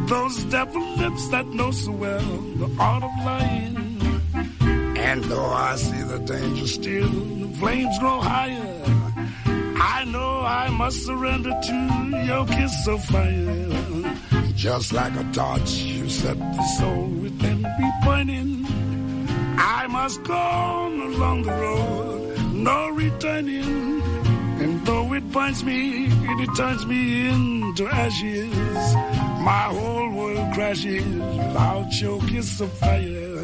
Those 0.07 0.43
devil 0.45 0.81
lips 0.97 1.27
that 1.27 1.45
know 1.45 1.69
so 1.69 1.91
well 1.91 2.31
the 2.61 2.69
art 2.79 3.03
of 3.03 3.11
lying. 3.23 3.77
And 4.97 5.23
though 5.25 5.51
I 5.69 5.75
see 5.75 6.01
the 6.01 6.17
danger 6.17 6.65
still, 6.65 7.09
the 7.43 7.47
flames 7.59 7.99
grow 7.99 8.19
higher. 8.19 8.83
I 9.95 10.03
know 10.05 10.41
I 10.41 10.69
must 10.69 11.05
surrender 11.05 11.53
to 11.67 11.77
your 12.25 12.47
kiss 12.47 12.87
of 12.87 13.05
fire. 13.05 14.15
Just 14.55 14.93
like 14.93 15.15
a 15.15 15.25
torch, 15.31 15.69
you 15.73 16.09
set 16.09 16.39
the 16.39 16.63
soul 16.79 17.05
within 17.05 17.61
me 17.61 17.91
burning. 18.03 18.65
I 19.59 19.85
must 19.91 20.23
go 20.23 20.33
on 20.33 20.99
along 21.01 21.43
the 21.43 21.51
road, 21.51 22.39
no 22.51 22.89
returning. 22.89 24.18
And 24.61 24.85
though 24.85 25.13
it 25.13 25.31
binds 25.31 25.63
me 25.63 26.07
and 26.07 26.41
it 26.41 26.49
turns 26.55 26.85
me 26.85 27.29
into 27.29 27.87
ashes, 27.87 28.53
my 29.41 29.67
whole 29.71 30.11
world 30.11 30.53
crashes 30.53 31.05
without 31.05 32.01
your 32.01 32.19
kiss 32.21 32.59
of 32.59 32.71
fire. 32.73 33.43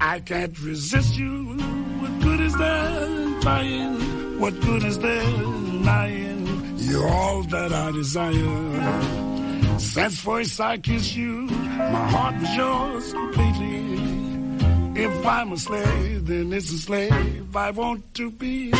I 0.00 0.20
can't 0.24 0.60
resist 0.60 1.16
you. 1.16 1.56
What 2.00 2.20
good 2.20 2.40
is 2.40 2.56
there 2.56 3.04
in 3.04 3.40
trying? 3.42 4.40
What 4.40 4.60
good 4.60 4.84
is 4.84 4.98
there 4.98 5.22
in 5.22 5.84
lying? 5.84 6.78
You're 6.78 7.08
all 7.08 7.42
that 7.44 7.72
I 7.72 7.90
desire. 7.92 9.78
Since 9.78 10.20
first 10.20 10.60
I 10.60 10.78
kissed 10.78 11.14
you, 11.16 11.46
my 11.46 12.10
heart 12.10 12.34
was 12.40 12.56
yours 12.56 13.12
completely. 13.12 15.02
If 15.04 15.26
I'm 15.26 15.52
a 15.52 15.56
slave, 15.56 16.26
then 16.26 16.52
it's 16.52 16.72
a 16.72 16.78
slave 16.78 17.56
I 17.56 17.70
want 17.70 18.14
to 18.14 18.30
be. 18.32 18.72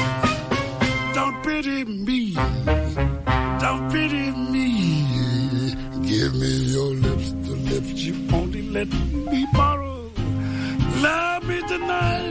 Don't 1.19 1.43
pity 1.43 1.85
me, 1.85 2.33
don't 3.65 3.91
pity 3.91 4.31
me. 4.53 4.69
Give 6.11 6.33
me 6.43 6.53
your 6.77 6.91
lips, 7.07 7.33
the 7.47 7.57
lips 7.71 7.91
you 8.07 8.15
only 8.33 8.63
let 8.71 8.87
me 8.87 9.45
borrow. 9.53 10.13
Love 11.07 11.43
me 11.43 11.59
tonight, 11.73 12.31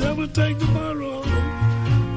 never 0.00 0.26
take 0.26 0.58
tomorrow. 0.58 1.22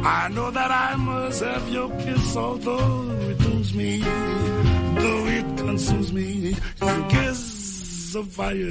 I 0.04 0.30
know 0.34 0.50
that 0.50 0.72
I 0.72 0.96
must 0.96 1.44
have 1.44 1.70
your 1.70 1.90
kiss, 2.00 2.36
although 2.36 3.12
it 3.30 3.38
dooms 3.38 3.72
me, 3.76 4.00
though 4.00 5.26
it 5.38 5.58
consumes 5.58 6.12
me. 6.12 6.56
Your 6.82 7.10
kiss 7.10 8.16
of 8.16 8.28
fire. 8.30 8.70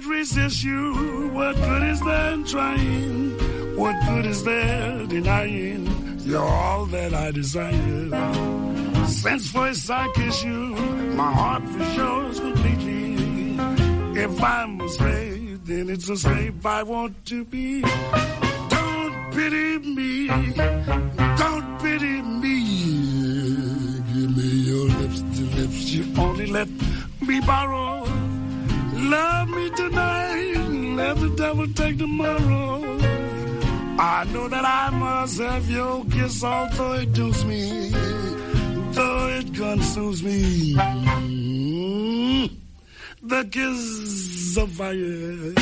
Can't 0.00 0.12
resist 0.12 0.64
you. 0.64 1.30
What 1.32 1.56
good 1.56 1.82
is 1.82 2.00
there 2.00 2.32
in 2.32 2.44
trying? 2.44 3.76
What 3.76 3.96
good 4.06 4.26
is 4.26 4.44
there 4.44 5.06
denying? 5.06 6.18
You're 6.20 6.42
all 6.42 6.86
that 6.86 7.14
I 7.14 7.30
desire. 7.30 9.06
Since 9.06 9.50
first 9.50 9.90
I 9.90 10.08
kissed 10.14 10.44
you, 10.44 10.74
my 11.16 11.32
heart 11.32 11.62
was 11.62 11.96
yours 11.96 12.40
completely. 12.40 13.16
If 14.22 14.42
I'm 14.42 14.80
a 14.80 14.88
slave, 14.88 15.66
then 15.66 15.90
it's 15.90 16.08
a 16.08 16.16
slave 16.16 16.64
I 16.64 16.82
want 16.82 17.24
to 17.26 17.44
be. 17.44 17.82
Don't 17.82 19.32
pity 19.32 19.78
me. 19.78 20.26
Don't 21.36 21.78
pity 21.80 22.22
me. 22.22 22.56
Give 24.12 24.36
me 24.36 24.50
your 24.70 24.88
lips, 25.00 25.20
the 25.20 25.44
lips 25.56 25.90
you 25.90 26.04
only 26.18 26.46
let 26.46 26.68
me 27.20 27.40
borrow. 27.40 27.99
Love 29.02 29.48
me 29.48 29.70
tonight, 29.70 30.54
let 30.96 31.16
the 31.18 31.30
devil 31.36 31.66
take 31.74 31.96
tomorrow. 31.98 32.98
I 33.98 34.24
know 34.32 34.48
that 34.48 34.64
I 34.64 34.90
must 34.90 35.40
have 35.40 35.70
your 35.70 36.04
kiss, 36.06 36.44
although 36.44 36.92
it 36.94 37.12
dooms 37.12 37.44
me, 37.44 37.90
though 38.92 39.28
it 39.38 39.54
consumes 39.54 40.22
me. 40.22 40.74
Mm, 40.74 42.50
The 43.22 43.44
kiss 43.44 44.56
of 44.58 44.70
fire. 44.72 45.54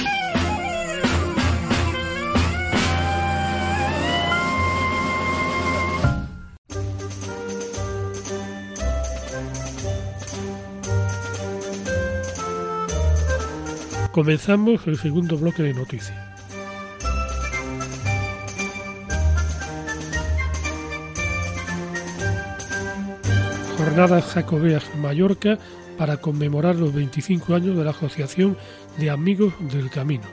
Comenzamos 14.19 14.85
el 14.89 14.99
segundo 14.99 15.39
bloque 15.39 15.63
de 15.63 15.73
noticias. 15.73 16.19
Jornadas 23.77 24.25
Jacobeas 24.25 24.83
Mallorca 24.97 25.57
para 25.97 26.17
conmemorar 26.17 26.75
los 26.75 26.93
25 26.93 27.55
años 27.55 27.77
de 27.77 27.85
la 27.85 27.93
Asociación 27.93 28.57
de 28.97 29.09
Amigos 29.09 29.55
del 29.73 29.89
Camino. 29.89 30.27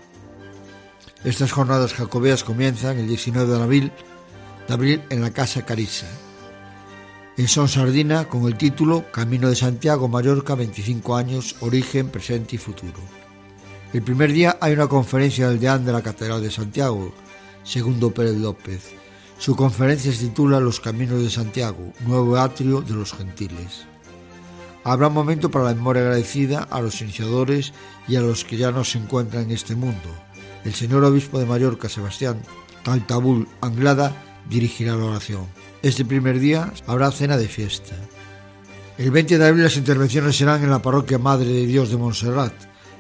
Estas 1.23 1.51
jornadas 1.51 1.93
jacobeas 1.93 2.43
comienzan 2.43 2.97
el 2.97 3.07
19 3.07 3.53
de 3.55 3.63
abril, 3.63 3.91
de 4.67 4.73
abril 4.73 5.01
en 5.11 5.21
la 5.21 5.29
Casa 5.29 5.63
Carissa, 5.63 6.07
en 7.37 7.47
Son 7.47 7.69
Sardina, 7.69 8.25
con 8.29 8.47
el 8.47 8.57
título 8.57 9.11
Camino 9.11 9.47
de 9.47 9.55
Santiago, 9.55 10.07
Mallorca, 10.07 10.55
25 10.55 11.15
años, 11.15 11.57
origen, 11.59 12.09
presente 12.09 12.55
y 12.55 12.57
futuro. 12.57 13.24
El 13.93 14.01
primer 14.01 14.33
día 14.33 14.57
hay 14.59 14.73
una 14.73 14.87
conferencia 14.87 15.47
del 15.47 15.59
deán 15.59 15.85
de 15.85 15.93
la 15.93 16.01
Catedral 16.01 16.41
de 16.41 16.51
Santiago, 16.51 17.13
Segundo 17.63 18.13
Pérez 18.13 18.35
López. 18.35 18.93
Su 19.37 19.55
conferencia 19.55 20.11
se 20.11 20.25
titula 20.25 20.59
Los 20.59 20.79
Caminos 20.79 21.21
de 21.21 21.29
Santiago, 21.29 21.93
nuevo 22.05 22.37
atrio 22.37 22.81
de 22.81 22.93
los 22.93 23.13
gentiles. 23.13 23.85
Habrá 24.83 25.09
momento 25.09 25.49
para 25.49 25.65
la 25.65 25.73
memoria 25.73 26.03
agradecida 26.03 26.63
a 26.63 26.81
los 26.81 27.01
iniciadores 27.01 27.73
y 28.07 28.17
a 28.17 28.21
los 28.21 28.45
que 28.45 28.57
ya 28.57 28.71
no 28.71 28.83
se 28.83 28.97
encuentran 28.99 29.43
en 29.43 29.51
este 29.51 29.75
mundo. 29.75 30.09
El 30.63 30.73
señor 30.73 31.03
obispo 31.03 31.39
de 31.39 31.45
Mallorca, 31.45 31.89
Sebastián 31.89 32.41
Taltabul 32.83 33.47
Anglada, 33.61 34.41
dirigirá 34.49 34.95
la 34.95 35.05
oración. 35.05 35.47
Este 35.81 36.05
primer 36.05 36.39
día 36.39 36.71
habrá 36.85 37.11
cena 37.11 37.37
de 37.37 37.47
fiesta. 37.47 37.95
El 38.97 39.11
20 39.11 39.37
de 39.37 39.47
abril 39.47 39.63
las 39.63 39.77
intervenciones 39.77 40.35
serán 40.35 40.63
en 40.63 40.69
la 40.69 40.81
parroquia 40.81 41.17
Madre 41.17 41.47
de 41.47 41.65
Dios 41.65 41.89
de 41.89 41.97
Montserrat. 41.97 42.53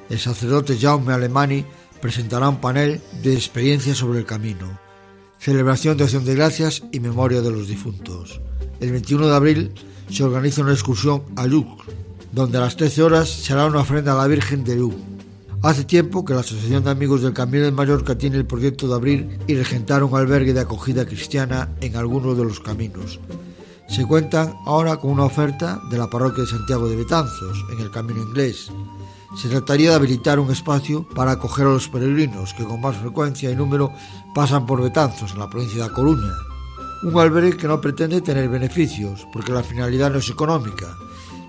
El 0.09 0.19
sacerdote 0.19 0.77
Jaume 0.77 1.13
Alemani 1.13 1.65
presentará 2.01 2.49
un 2.49 2.61
panel 2.61 3.01
de 3.23 3.33
experiencias 3.33 3.97
sobre 3.97 4.19
el 4.19 4.25
camino, 4.25 4.79
celebración 5.39 5.97
de 5.97 6.03
acción 6.03 6.25
de 6.25 6.35
gracias 6.35 6.83
y 6.91 6.99
memoria 6.99 7.41
de 7.41 7.51
los 7.51 7.67
difuntos. 7.67 8.39
El 8.79 8.91
21 8.91 9.27
de 9.27 9.35
abril 9.35 9.71
se 10.09 10.23
organiza 10.23 10.61
una 10.61 10.73
excursión 10.73 11.23
a 11.35 11.47
Lluc, 11.47 11.83
donde 12.31 12.57
a 12.57 12.61
las 12.61 12.75
13 12.75 13.03
horas 13.03 13.29
se 13.29 13.53
hará 13.53 13.65
una 13.65 13.79
ofrenda 13.79 14.13
a 14.13 14.17
la 14.17 14.27
Virgen 14.27 14.63
de 14.63 14.75
Lluc. 14.75 14.93
Hace 15.63 15.83
tiempo 15.83 16.23
que 16.23 16.35
la 16.35 16.41
Asociación 16.41 16.83
de 16.83 16.91
Amigos 16.91 17.23
del 17.23 17.33
Camino 17.33 17.63
de 17.63 17.71
Mallorca 17.71 18.15
tiene 18.15 18.37
el 18.37 18.45
proyecto 18.45 18.87
de 18.87 18.93
abrir 18.93 19.39
y 19.47 19.55
regentar 19.55 20.03
un 20.03 20.15
albergue 20.15 20.53
de 20.53 20.59
acogida 20.59 21.05
cristiana 21.05 21.75
en 21.81 21.95
alguno 21.95 22.35
de 22.35 22.43
los 22.43 22.59
caminos. 22.59 23.19
Se 23.87 24.05
cuentan 24.05 24.53
ahora 24.65 24.97
con 24.97 25.09
una 25.09 25.23
oferta 25.23 25.81
de 25.89 25.97
la 25.97 26.09
parroquia 26.09 26.43
de 26.43 26.49
Santiago 26.49 26.87
de 26.87 26.97
Betanzos, 26.97 27.65
en 27.71 27.79
el 27.79 27.89
Camino 27.89 28.21
Inglés. 28.21 28.69
Se 29.35 29.49
trataría 29.49 29.89
de 29.89 29.95
habilitar 29.95 30.39
un 30.39 30.49
espacio 30.49 31.07
para 31.09 31.31
acoger 31.31 31.67
a 31.67 31.71
los 31.71 31.89
peregrinos 31.89 32.53
que 32.53 32.63
con 32.63 32.79
más 32.79 32.95
frecuencia 32.95 33.51
y 33.51 33.55
número 33.55 33.91
pasan 34.33 34.65
por 34.65 34.81
Betanzos, 34.81 35.33
en 35.33 35.39
la 35.39 35.49
provincia 35.49 35.83
de 35.83 35.91
Coruña. 35.91 36.31
Un 37.03 37.19
albergue 37.19 37.57
que 37.57 37.67
no 37.67 37.81
pretende 37.81 38.21
tener 38.21 38.47
beneficios, 38.47 39.27
porque 39.33 39.51
la 39.51 39.61
finalidad 39.61 40.09
no 40.09 40.19
es 40.19 40.29
económica. 40.29 40.97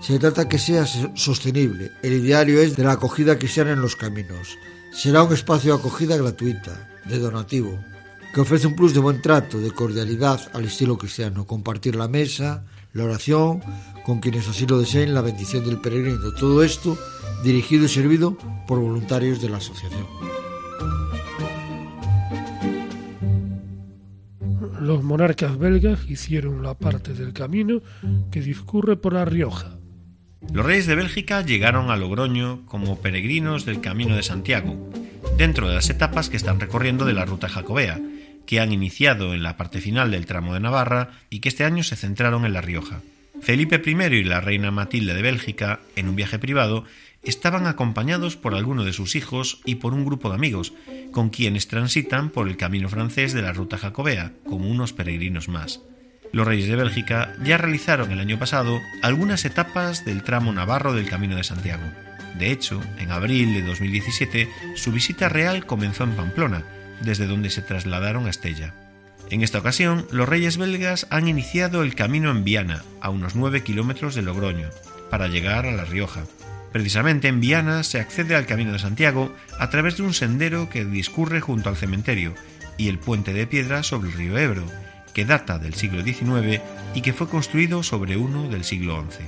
Se 0.01 0.19
trata 0.19 0.49
que 0.49 0.59
sea 0.59 0.85
sostenible. 1.15 1.91
El 2.03 2.13
ideario 2.13 2.61
es 2.61 2.75
de 2.75 2.83
la 2.83 2.93
acogida 2.93 3.39
cristiana 3.39 3.71
en 3.71 3.81
los 3.81 3.95
caminos. 3.95 4.57
Será 4.91 5.23
un 5.23 5.33
espacio 5.33 5.73
de 5.73 5.79
acogida 5.79 6.17
gratuita, 6.17 6.89
de 7.05 7.19
donativo, 7.19 7.79
que 8.33 8.41
ofrece 8.41 8.67
un 8.67 8.75
plus 8.75 8.93
de 8.93 8.99
buen 8.99 9.21
trato, 9.21 9.59
de 9.59 9.71
cordialidad 9.71 10.41
al 10.53 10.65
estilo 10.65 10.97
cristiano, 10.97 11.47
compartir 11.47 11.95
la 11.95 12.09
mesa, 12.09 12.65
la 12.93 13.05
oración, 13.05 13.61
con 14.05 14.19
quienes 14.19 14.47
así 14.47 14.65
lo 14.65 14.79
deseen, 14.79 15.13
la 15.13 15.21
bendición 15.21 15.63
del 15.65 15.79
peregrino. 15.79 16.33
Todo 16.33 16.63
esto 16.63 16.97
dirigido 17.43 17.85
y 17.85 17.89
servido 17.89 18.37
por 18.67 18.79
voluntarios 18.79 19.41
de 19.41 19.49
la 19.49 19.57
asociación. 19.57 20.05
Los 24.79 25.03
monarcas 25.03 25.57
belgas 25.57 26.09
hicieron 26.09 26.63
la 26.63 26.75
parte 26.75 27.13
del 27.13 27.33
camino 27.33 27.81
que 28.31 28.41
discurre 28.41 28.95
por 28.95 29.13
La 29.13 29.25
Rioja. 29.25 29.77
Los 30.53 30.65
reyes 30.65 30.87
de 30.87 30.95
Bélgica 30.95 31.41
llegaron 31.41 31.89
a 31.89 31.97
Logroño 31.97 32.65
como 32.65 32.99
peregrinos 33.01 33.65
del 33.65 33.81
Camino 33.81 34.15
de 34.15 34.23
Santiago, 34.23 34.89
dentro 35.37 35.67
de 35.67 35.75
las 35.75 35.89
etapas 35.89 36.29
que 36.29 36.37
están 36.37 36.59
recorriendo 36.59 37.05
de 37.05 37.13
la 37.13 37.25
ruta 37.25 37.49
jacobea, 37.49 37.99
que 38.45 38.61
han 38.61 38.71
iniciado 38.71 39.33
en 39.33 39.43
la 39.43 39.57
parte 39.57 39.81
final 39.81 40.09
del 40.09 40.25
tramo 40.25 40.53
de 40.53 40.61
Navarra 40.61 41.09
y 41.29 41.39
que 41.39 41.49
este 41.49 41.65
año 41.65 41.83
se 41.83 41.97
centraron 41.97 42.45
en 42.45 42.53
La 42.53 42.61
Rioja. 42.61 43.01
Felipe 43.41 43.81
I 43.85 44.15
y 44.15 44.23
la 44.23 44.41
reina 44.41 44.71
Matilde 44.71 45.13
de 45.13 45.21
Bélgica, 45.21 45.79
en 45.95 46.07
un 46.09 46.15
viaje 46.15 46.39
privado, 46.39 46.85
estaban 47.29 47.67
acompañados 47.67 48.35
por 48.35 48.55
alguno 48.55 48.83
de 48.83 48.93
sus 48.93 49.15
hijos 49.15 49.59
y 49.65 49.75
por 49.75 49.93
un 49.93 50.05
grupo 50.05 50.29
de 50.29 50.35
amigos, 50.35 50.73
con 51.11 51.29
quienes 51.29 51.67
transitan 51.67 52.29
por 52.29 52.47
el 52.47 52.57
camino 52.57 52.89
francés 52.89 53.33
de 53.33 53.41
la 53.41 53.53
ruta 53.53 53.77
jacobea, 53.77 54.33
como 54.45 54.69
unos 54.69 54.93
peregrinos 54.93 55.47
más. 55.49 55.81
Los 56.33 56.47
reyes 56.47 56.67
de 56.67 56.75
Bélgica 56.75 57.33
ya 57.43 57.57
realizaron 57.57 58.11
el 58.11 58.19
año 58.19 58.37
pasado 58.37 58.79
algunas 59.01 59.45
etapas 59.45 60.05
del 60.05 60.23
tramo 60.23 60.51
navarro 60.51 60.93
del 60.93 61.09
Camino 61.09 61.35
de 61.35 61.43
Santiago. 61.43 61.83
De 62.37 62.51
hecho, 62.51 62.81
en 62.99 63.11
abril 63.11 63.53
de 63.53 63.63
2017, 63.63 64.49
su 64.75 64.91
visita 64.91 65.29
real 65.29 65.65
comenzó 65.65 66.03
en 66.03 66.11
Pamplona, 66.11 66.63
desde 67.01 67.27
donde 67.27 67.49
se 67.49 67.61
trasladaron 67.61 68.27
a 68.27 68.29
Estella. 68.29 68.73
En 69.29 69.41
esta 69.41 69.59
ocasión, 69.59 70.07
los 70.11 70.29
reyes 70.29 70.57
belgas 70.57 71.07
han 71.09 71.27
iniciado 71.27 71.81
el 71.83 71.95
camino 71.95 72.31
en 72.31 72.43
Viana, 72.43 72.83
a 73.01 73.09
unos 73.09 73.35
9 73.35 73.63
kilómetros 73.63 74.15
de 74.15 74.21
Logroño, 74.21 74.69
para 75.09 75.27
llegar 75.27 75.65
a 75.65 75.71
La 75.71 75.85
Rioja. 75.85 76.23
Precisamente 76.71 77.27
en 77.27 77.39
Viana 77.39 77.83
se 77.83 77.99
accede 77.99 78.35
al 78.35 78.45
Camino 78.45 78.73
de 78.73 78.79
Santiago 78.79 79.33
a 79.59 79.69
través 79.69 79.97
de 79.97 80.03
un 80.03 80.13
sendero 80.13 80.69
que 80.69 80.85
discurre 80.85 81.41
junto 81.41 81.69
al 81.69 81.77
cementerio 81.77 82.33
y 82.77 82.89
el 82.89 82.99
puente 82.99 83.33
de 83.33 83.47
piedra 83.47 83.83
sobre 83.83 84.09
el 84.09 84.15
río 84.15 84.37
Ebro, 84.37 84.65
que 85.13 85.25
data 85.25 85.57
del 85.57 85.73
siglo 85.73 86.03
XIX 86.03 86.61
y 86.93 87.01
que 87.01 87.13
fue 87.13 87.27
construido 87.27 87.83
sobre 87.83 88.17
uno 88.17 88.49
del 88.49 88.63
siglo 88.63 89.03
XI. 89.09 89.23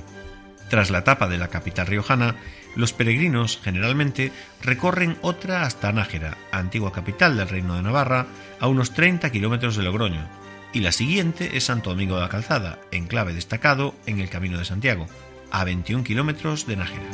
Tras 0.68 0.90
la 0.90 0.98
etapa 0.98 1.26
de 1.26 1.36
la 1.36 1.48
capital 1.48 1.88
riojana, 1.88 2.36
los 2.76 2.92
peregrinos 2.92 3.58
generalmente 3.62 4.30
recorren 4.62 5.16
otra 5.20 5.62
hasta 5.62 5.92
Nájera, 5.92 6.36
antigua 6.52 6.92
capital 6.92 7.36
del 7.36 7.48
Reino 7.48 7.74
de 7.74 7.82
Navarra, 7.82 8.26
a 8.60 8.68
unos 8.68 8.92
30 8.92 9.30
kilómetros 9.32 9.76
de 9.76 9.82
Logroño, 9.82 10.28
y 10.72 10.80
la 10.80 10.92
siguiente 10.92 11.56
es 11.56 11.64
Santo 11.64 11.90
Domingo 11.90 12.14
de 12.14 12.20
la 12.20 12.28
Calzada, 12.28 12.78
enclave 12.92 13.34
destacado 13.34 13.96
en 14.06 14.20
el 14.20 14.30
Camino 14.30 14.58
de 14.58 14.64
Santiago, 14.64 15.08
a 15.50 15.64
21 15.64 16.04
kilómetros 16.04 16.66
de 16.66 16.76
Nájera. 16.76 17.10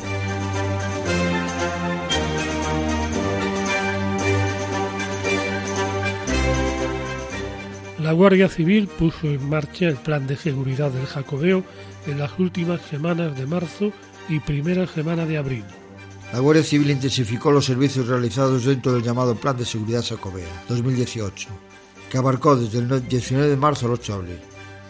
La 8.07 8.13
Guardia 8.13 8.49
Civil 8.49 8.87
puso 8.87 9.27
en 9.27 9.49
marcha 9.49 9.87
el 9.87 9.97
plan 9.97 10.27
de 10.29 10.37
seguridad 10.37 10.93
del 10.93 11.07
Jacobeo 11.07 11.65
en 12.07 12.19
las 12.19 12.39
últimas 12.39 12.81
semanas 12.83 13.37
de 13.37 13.47
marzo 13.47 13.91
y 14.29 14.39
primera 14.39 14.87
semana 14.87 15.27
de 15.27 15.39
abril. 15.39 15.65
La 16.33 16.39
Guardia 16.39 16.63
Civil 16.63 16.91
intensificó 16.91 17.51
los 17.51 17.65
servicios 17.65 18.07
realizados 18.07 18.65
dentro 18.65 18.93
del 18.93 19.03
llamado 19.03 19.35
Plan 19.35 19.57
de 19.57 19.65
Seguridad 19.65 20.05
Jacobea 20.05 20.65
2018, 20.69 21.49
que 22.11 22.19
abarcó 22.19 22.55
desde 22.57 22.79
el 22.79 23.09
19 23.09 23.49
de 23.49 23.57
marzo 23.57 23.87
al 23.87 23.95
8 23.95 24.13
de 24.13 24.19
abril. 24.19 24.41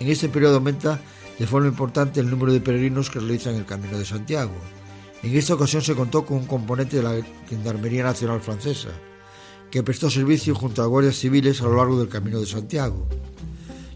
En 0.00 0.08
este 0.08 0.28
periodo 0.28 0.56
aumenta 0.56 1.00
de 1.38 1.46
forma 1.46 1.68
importante 1.68 2.20
el 2.20 2.30
número 2.30 2.52
de 2.52 2.60
peregrinos 2.60 3.10
que 3.10 3.20
realizan 3.20 3.54
el 3.54 3.66
Camino 3.66 3.98
de 3.98 4.04
Santiago. 4.04 4.54
En 5.22 5.36
esta 5.36 5.54
ocasión 5.54 5.82
se 5.82 5.94
contó 5.94 6.24
con 6.24 6.38
un 6.38 6.46
componente 6.46 6.96
de 6.96 7.02
la 7.02 7.16
Gendarmería 7.48 8.04
Nacional 8.04 8.40
Francesa, 8.40 8.90
que 9.70 9.82
prestó 9.82 10.08
servicio 10.10 10.54
junto 10.54 10.82
a 10.82 10.86
guardias 10.86 11.16
civiles 11.16 11.60
a 11.60 11.64
lo 11.64 11.76
largo 11.76 11.98
del 11.98 12.08
Camino 12.08 12.40
de 12.40 12.46
Santiago. 12.46 13.06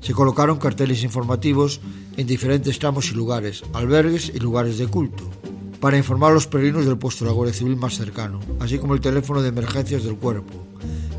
Se 0.01 0.13
colocaron 0.13 0.59
carteles 0.59 1.03
informativos 1.03 1.81
en 2.17 2.27
diferentes 2.27 2.79
tramos 2.79 3.11
y 3.11 3.15
lugares, 3.15 3.63
albergues 3.73 4.33
y 4.35 4.39
lugares 4.39 4.79
de 4.79 4.89
culto, 4.89 5.31
para 5.79 5.99
informar 5.99 6.33
a 6.33 6.35
los 6.35 6.47
peregrinos 6.47 6.87
del 6.87 6.99
puesto 6.99 7.25
de 7.25 7.31
la 7.31 7.35
Guardia 7.35 7.55
Civil 7.55 7.77
más 7.77 7.95
cercano, 7.97 8.41
así 8.59 8.79
como 8.79 8.95
el 8.95 9.01
teléfono 9.01 9.41
de 9.43 9.49
emergencias 9.49 10.05
del 10.05 10.17
cuerpo, 10.17 10.67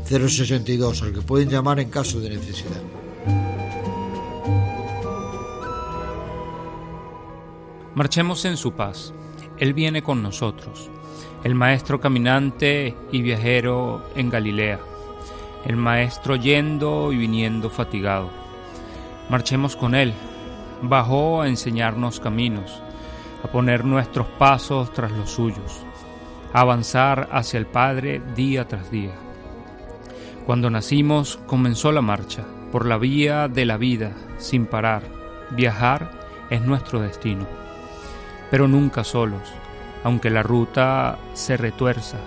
062, 0.08 1.02
al 1.02 1.12
que 1.12 1.22
pueden 1.22 1.48
llamar 1.48 1.80
en 1.80 1.90
caso 1.90 2.20
de 2.20 2.30
necesidad. 2.30 3.01
Marchemos 7.94 8.46
en 8.46 8.56
su 8.56 8.72
paz. 8.72 9.12
Él 9.58 9.74
viene 9.74 10.02
con 10.02 10.22
nosotros, 10.22 10.90
el 11.44 11.54
maestro 11.54 12.00
caminante 12.00 12.96
y 13.12 13.20
viajero 13.20 14.02
en 14.16 14.30
Galilea, 14.30 14.80
el 15.66 15.76
maestro 15.76 16.36
yendo 16.36 17.12
y 17.12 17.18
viniendo 17.18 17.68
fatigado. 17.68 18.30
Marchemos 19.28 19.76
con 19.76 19.94
él. 19.94 20.14
Bajó 20.80 21.42
a 21.42 21.48
enseñarnos 21.48 22.18
caminos, 22.18 22.82
a 23.44 23.48
poner 23.48 23.84
nuestros 23.84 24.26
pasos 24.38 24.90
tras 24.94 25.12
los 25.12 25.30
suyos, 25.30 25.84
a 26.54 26.60
avanzar 26.60 27.28
hacia 27.30 27.58
el 27.58 27.66
Padre 27.66 28.22
día 28.34 28.66
tras 28.66 28.90
día. 28.90 29.12
Cuando 30.46 30.70
nacimos 30.70 31.38
comenzó 31.46 31.92
la 31.92 32.00
marcha 32.00 32.46
por 32.72 32.86
la 32.86 32.96
vía 32.96 33.48
de 33.48 33.66
la 33.66 33.76
vida 33.76 34.12
sin 34.38 34.64
parar. 34.64 35.02
Viajar 35.50 36.10
es 36.48 36.62
nuestro 36.62 36.98
destino 36.98 37.61
pero 38.52 38.68
nunca 38.68 39.02
solos, 39.02 39.40
aunque 40.04 40.28
la 40.28 40.42
ruta 40.42 41.18
se 41.32 41.56
retuerza. 41.56 42.18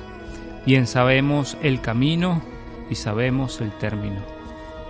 Bien 0.65 0.87
sabemos 0.87 1.55
el 1.61 1.81
camino 1.81 2.41
y 2.89 2.95
sabemos 2.95 3.61
el 3.61 3.71
término. 3.73 4.21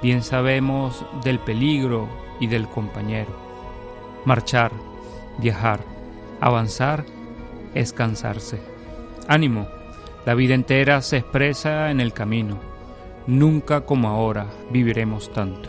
Bien 0.02 0.24
sabemos 0.24 1.06
del 1.26 1.40
peligro 1.40 2.08
y 2.40 2.48
del 2.48 2.70
compañero. 2.70 3.36
Marchar, 4.24 4.72
viajar, 5.38 5.82
avanzar 6.40 7.04
es 7.74 7.92
cansarse. 7.92 8.62
Ánimo, 9.28 9.68
la 10.26 10.36
vida 10.36 10.54
entera 10.54 11.02
se 11.02 11.18
expresa 11.18 11.92
en 11.92 12.00
el 12.00 12.14
camino. 12.14 12.60
Nunca 13.28 13.82
como 13.82 14.08
ahora 14.08 14.46
viviremos 14.72 15.34
tanto. 15.34 15.68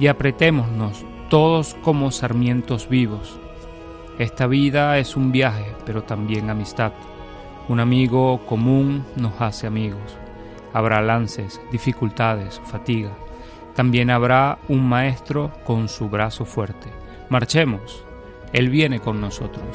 Y 0.00 0.08
apretémonos 0.08 1.04
todos 1.30 1.76
como 1.84 2.10
sarmientos 2.10 2.88
vivos 2.88 3.38
esta 4.18 4.46
vida 4.46 4.98
es 4.98 5.14
un 5.14 5.30
viaje, 5.30 5.74
pero 5.84 6.02
también 6.02 6.48
amistad. 6.48 6.92
Un 7.68 7.80
amigo 7.80 8.46
común 8.46 9.04
nos 9.14 9.38
hace 9.40 9.66
amigos. 9.66 10.16
Habrá 10.72 11.02
lances, 11.02 11.60
dificultades, 11.70 12.60
fatiga. 12.64 13.10
También 13.74 14.10
habrá 14.10 14.58
un 14.68 14.88
maestro 14.88 15.52
con 15.64 15.90
su 15.90 16.08
brazo 16.08 16.46
fuerte. 16.46 16.88
Marchemos. 17.28 18.04
Él 18.54 18.70
viene 18.70 19.00
con 19.00 19.20
nosotros. 19.20 19.66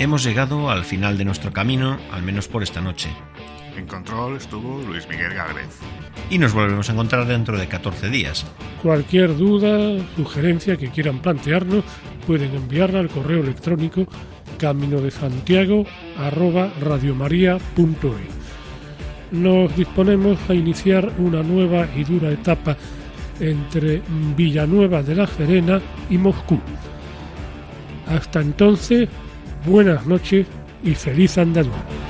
Hemos 0.00 0.24
llegado 0.24 0.70
al 0.70 0.86
final 0.86 1.18
de 1.18 1.26
nuestro 1.26 1.52
camino, 1.52 1.98
al 2.10 2.22
menos 2.22 2.48
por 2.48 2.62
esta 2.62 2.80
noche. 2.80 3.10
En 3.76 3.86
control 3.86 4.38
estuvo 4.38 4.80
Luis 4.80 5.06
Miguel 5.06 5.34
Gálvez. 5.34 5.78
Y 6.30 6.38
nos 6.38 6.54
volvemos 6.54 6.88
a 6.88 6.94
encontrar 6.94 7.26
dentro 7.26 7.58
de 7.58 7.68
14 7.68 8.08
días. 8.08 8.46
Cualquier 8.82 9.36
duda, 9.36 10.02
sugerencia 10.16 10.78
que 10.78 10.88
quieran 10.88 11.18
plantearnos, 11.18 11.84
pueden 12.26 12.54
enviarla 12.54 13.00
al 13.00 13.10
correo 13.10 13.42
electrónico 13.42 14.06
camino 14.58 15.02
de 15.02 15.10
Santiago 15.10 15.84
Nos 19.32 19.76
disponemos 19.76 20.38
a 20.48 20.54
iniciar 20.54 21.12
una 21.18 21.42
nueva 21.42 21.86
y 21.94 22.04
dura 22.04 22.30
etapa 22.30 22.74
entre 23.38 24.00
Villanueva 24.34 25.02
de 25.02 25.14
la 25.14 25.26
Serena 25.26 25.78
y 26.08 26.16
Moscú. 26.16 26.58
Hasta 28.08 28.40
entonces, 28.40 29.10
buenas 29.66 30.06
noches 30.06 30.46
y 30.82 30.94
feliz 30.94 31.38
andadura. 31.38 32.09